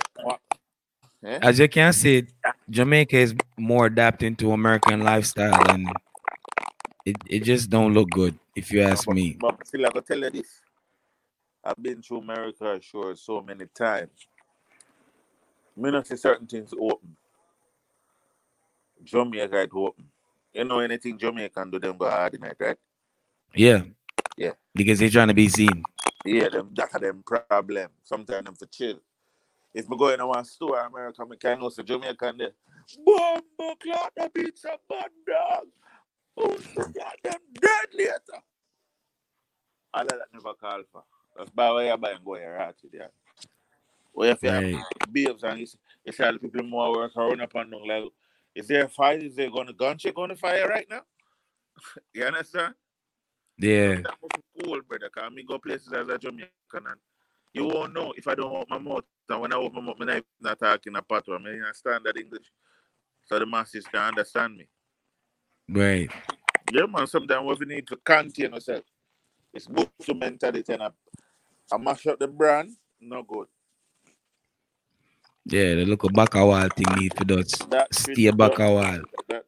eh? 1.25 1.39
as 1.41 1.57
you 1.57 1.67
can 1.67 1.91
see, 1.91 2.27
Jamaica 2.69 3.17
is 3.17 3.33
more 3.57 3.87
adapting 3.87 4.35
to 4.35 4.51
American 4.51 4.99
lifestyle, 4.99 5.67
and 5.71 5.91
it, 7.03 7.15
it 7.25 7.39
just 7.45 7.71
don't 7.71 7.95
look 7.95 8.11
good 8.11 8.37
if 8.55 8.71
you 8.71 8.83
ask 8.83 9.07
but, 9.07 9.15
me. 9.15 9.37
But 9.39 9.65
still, 9.65 9.87
I 9.87 9.89
gotta 9.89 10.01
tell 10.03 10.19
you 10.19 10.29
this. 10.29 10.61
I've 11.63 11.81
been 11.81 12.03
to 12.03 12.17
America 12.17 12.79
sure 12.79 13.15
so 13.15 13.41
many 13.41 13.65
times. 13.73 14.27
Me 15.75 15.89
not 15.89 16.05
see 16.05 16.15
certain 16.15 16.45
things 16.45 16.71
open. 16.79 17.17
Jamaica 19.03 19.61
it 19.63 19.71
open. 19.73 20.05
You 20.53 20.63
know 20.63 20.77
anything 20.77 21.17
Jamaican 21.17 21.71
do 21.71 21.79
them 21.79 21.97
go 21.97 22.07
hard 22.07 22.35
in 22.35 22.43
it, 22.43 22.57
right? 22.59 22.77
Yeah, 23.55 23.81
Yeah. 24.37 24.51
because 24.75 24.99
they're 24.99 25.09
trying 25.09 25.29
to 25.29 25.33
be 25.33 25.49
seen. 25.49 25.83
Yeah, 26.23 26.49
them 26.49 26.69
that 26.75 26.89
are 26.93 26.99
them 26.99 27.23
problem. 27.25 27.89
Sometimes 28.03 28.45
them 28.45 28.55
for 28.55 28.67
chill. 28.67 28.99
If 29.73 29.87
we 29.89 29.97
go 29.97 30.09
in 30.09 30.19
a 30.19 30.27
one 30.27 30.45
store 30.45 30.79
in 30.79 30.85
America, 30.87 31.25
me 31.25 31.37
can 31.37 31.59
know 31.59 31.69
say 31.69 31.83
Jamaican 31.83 32.37
there. 32.37 32.51
Bumbo 33.05 33.75
clock 33.81 34.13
the 34.15 34.29
beats 34.33 34.63
a 34.65 34.77
bad 34.89 35.09
dog. 35.27 35.65
Oh, 36.37 36.55
so 36.57 36.83
got 36.83 37.15
them 37.23 37.39
dead 37.59 37.87
later. 37.93 38.41
All 39.93 40.01
of 40.01 40.07
that 40.09 40.27
never 40.33 40.53
call 40.53 40.81
for. 40.91 41.03
That's 41.35 41.49
by 41.49 41.71
way 41.73 41.89
you 41.89 41.97
buy 41.97 42.11
and 42.11 42.23
go 42.23 42.35
here 42.35 42.55
right 42.57 42.77
to 42.79 42.87
there. 42.91 43.11
Where 44.13 44.31
if 44.31 44.43
you 44.43 44.49
have 44.49 44.85
babes 45.11 45.43
and 45.43 45.59
you, 45.59 45.65
see- 45.65 45.77
you 46.05 46.11
see 46.11 46.23
all 46.23 46.33
the 46.33 46.39
people 46.39 46.63
more 46.63 46.91
work 46.95 47.15
around 47.15 47.41
up 47.41 47.55
and 47.55 47.71
down 47.71 47.87
like 47.87 48.11
is 48.55 48.67
there 48.67 48.85
a 48.85 48.89
fight? 48.89 49.21
Is 49.21 49.35
there 49.35 49.51
gonna 49.51 49.73
gun 49.73 49.97
check 49.97 50.17
on 50.17 50.29
the 50.29 50.35
fire 50.35 50.67
right 50.67 50.87
now? 50.89 51.01
you 52.13 52.23
understand? 52.25 52.73
Yeah, 53.59 54.01
That 54.03 54.15
be 54.33 54.63
cool, 54.65 54.81
brother. 54.87 55.09
Cause 55.09 55.31
me 55.33 55.43
go 55.47 55.59
places 55.59 55.93
as 55.93 56.07
a 56.09 56.17
Jamaican 56.17 56.49
and 56.75 56.99
you 57.53 57.65
won't 57.67 57.93
know 57.93 58.13
if 58.17 58.27
I 58.27 58.35
don't 58.35 58.51
open 58.53 58.67
my 58.69 58.79
mouth. 58.79 59.05
And 59.29 59.41
when 59.41 59.53
I 59.53 59.57
open 59.57 59.85
my 59.85 59.93
mouth, 59.93 60.09
I'm 60.09 60.23
not 60.41 60.59
talking 60.59 60.95
a 60.95 61.01
patois. 61.03 61.37
I 61.45 61.49
understand 61.51 62.05
that 62.05 62.17
English. 62.17 62.47
So 63.25 63.39
the 63.39 63.45
masses 63.47 63.87
can 63.87 64.01
understand 64.01 64.57
me. 64.57 64.67
right. 65.69 66.11
Yeah, 66.69 66.85
man, 66.87 67.07
sometimes 67.07 67.45
what 67.45 67.59
we 67.59 67.67
need 67.67 67.87
to 67.87 67.97
contain 67.97 68.53
ourselves. 68.53 68.87
It's 69.53 69.67
good 69.67 69.89
to 70.05 70.15
mentality 70.15 70.73
and 70.73 70.83
I, 70.83 70.89
I 71.71 71.77
mash 71.77 72.07
up 72.07 72.19
the 72.19 72.27
brand, 72.27 72.71
no 73.01 73.23
good. 73.23 73.47
Yeah, 75.45 75.75
the 75.75 75.85
look 75.85 76.03
back 76.13 76.35
a 76.35 76.45
while 76.45 76.69
thing 76.69 76.95
need 76.95 77.13
for. 77.17 77.25
That 77.69 77.89
Stay 77.91 78.31
back 78.31 78.59
a 78.59 78.71
while. 78.73 79.03
that, 79.29 79.45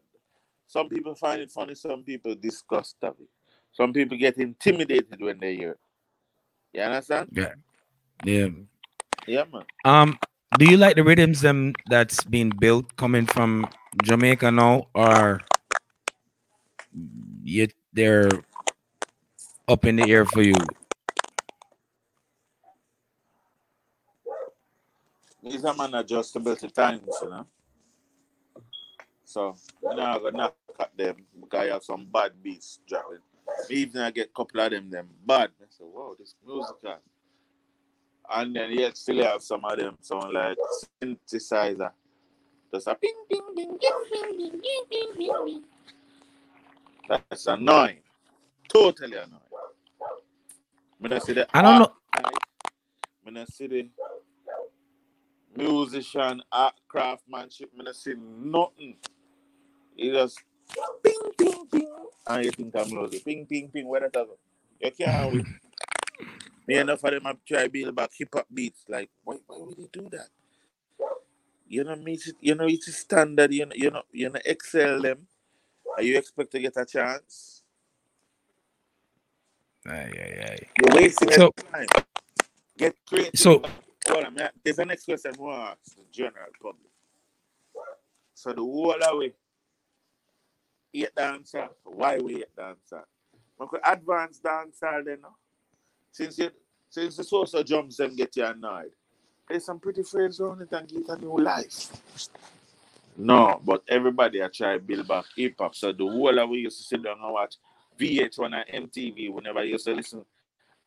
some 0.68 0.90
people 0.90 1.16
find 1.16 1.42
it 1.42 1.52
funny, 1.52 1.76
some 1.76 2.04
people 2.04 2.36
disgust 2.36 2.98
of 3.04 3.16
it. 3.20 3.30
Some 3.74 3.94
people 3.94 4.18
get 4.18 4.38
intimidated 4.38 5.22
when 5.22 5.40
they 5.40 5.56
hear 5.56 5.72
it. 5.72 5.80
You 6.74 6.82
understand? 6.84 7.32
Yeah. 7.32 7.54
Yeah. 8.26 8.50
Yeah, 9.28 9.46
man. 9.52 9.66
Um, 9.86 10.20
do 10.58 10.66
you 10.66 10.78
like 10.78 10.96
the 10.96 11.04
rhythms 11.04 11.42
them 11.42 11.74
that's 11.90 12.24
been 12.24 12.50
built 12.52 12.96
coming 12.98 13.26
from 13.26 13.68
Jamaica 14.04 14.52
now, 14.52 14.88
or 14.96 15.42
yet 17.44 17.72
they're 17.94 18.30
up 19.68 19.86
in 19.86 19.98
the 19.98 20.12
air 20.12 20.26
for 20.26 20.42
you? 20.44 20.56
These 25.44 25.66
are 25.66 25.76
man 25.76 25.94
adjustable 25.96 26.56
to 26.58 26.70
times, 26.70 27.04
you 27.22 27.30
know. 27.30 27.48
So 29.26 29.56
you 29.84 29.96
know 29.96 30.04
I'm 30.04 30.24
gonna 30.24 30.38
knock 30.38 30.56
at 30.80 30.98
them 30.98 31.18
because 31.40 31.70
I 31.70 31.74
have 31.74 31.84
some 31.84 32.08
bad 32.12 32.34
beats 32.44 32.80
dropping. 32.88 33.20
Even 33.70 34.02
I 34.02 34.12
get 34.12 34.30
a 34.30 34.32
couple 34.36 34.60
of 34.62 34.72
them 34.72 34.90
them 34.90 35.10
bad. 35.26 35.52
I 35.62 35.66
say, 35.70 35.84
wow, 35.84 36.16
this 36.18 36.36
musical. 36.46 36.98
And 38.32 38.56
then 38.56 38.72
yet 38.72 38.98
still 38.98 39.24
have 39.24 39.42
some 39.42 39.66
of 39.66 39.78
them 39.78 39.98
sound 40.02 40.34
like 40.34 40.58
synthesizer. 41.02 41.92
Just 42.74 42.88
a 42.88 42.96
ping 42.96 43.14
ping 43.30 43.42
ping 43.56 43.78
ping 43.80 43.92
ping 44.12 44.38
ping 44.38 44.62
ping 44.62 44.84
ping 44.90 45.14
ping 45.18 45.46
ping. 45.46 45.64
That's 47.08 47.48
annoying. 47.48 48.00
Totally 48.68 49.18
annoying. 49.18 49.42
When 51.00 51.14
I 51.14 51.20
see 51.20 51.34
the 51.34 51.48
I 51.58 51.62
don't 51.62 51.80
know. 51.80 51.94
art, 52.24 52.34
when 53.24 53.38
I 53.38 53.46
see 53.46 53.68
the 53.68 53.90
musician, 55.56 56.44
art, 56.52 56.76
craftsmanship, 56.88 57.72
when 57.74 57.88
I 57.88 57.94
see 57.94 58.14
nothing. 58.16 58.98
It 59.98 60.14
just 60.14 60.40
ping, 61.04 61.32
ping, 61.38 61.68
ping. 61.72 61.96
And 62.28 62.46
you 62.46 62.52
think 62.52 62.76
I'm 62.76 62.90
music. 62.90 63.26
Ping, 63.26 63.46
ping, 63.46 63.70
ping. 63.70 63.88
Where 63.88 64.02
that 64.02 64.14
go? 64.14 64.38
You 64.80 64.92
can't 64.92 65.34
wait. 65.34 65.46
Me 66.68 66.76
enough 66.78 67.04
of 67.04 67.12
them 67.12 67.24
have 67.24 67.38
try 67.48 67.68
build 67.68 67.96
back 67.96 68.12
hip 68.14 68.30
hop 68.34 68.46
beats. 68.54 68.84
Like, 68.88 69.10
why, 69.24 69.38
why 69.48 69.58
would 69.60 69.78
they 69.78 69.88
do 69.92 70.10
that? 70.12 70.28
You 71.68 71.84
know, 71.84 71.96
meet 71.96 72.26
it, 72.28 72.36
you 72.42 72.56
know, 72.56 72.66
it's 72.68 72.88
a 72.88 72.92
standard, 72.92 73.54
you 73.54 73.66
know, 73.66 73.74
you 73.76 73.92
know, 73.92 74.02
you 74.12 74.30
know, 74.30 74.40
excel 74.46 75.02
them. 75.02 75.28
Are 75.96 76.02
you 76.04 76.18
expect 76.18 76.52
to 76.52 76.60
get 76.60 76.74
a 76.78 76.86
chance? 76.86 77.62
Aye, 79.88 79.92
aye, 79.94 80.46
aye. 80.52 80.60
You're 80.78 80.96
wasting 81.02 81.32
So- 81.32 81.52
time. 81.72 81.88
Get 82.78 82.96
creative. 83.08 83.40
So- 83.40 83.62
Hold 84.08 84.26
on, 84.26 84.34
man. 84.34 84.50
There's 84.64 84.80
a 84.80 84.86
next 84.86 85.06
question 85.06 85.34
I 85.38 85.42
want 85.42 85.56
to 85.58 85.72
ask 85.72 85.96
the 85.96 86.04
general 86.12 86.48
public. 86.62 86.92
So 88.34 88.52
the 88.54 88.62
whole 88.62 88.92
of 89.04 89.18
we 89.20 89.34
eight 90.94 91.16
dancer, 91.16 91.70
why 91.84 92.18
we 92.20 92.38
eight 92.38 92.56
dancer? 92.56 93.06
Because 93.60 93.80
advanced 93.86 94.44
dancer 94.44 95.04
then 95.06 95.20
no? 95.22 95.30
Since 96.12 96.38
you 96.38 96.52
since 96.90 97.18
the 97.18 97.24
source 97.24 97.54
of 97.54 97.66
drums 97.66 97.98
them 97.98 98.16
get 98.16 98.36
you 98.36 98.46
annoyed. 98.46 98.92
There's 99.48 99.66
some 99.66 99.80
pretty 99.80 100.04
phrase 100.04 100.40
on 100.40 100.62
it 100.62 100.72
and 100.72 100.88
give 100.88 101.08
a 101.10 101.18
new 101.18 101.38
life. 101.38 101.92
No, 103.18 103.60
but 103.66 103.84
everybody 103.88 104.44
I 104.44 104.48
try 104.48 104.78
build 104.78 105.08
back 105.08 105.26
hip 105.36 105.56
hop. 105.60 105.76
So 105.76 105.92
the 105.92 106.06
whole 106.06 106.40
of 106.40 106.50
we 106.50 106.60
used 106.60 106.78
to 106.78 106.84
sit 106.84 107.04
down 107.04 107.18
and 107.22 107.34
watch 107.34 107.56
VH1 108.00 108.64
and 108.70 108.92
MTV 108.92 109.32
whenever 109.32 109.64
you 109.64 109.74
used 109.74 109.86
to 109.86 109.94
listen 109.94 110.26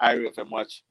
IRF 0.01 0.39
and 0.39 0.51
watch 0.51 0.83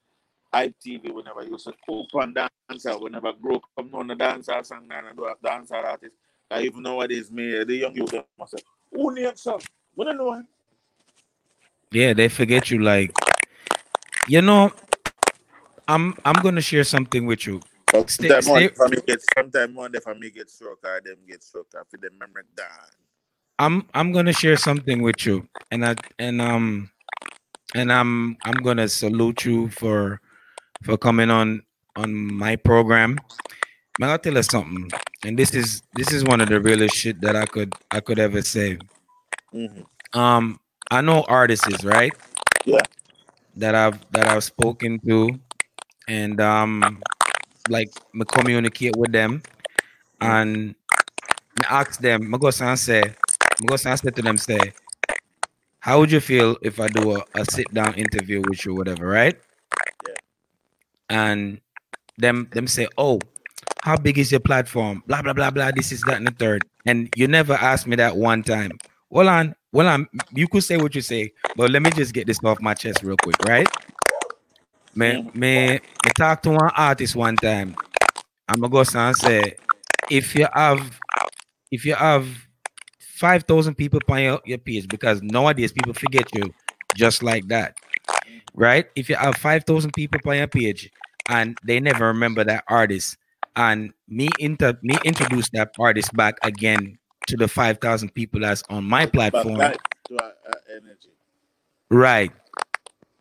ITV 0.54 1.12
whenever 1.12 1.42
you 1.42 1.52
used 1.52 1.66
to 1.66 1.74
open 1.88 2.34
dancer, 2.68 2.98
whenever 2.98 3.32
grow 3.32 3.60
come 3.76 3.90
on 3.94 4.06
the 4.06 4.14
dancer 4.14 4.62
song 4.62 4.88
and 4.90 5.16
do 5.16 5.24
a 5.24 5.34
dancer 5.42 5.76
artist. 5.76 6.14
I 6.50 6.62
even 6.62 6.82
nowadays 6.82 7.30
me 7.30 7.64
the 7.64 7.74
young 7.74 7.96
youth 7.96 8.14
must 8.38 8.62
say, 8.92 8.98
who 9.00 9.14
named 9.14 9.38
song? 9.38 9.60
We 9.96 10.04
don't 10.04 10.16
know. 10.16 10.42
Yeah, 11.90 12.14
they 12.14 12.28
forget 12.28 12.70
you. 12.70 12.78
Like, 12.78 13.12
you 14.28 14.42
know, 14.42 14.72
I'm 15.88 16.14
I'm 16.24 16.42
gonna 16.42 16.60
share 16.60 16.84
something 16.84 17.26
with 17.26 17.46
you. 17.46 17.60
But 17.92 18.08
Stay- 18.08 18.28
sometimes 18.28 18.48
one 18.48 18.62
stay- 18.62 18.74
for 18.74 18.88
me 18.88 18.96
get 19.06 19.20
sometimes 19.34 19.76
one 19.76 19.92
day 19.92 19.98
for 20.00 20.14
get 20.14 20.50
stroke 20.50 20.80
or 20.84 21.00
them 21.04 21.16
get 21.28 21.42
stroke 21.42 21.68
after 21.78 21.98
the 21.98 22.10
memory 22.18 22.44
down. 22.56 22.68
I'm 23.58 23.86
I'm 23.94 24.12
gonna 24.12 24.32
share 24.32 24.56
something 24.56 25.02
with 25.02 25.26
you, 25.26 25.46
and 25.70 25.84
I 25.84 25.96
and 26.18 26.40
um 26.40 26.90
and 27.74 27.92
I'm 27.92 28.36
I'm 28.44 28.62
gonna 28.62 28.88
salute 28.88 29.44
you 29.44 29.68
for 29.68 30.20
for 30.82 30.96
coming 30.96 31.30
on 31.30 31.62
on 31.96 32.14
my 32.14 32.56
program. 32.56 33.18
Man, 33.98 34.10
I'll 34.10 34.18
tell 34.18 34.34
you 34.34 34.42
something, 34.42 34.90
and 35.24 35.38
this 35.38 35.54
is 35.54 35.82
this 35.94 36.12
is 36.12 36.24
one 36.24 36.40
of 36.40 36.48
the 36.48 36.60
realest 36.60 36.96
shit 36.96 37.20
that 37.20 37.36
I 37.36 37.44
could 37.44 37.74
I 37.90 38.00
could 38.00 38.18
ever 38.18 38.40
say. 38.40 38.78
Mhm. 39.54 39.84
Um, 40.14 40.58
I 40.90 41.00
know 41.02 41.22
artists, 41.28 41.84
right? 41.84 42.12
Yeah. 42.64 42.80
That 43.56 43.74
I've 43.74 43.98
that 44.12 44.28
I've 44.28 44.44
spoken 44.44 44.98
to, 45.06 45.38
and 46.08 46.40
um, 46.40 47.02
like 47.68 47.90
me 48.14 48.24
communicate 48.32 48.96
with 48.96 49.12
them, 49.12 49.42
and 50.20 50.68
me 51.58 51.64
ask 51.68 52.00
them. 52.00 52.34
I 52.34 52.38
go 52.38 52.48
and 52.48 52.78
say, 52.78 53.02
I 53.02 53.64
go 53.66 53.76
and 53.76 53.98
say 54.00 54.10
to 54.10 54.22
them, 54.22 54.38
say, 54.38 54.72
how 55.80 55.98
would 56.00 56.10
you 56.10 56.20
feel 56.20 56.56
if 56.62 56.80
I 56.80 56.88
do 56.88 57.16
a, 57.16 57.24
a 57.34 57.44
sit 57.44 57.72
down 57.74 57.94
interview 57.94 58.40
with 58.48 58.64
you, 58.64 58.74
whatever, 58.74 59.06
right? 59.06 59.36
Yeah. 60.08 60.14
And 61.10 61.60
them 62.18 62.48
them 62.52 62.66
say, 62.66 62.88
oh, 62.96 63.20
how 63.82 63.96
big 63.96 64.18
is 64.18 64.30
your 64.30 64.40
platform? 64.40 65.02
Blah 65.06 65.22
blah 65.22 65.32
blah 65.32 65.50
blah. 65.50 65.72
This 65.72 65.92
is 65.92 66.02
that 66.02 66.16
and 66.16 66.26
the 66.26 66.30
third. 66.30 66.62
And 66.86 67.08
you 67.16 67.26
never 67.26 67.54
asked 67.54 67.86
me 67.86 67.96
that 67.96 68.16
one 68.16 68.42
time. 68.42 68.78
Well 69.10 69.28
on, 69.28 69.54
well 69.72 69.88
on. 69.88 70.08
You 70.32 70.48
could 70.48 70.62
say 70.64 70.76
what 70.76 70.94
you 70.94 71.02
say, 71.02 71.32
but 71.56 71.70
let 71.70 71.82
me 71.82 71.90
just 71.90 72.14
get 72.14 72.26
this 72.26 72.38
off 72.44 72.60
my 72.60 72.74
chest 72.74 73.02
real 73.02 73.16
quick, 73.22 73.36
right? 73.44 73.68
Me, 74.94 75.28
me, 75.34 75.68
me 75.72 75.80
talk 76.16 76.42
to 76.42 76.50
one 76.50 76.70
artist 76.76 77.16
one 77.16 77.36
time. 77.36 77.74
I'm 78.48 78.60
gonna 78.60 78.70
go 78.70 78.84
and 78.94 79.16
say, 79.16 79.56
if 80.10 80.34
you 80.34 80.46
have, 80.52 80.98
if 81.70 81.84
you 81.84 81.94
have 81.94 82.26
five 83.00 83.42
thousand 83.44 83.74
people 83.74 84.00
on 84.08 84.22
your, 84.22 84.40
your 84.44 84.58
page, 84.58 84.86
because 84.88 85.22
nowadays 85.22 85.72
people 85.72 85.92
forget 85.92 86.32
you 86.34 86.54
just 86.94 87.22
like 87.22 87.48
that, 87.48 87.76
right? 88.54 88.86
If 88.94 89.08
you 89.08 89.16
have 89.16 89.36
five 89.36 89.64
thousand 89.64 89.92
people 89.92 90.20
on 90.26 90.36
your 90.36 90.46
page 90.46 90.90
and 91.28 91.58
they 91.64 91.80
never 91.80 92.06
remember 92.06 92.44
that 92.44 92.64
artist, 92.68 93.16
and 93.56 93.92
me 94.08 94.28
inter 94.38 94.76
me 94.82 94.96
introduce 95.04 95.48
that 95.50 95.74
artist 95.78 96.14
back 96.14 96.38
again 96.42 96.98
to 97.28 97.36
the 97.36 97.48
five 97.48 97.78
thousand 97.78 98.14
people 98.14 98.40
that's 98.40 98.62
on 98.68 98.84
my 98.84 99.06
platform, 99.06 99.60
our, 99.60 99.74
our 100.20 100.60
energy. 100.70 101.10
Right. 101.90 102.32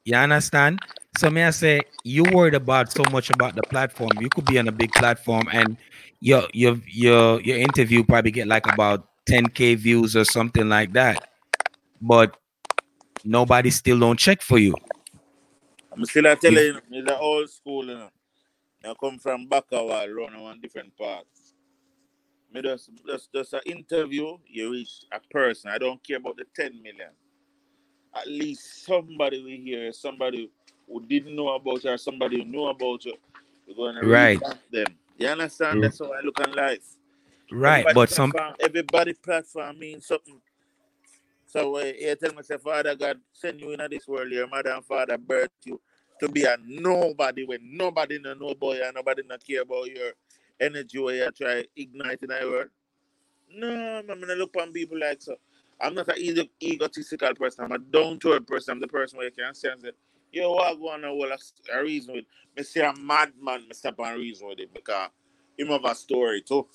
You 0.05 0.15
understand? 0.15 0.79
So 1.17 1.29
may 1.29 1.45
I 1.45 1.51
say 1.51 1.82
you 2.03 2.23
worried 2.32 2.55
about 2.55 2.91
so 2.91 3.03
much 3.11 3.29
about 3.29 3.55
the 3.55 3.61
platform. 3.63 4.11
You 4.19 4.29
could 4.29 4.45
be 4.45 4.57
on 4.57 4.67
a 4.67 4.71
big 4.71 4.91
platform 4.93 5.47
and 5.51 5.77
your 6.21 6.43
your 6.53 6.77
your 6.88 7.41
your 7.41 7.57
interview 7.57 8.03
probably 8.03 8.32
get 8.32 8.47
like 8.47 8.65
about 8.71 9.07
10k 9.29 9.77
views 9.77 10.15
or 10.15 10.23
something 10.23 10.69
like 10.69 10.93
that. 10.93 11.29
But 12.01 12.38
nobody 13.23 13.69
still 13.69 13.99
don't 13.99 14.17
check 14.17 14.41
for 14.41 14.57
you. 14.57 14.73
I'm 15.91 16.05
still 16.05 16.23
telling 16.38 16.57
you, 16.57 16.82
it's 16.91 17.07
the 17.07 17.19
old 17.19 17.49
school, 17.49 17.86
you 17.86 17.95
know. 17.95 18.09
I 18.84 18.93
come 18.99 19.19
from 19.19 19.47
Bakawa, 19.47 20.13
run 20.13 20.36
on 20.36 20.59
different 20.59 20.95
parts. 20.97 21.53
Me 22.53 22.61
just, 22.61 22.89
just, 23.07 23.32
just 23.34 23.53
an 23.53 23.61
interview, 23.65 24.38
you 24.47 24.71
reach 24.71 25.05
a 25.11 25.19
person. 25.32 25.71
I 25.71 25.77
don't 25.77 26.03
care 26.03 26.17
about 26.17 26.38
the 26.38 26.45
10 26.55 26.82
million. 26.82 27.09
At 28.13 28.27
least 28.27 28.86
somebody 28.86 29.41
will 29.41 29.49
hear, 29.49 29.93
somebody 29.93 30.49
who 30.88 31.05
didn't 31.05 31.36
know 31.36 31.49
about 31.49 31.84
you, 31.84 31.91
or 31.91 31.97
somebody 31.97 32.39
who 32.39 32.45
knew 32.45 32.65
about 32.65 33.05
you. 33.05 33.13
You're 33.67 33.75
going 33.75 33.95
to 33.95 34.05
Right. 34.05 34.41
them. 34.71 34.88
You 35.17 35.27
understand? 35.27 35.77
Mm. 35.77 35.82
That's 35.84 35.99
how 35.99 36.11
I 36.11 36.21
look 36.21 36.39
on 36.45 36.53
life. 36.53 36.84
Right. 37.51 37.86
Everybody 37.86 37.93
But 37.95 38.09
some 38.09 38.32
platform, 38.32 38.55
everybody 38.59 39.13
platform 39.13 39.79
means 39.79 40.07
something. 40.07 40.41
So 41.45 41.77
uh, 41.77 41.84
you 41.99 42.15
tell 42.15 42.34
me, 42.34 42.43
say, 42.43 42.57
Father 42.57 42.95
God 42.95 43.19
send 43.34 43.61
you 43.61 43.71
into 43.71 43.88
this 43.89 44.07
world, 44.07 44.32
your 44.32 44.47
mother 44.47 44.71
and 44.71 44.86
father 44.86 45.17
birth 45.17 45.51
you 45.65 45.79
to 46.22 46.30
be 46.30 46.45
a 46.45 46.57
nobody 46.65 47.45
when 47.45 47.61
nobody 47.78 48.19
no 48.19 48.36
know 48.36 48.49
about 48.49 48.76
you 48.78 48.84
and 48.86 48.95
nobody 48.95 49.24
no 49.30 49.38
care 49.39 49.63
about 49.63 49.88
your 49.91 50.13
energy 50.61 50.99
where 50.99 51.15
you 51.15 51.32
try 51.32 51.65
ignite 51.78 52.24
in 52.24 52.30
the 52.30 52.47
world. 52.49 52.69
No, 53.53 54.03
gonna 54.22 54.36
look 54.36 54.55
on 54.59 54.74
people 54.74 54.99
like 54.99 55.22
so. 55.22 55.38
I'm 55.82 55.95
not 55.95 56.09
an 56.09 56.15
ego- 56.19 56.49
egotistical 56.63 57.36
person. 57.36 57.65
I'm 57.65 57.74
a 57.74 57.80
down 57.80 58.19
to 58.22 58.34
earth 58.34 58.47
person. 58.47 58.74
I'm 58.74 58.82
the 58.82 58.88
person 58.88 59.17
where 59.17 59.28
you 59.28 59.34
can 59.34 59.45
and 59.45 59.57
say, 59.57 59.69
yo, 60.34 60.53
what 60.53 60.80
go 60.80 60.89
on 60.91 61.05
a, 61.05 61.13
a 61.74 61.84
reason 61.84 62.15
with 62.15 62.26
me 62.57 62.63
say 62.63 62.82
a 62.82 62.93
madman, 62.93 63.67
me 63.69 63.76
and 63.99 64.19
reason 64.19 64.47
with 64.47 64.59
it 64.61 64.74
because 64.74 65.09
him 65.57 65.67
have 65.69 65.86
a 65.86 65.95
story 65.95 66.41
too. 66.41 66.67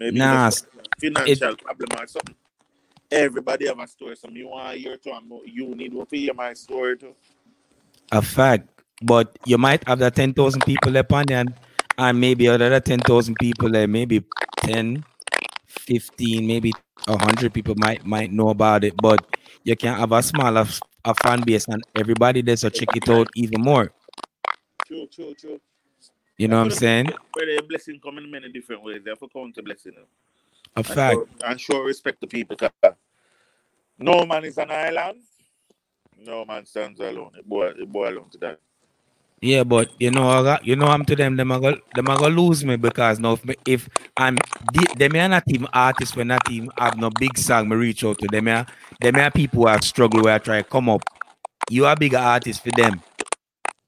Maybe 0.00 0.20
Nah, 0.20 0.50
financial 1.00 1.56
problem 1.56 1.90
or 2.00 2.06
something. 2.08 2.34
Everybody 3.14 3.68
have 3.68 3.80
a 3.80 3.86
story. 3.88 4.16
Some 4.16 4.36
you 4.36 4.48
want 4.48 4.74
to 4.74 4.78
hear 4.80 4.96
too, 4.98 5.12
and 5.12 5.30
you 5.46 5.74
need 5.76 5.92
to 5.92 6.06
hear 6.10 6.34
my 6.34 6.54
story 6.54 6.98
too. 6.98 7.14
a 8.12 8.22
fact. 8.22 8.68
But 9.02 9.38
you 9.46 9.58
might 9.58 9.86
have 9.88 9.98
that 10.00 10.16
10,000 10.16 10.62
people 10.66 10.96
upon 10.96 11.26
you 11.30 11.36
and, 11.36 11.54
and 11.98 12.20
maybe 12.20 12.48
other 12.48 12.80
10,000 12.80 13.36
people 13.40 13.70
there, 13.70 13.88
maybe 13.88 14.24
10, 14.58 15.04
15, 15.68 16.46
maybe 16.46 16.72
100 17.06 17.54
people 17.54 17.74
might 17.78 18.04
might 18.06 18.32
know 18.32 18.50
about 18.50 18.84
it. 18.84 18.94
But 19.02 19.24
you 19.64 19.76
can 19.76 19.96
have 19.98 20.12
a 20.12 20.22
smaller 20.22 20.66
a 21.04 21.14
fan 21.14 21.42
base 21.42 21.68
and 21.68 21.82
everybody 21.98 22.42
there 22.42 22.56
so 22.56 22.70
check 22.70 22.96
it 22.96 23.08
out 23.08 23.28
even 23.36 23.60
more. 23.62 23.92
True, 24.86 25.06
true, 25.12 25.34
true. 25.34 25.60
You 26.38 26.48
know 26.48 26.58
what 26.58 26.64
I'm 26.64 26.70
saying? 26.72 27.06
Where 27.34 27.46
the 27.46 27.62
blessing 27.68 28.00
come 28.02 28.18
in 28.18 28.30
many 28.30 28.50
different 28.50 28.82
ways. 28.82 29.02
They 29.04 29.10
have 29.10 29.20
to 29.20 29.28
count 29.28 29.54
the 29.56 29.62
blessing. 29.62 29.92
A 30.76 30.84
And 30.84 30.86
fact. 30.86 31.14
show- 31.16 31.28
And 31.44 31.60
show 31.60 31.80
respect 31.82 32.20
to 32.22 32.26
people. 32.26 32.56
No 33.98 34.26
man 34.26 34.44
is 34.44 34.58
an 34.58 34.70
island. 34.70 35.20
No 36.18 36.44
man 36.44 36.66
stands 36.66 37.00
alone. 37.00 37.32
It 37.36 37.44
it 37.80 37.92
boil 37.92 38.14
down 38.14 38.30
to 38.30 38.38
that. 38.38 38.60
Yeah, 39.40 39.64
but 39.64 39.90
you 40.00 40.10
know, 40.10 40.28
I 40.28 40.42
got, 40.42 40.66
you 40.66 40.74
know, 40.76 40.86
I'm 40.86 41.04
to 41.04 41.16
them. 41.16 41.36
Them 41.36 41.52
are 41.52 41.60
go, 41.60 41.76
them 41.94 42.08
are 42.08 42.18
gonna 42.18 42.34
lose 42.34 42.64
me 42.64 42.76
because 42.76 43.20
now 43.20 43.34
if, 43.34 43.44
me, 43.44 43.54
if 43.66 43.88
I'm 44.16 44.36
the, 44.72 44.88
them 44.96 45.16
are 45.16 45.28
not 45.28 45.44
even 45.48 45.68
artists. 45.72 46.16
When 46.16 46.28
not 46.28 46.50
even 46.50 46.70
have 46.78 46.96
no 46.98 47.10
big 47.10 47.38
song, 47.38 47.68
me 47.68 47.76
reach 47.76 48.04
out 48.04 48.18
to 48.20 48.28
them. 48.28 48.48
Are 48.48 48.66
them 49.00 49.16
are 49.16 49.30
people 49.30 49.62
who 49.62 49.68
are 49.68 49.82
struggle 49.82 50.22
where 50.22 50.34
I 50.34 50.38
try 50.38 50.62
to 50.62 50.68
come 50.68 50.88
up. 50.90 51.02
You 51.70 51.86
are 51.86 51.96
bigger 51.96 52.18
artist 52.18 52.62
for 52.64 52.70
them. 52.72 53.02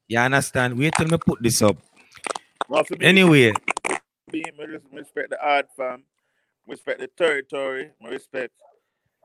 You 0.07 0.19
understand? 0.19 0.77
Wait 0.77 0.93
till 0.95 1.07
me 1.07 1.17
put 1.17 1.41
this 1.41 1.61
up. 1.61 1.77
For 2.85 2.97
me, 2.97 3.07
Anyway, 3.07 3.53
me, 4.31 4.43
me 4.57 4.77
respect 4.93 5.31
the 5.31 5.41
art 5.43 5.67
fam, 5.77 6.03
respect 6.67 6.99
the 6.99 7.07
territory, 7.07 7.91
me 8.01 8.09
respect 8.11 8.53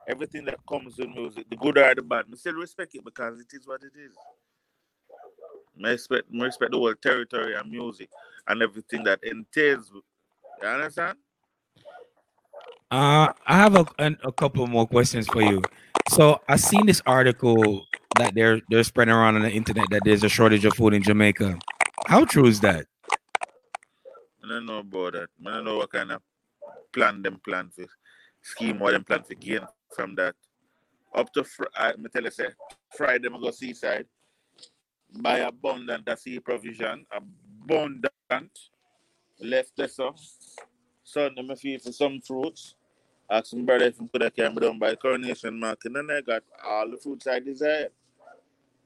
everything 0.09 0.45
that 0.47 0.59
comes 0.69 0.97
with 0.99 1.09
music, 1.09 1.49
the 1.49 1.57
good 1.57 1.79
or 1.79 1.95
the 1.95 2.03
bad. 2.03 2.29
Me 2.29 2.37
still 2.37 2.55
respect 2.55 2.95
it 2.95 3.05
because 3.05 3.41
it 3.41 3.47
is 3.53 3.67
what 3.67 3.83
it 3.83 3.93
is. 3.99 4.13
Me 5.77 5.91
respect, 5.91 6.31
me 6.31 6.43
respect 6.43 6.73
the 6.73 6.79
whole 6.79 6.95
territory 6.95 7.55
and 7.55 7.71
music 7.71 8.09
and 8.49 8.63
everything 8.63 9.05
that 9.05 9.23
entails. 9.25 9.91
You 10.63 10.69
understand? 10.69 11.19
uh, 12.91 13.33
I 13.47 13.57
have 13.57 13.75
a, 13.75 13.87
a 14.23 14.33
couple 14.33 14.67
more 14.67 14.87
questions 14.87 15.27
for 15.27 15.41
you. 15.41 15.63
So 16.11 16.41
I 16.49 16.57
seen 16.57 16.87
this 16.87 17.01
article 17.07 17.87
that 18.19 18.35
they're 18.35 18.61
they're 18.69 18.85
spreading 18.85 19.15
around 19.15 19.37
on 19.37 19.43
the 19.43 19.51
internet 19.51 19.87
that 19.91 20.03
there's 20.05 20.23
a 20.25 20.29
shortage 20.29 20.65
of 20.67 20.75
food 20.75 20.93
in 20.93 21.03
Jamaica. 21.03 21.59
How 22.07 22.25
true 22.25 22.47
is 22.47 22.61
that? 22.61 22.87
I 24.45 24.49
don't 24.49 24.67
know 24.67 24.79
about 24.79 25.15
that. 25.15 25.29
I 25.47 25.51
don't 25.51 25.65
know 25.65 25.79
what 25.79 25.91
kind 25.91 26.13
of 26.13 26.21
plan 26.93 27.23
them 27.23 27.41
plan 27.43 27.71
for 27.75 27.87
scheme 28.43 28.83
or 28.83 28.93
them 28.93 29.05
plan 29.05 29.23
for 29.23 29.35
gain 29.35 29.61
from 29.95 30.15
that. 30.17 30.35
Up 31.15 31.33
to 31.35 31.45
fr- 31.45 31.65
I 31.77 31.95
me 31.97 32.09
tell 32.13 32.25
you 32.25 32.31
say 32.31 32.49
Friday 32.97 33.29
I 33.29 33.39
go 33.39 33.51
seaside. 33.51 34.07
Buy 35.21 35.39
abundant 35.39 36.07
that's 36.07 36.25
the 36.25 36.39
provision. 36.41 37.07
Abundant. 37.13 38.11
Left 39.41 39.73
there 39.77 39.89
so. 39.89 40.15
Sunday 41.05 41.43
me 41.43 41.55
feel 41.57 41.79
for 41.81 41.93
some 41.93 42.21
fruits. 42.21 42.75
Ask 43.31 43.47
some 43.47 43.65
brother 43.67 43.87
if 43.87 43.99
could 44.13 44.23
have 44.23 44.35
came 44.35 44.55
down 44.55 44.79
by 44.79 44.95
coronation 44.95 45.59
market 45.59 45.97
and 45.97 46.11
I 46.11 46.21
got 46.21 46.43
all 46.65 46.91
the 46.91 46.97
fruits 46.97 47.27
I 47.27 47.41
desire. 47.41 47.89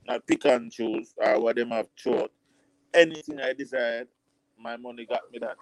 I 0.09 0.19
pick 0.19 0.45
and 0.47 0.71
choose 0.71 1.13
or 1.17 1.41
what 1.41 1.57
them 1.57 1.71
have 1.71 1.89
chosen. 1.97 2.29
Anything 2.95 3.41
I 3.41 3.53
desired, 3.53 4.09
my 4.59 4.77
money 4.77 5.05
got 5.07 5.23
me 5.33 5.39
that. 5.41 5.57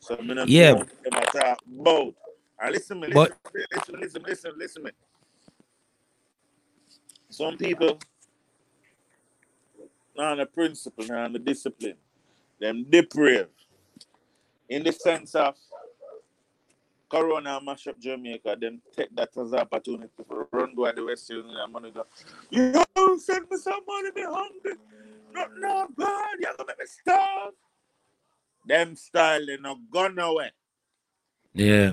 So 0.00 0.16
me 0.16 0.34
not 0.34 0.48
Yeah. 0.48 0.72
know 0.72 0.86
what 1.10 1.32
talk 1.32 1.58
about. 1.80 2.14
And 2.60 2.72
listen 2.72 3.00
me, 3.00 3.08
But- 3.12 3.36
listen, 3.54 3.70
listen, 3.72 4.00
listen, 4.00 4.22
listen, 4.22 4.52
listen 4.58 4.82
me. 4.82 4.90
Some 7.30 7.56
people 7.56 7.98
on 10.18 10.38
the 10.38 10.46
principle, 10.46 11.06
not 11.06 11.18
on 11.26 11.32
the 11.32 11.38
discipline. 11.38 11.96
Them 12.60 12.84
depraved. 12.88 13.50
In 14.68 14.82
the 14.82 14.92
sense 14.92 15.34
of 15.34 15.54
Corona 17.08 17.60
mash 17.62 17.86
up 17.86 17.98
Jamaica, 17.98 18.56
them 18.60 18.82
take 18.94 19.14
that 19.14 19.30
as 19.36 19.52
an 19.52 19.60
opportunity 19.60 20.10
to 20.16 20.46
run 20.52 20.74
go 20.74 20.90
the 20.92 21.04
West 21.04 21.30
Union 21.30 21.56
and 21.56 21.72
money 21.72 21.90
go. 21.90 22.04
You 22.50 22.72
send 23.18 23.48
me 23.50 23.56
some 23.56 23.80
money, 23.86 24.10
be 24.14 24.22
hungry. 24.22 24.74
Not 25.32 25.50
no 25.56 25.86
bad, 25.96 26.36
you're 26.40 26.52
gonna 26.56 26.66
make 26.68 26.78
me 26.78 26.84
starve. 26.86 27.54
Them 28.66 28.96
style 28.96 29.46
they 29.46 29.56
not 29.56 29.78
gone 29.90 30.14
nowhere. 30.16 30.50
Yeah. 31.54 31.92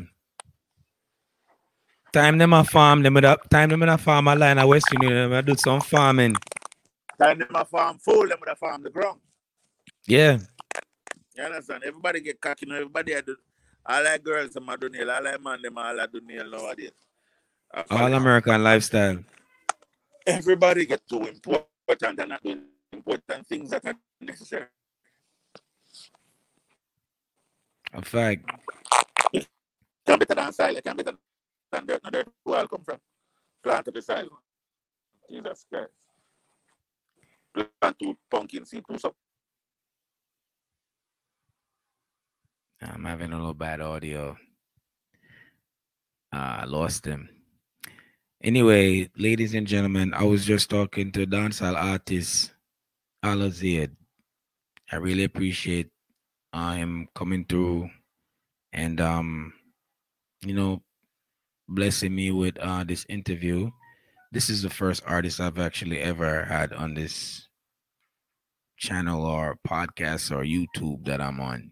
Time 2.16 2.38
them 2.38 2.54
a 2.54 2.64
farm, 2.64 3.04
them 3.04 3.14
with 3.14 3.26
a 3.26 3.38
time 3.50 3.68
them 3.68 3.84
in 3.84 3.90
a 3.90 3.98
farm 3.98 4.30
a 4.30 4.36
line 4.36 4.58
of 4.58 4.70
West 4.70 4.88
Union, 4.94 5.30
them 5.30 5.44
do 5.44 5.54
some 5.58 5.82
farming. 5.82 6.34
Time 7.20 7.40
them 7.40 7.50
a 7.54 7.66
farm 7.66 7.98
full, 8.00 8.26
them 8.26 8.38
with 8.40 8.50
a 8.50 8.56
farm 8.56 8.84
the 8.84 8.90
ground. 8.90 9.20
Yeah. 10.08 10.38
You 11.36 11.44
understand? 11.44 11.84
Everybody 11.86 12.22
get 12.22 12.40
cocky, 12.40 12.66
you 12.66 12.72
know, 12.72 12.78
everybody 12.78 13.18
I 13.18 13.20
do 13.20 13.36
all 13.86 14.02
that 14.02 14.24
girls 14.24 14.52
them 14.52 14.70
a 14.70 14.78
do 14.78 14.88
nail, 14.88 15.12
all 15.12 15.24
that 15.24 15.44
man 15.44 15.62
them 15.62 15.78
all 15.78 16.00
a 16.00 16.08
do 16.08 16.22
nail 16.22 16.50
nowadays. 16.50 16.92
All 17.92 18.14
American 18.14 18.64
lifestyle. 18.64 19.20
everybody 20.26 20.86
get 20.86 21.02
too 21.10 21.22
important 21.26 22.18
and 22.18 22.30
not 22.30 22.42
doing 22.42 22.62
important 22.94 23.46
things 23.46 23.72
that 23.72 23.84
are 23.84 23.94
necessary. 24.22 24.68
A 27.94 28.02
fact. 28.02 28.50
Can 30.06 30.20
better 30.20 30.36
than 30.36 30.54
silent, 30.54 30.86
can 30.86 30.96
better 30.96 31.18
than 31.72 31.86
dirt, 31.88 32.02
no 32.04 32.10
dirt, 32.12 32.30
where 32.44 32.60
all 32.60 32.68
come 32.68 32.84
from? 32.84 33.00
Plant 33.64 33.86
to 33.86 33.92
the 33.92 34.02
silent. 34.02 34.32
Jesus 35.32 35.66
Christ. 35.72 35.92
Plant 37.82 38.00
two 38.00 38.18
pumpkin 38.32 38.66
seed, 38.66 38.84
two 38.90 38.98
so 39.00 39.14
I'm 42.82 43.06
having 43.06 43.34
a 43.34 43.38
little 43.38 43.54
bad 43.56 43.82
audio. 43.82 44.38
Uh, 46.34 46.58
I 46.62 46.66
lost 46.66 47.06
him. 47.06 47.30
Anyway, 48.44 49.10
ladies 49.18 49.56
and 49.56 49.68
gentlemen, 49.68 50.14
I 50.14 50.24
was 50.24 50.46
just 50.46 50.70
talking 50.70 51.12
to 51.14 51.28
dancehall 51.28 51.76
artist 51.76 52.54
Alazid. 53.24 53.92
I 54.92 54.98
really 54.98 55.24
appreciate 55.26 55.90
uh, 56.54 56.74
him 56.76 57.10
coming 57.16 57.46
through 57.46 57.90
and 58.74 59.02
um, 59.02 59.54
you 60.46 60.54
know, 60.54 60.82
blessing 61.68 62.16
me 62.16 62.32
with 62.32 62.58
uh 62.60 62.84
this 62.84 63.06
interview. 63.10 63.72
This 64.32 64.50
is 64.50 64.62
the 64.62 64.70
first 64.70 65.04
artist 65.06 65.40
I've 65.40 65.60
actually 65.60 66.00
ever 66.00 66.46
had 66.46 66.74
on 66.74 66.94
this 66.94 67.48
channel 68.78 69.26
or 69.26 69.58
podcast 69.68 70.32
or 70.32 70.44
YouTube 70.44 71.06
that 71.06 71.22
I'm 71.22 71.40
on. 71.40 71.72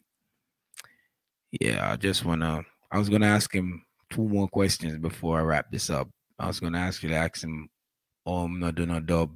Yeah, 1.60 1.92
I 1.92 1.96
just 1.98 2.26
wanna 2.26 2.64
I 2.92 2.98
was 2.98 3.10
gonna 3.10 3.28
ask 3.28 3.54
him 3.54 3.84
two 4.10 4.28
more 4.28 4.48
questions 4.48 4.98
before 4.98 5.40
I 5.40 5.44
wrap 5.44 5.72
this 5.72 5.90
up. 5.90 6.10
I 6.40 6.48
was 6.48 6.60
gonna 6.60 6.80
actually 6.80 7.16
ask 7.16 7.44
him 7.44 7.70
um 8.26 8.60
not 8.60 8.76
doing 8.76 8.92
a 8.92 9.02
dub 9.02 9.32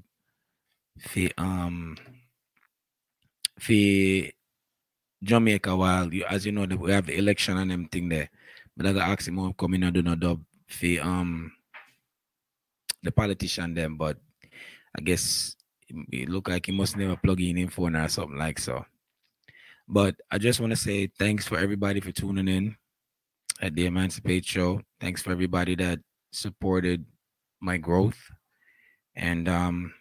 fi 1.00 1.32
um 1.38 1.98
fi 3.60 4.32
Jamaica 5.24 5.76
while 5.76 6.14
you 6.14 6.26
as 6.26 6.46
you 6.46 6.52
know 6.52 6.66
we 6.78 6.92
have 6.92 7.06
the 7.08 7.18
election 7.18 7.58
and 7.58 7.72
them 7.72 7.88
thing 7.90 8.10
there. 8.10 8.30
But 8.76 8.88
I 8.88 8.94
got 8.94 9.10
ask 9.10 9.28
him 9.28 9.40
um 9.40 9.54
come 9.54 9.74
in 9.74 9.84
and 9.84 9.94
do 9.94 10.02
no 10.02 10.16
dub 10.16 10.44
fi 10.68 11.00
um 11.00 11.52
the 13.04 13.12
politician 13.12 13.74
them, 13.74 13.98
but 13.98 14.18
I 14.98 15.02
guess 15.02 15.56
it 16.12 16.30
look 16.30 16.50
like 16.50 16.66
he 16.66 16.72
must 16.72 16.98
never 16.98 17.16
plug 17.16 17.42
in 17.42 17.58
in 17.58 17.70
phone 17.70 17.96
or 17.96 18.08
something 18.08 18.38
like 18.38 18.60
so. 18.60 18.86
But 19.88 20.16
I 20.30 20.38
just 20.38 20.60
want 20.60 20.72
to 20.72 20.78
say 20.78 21.08
thanks 21.08 21.48
for 21.48 21.58
everybody 21.58 22.02
for 22.02 22.12
tuning 22.12 22.48
in 22.48 22.76
at 23.62 23.74
the 23.76 23.86
Emancipate 23.86 24.46
Show. 24.46 24.82
Thanks 25.00 25.22
for 25.22 25.32
everybody 25.32 25.76
that 25.76 26.00
supported 26.32 27.06
my 27.62 27.78
growth. 27.78 28.20
And 29.16 29.48
um 29.48 29.94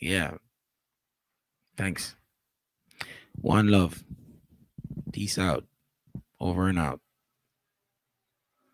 yeah. 0.00 0.34
Thanks. 1.76 2.16
One 3.40 3.68
love. 3.68 4.02
Peace 5.12 5.38
out. 5.38 5.64
Over 6.40 6.68
and 6.68 6.78
out. 6.78 7.00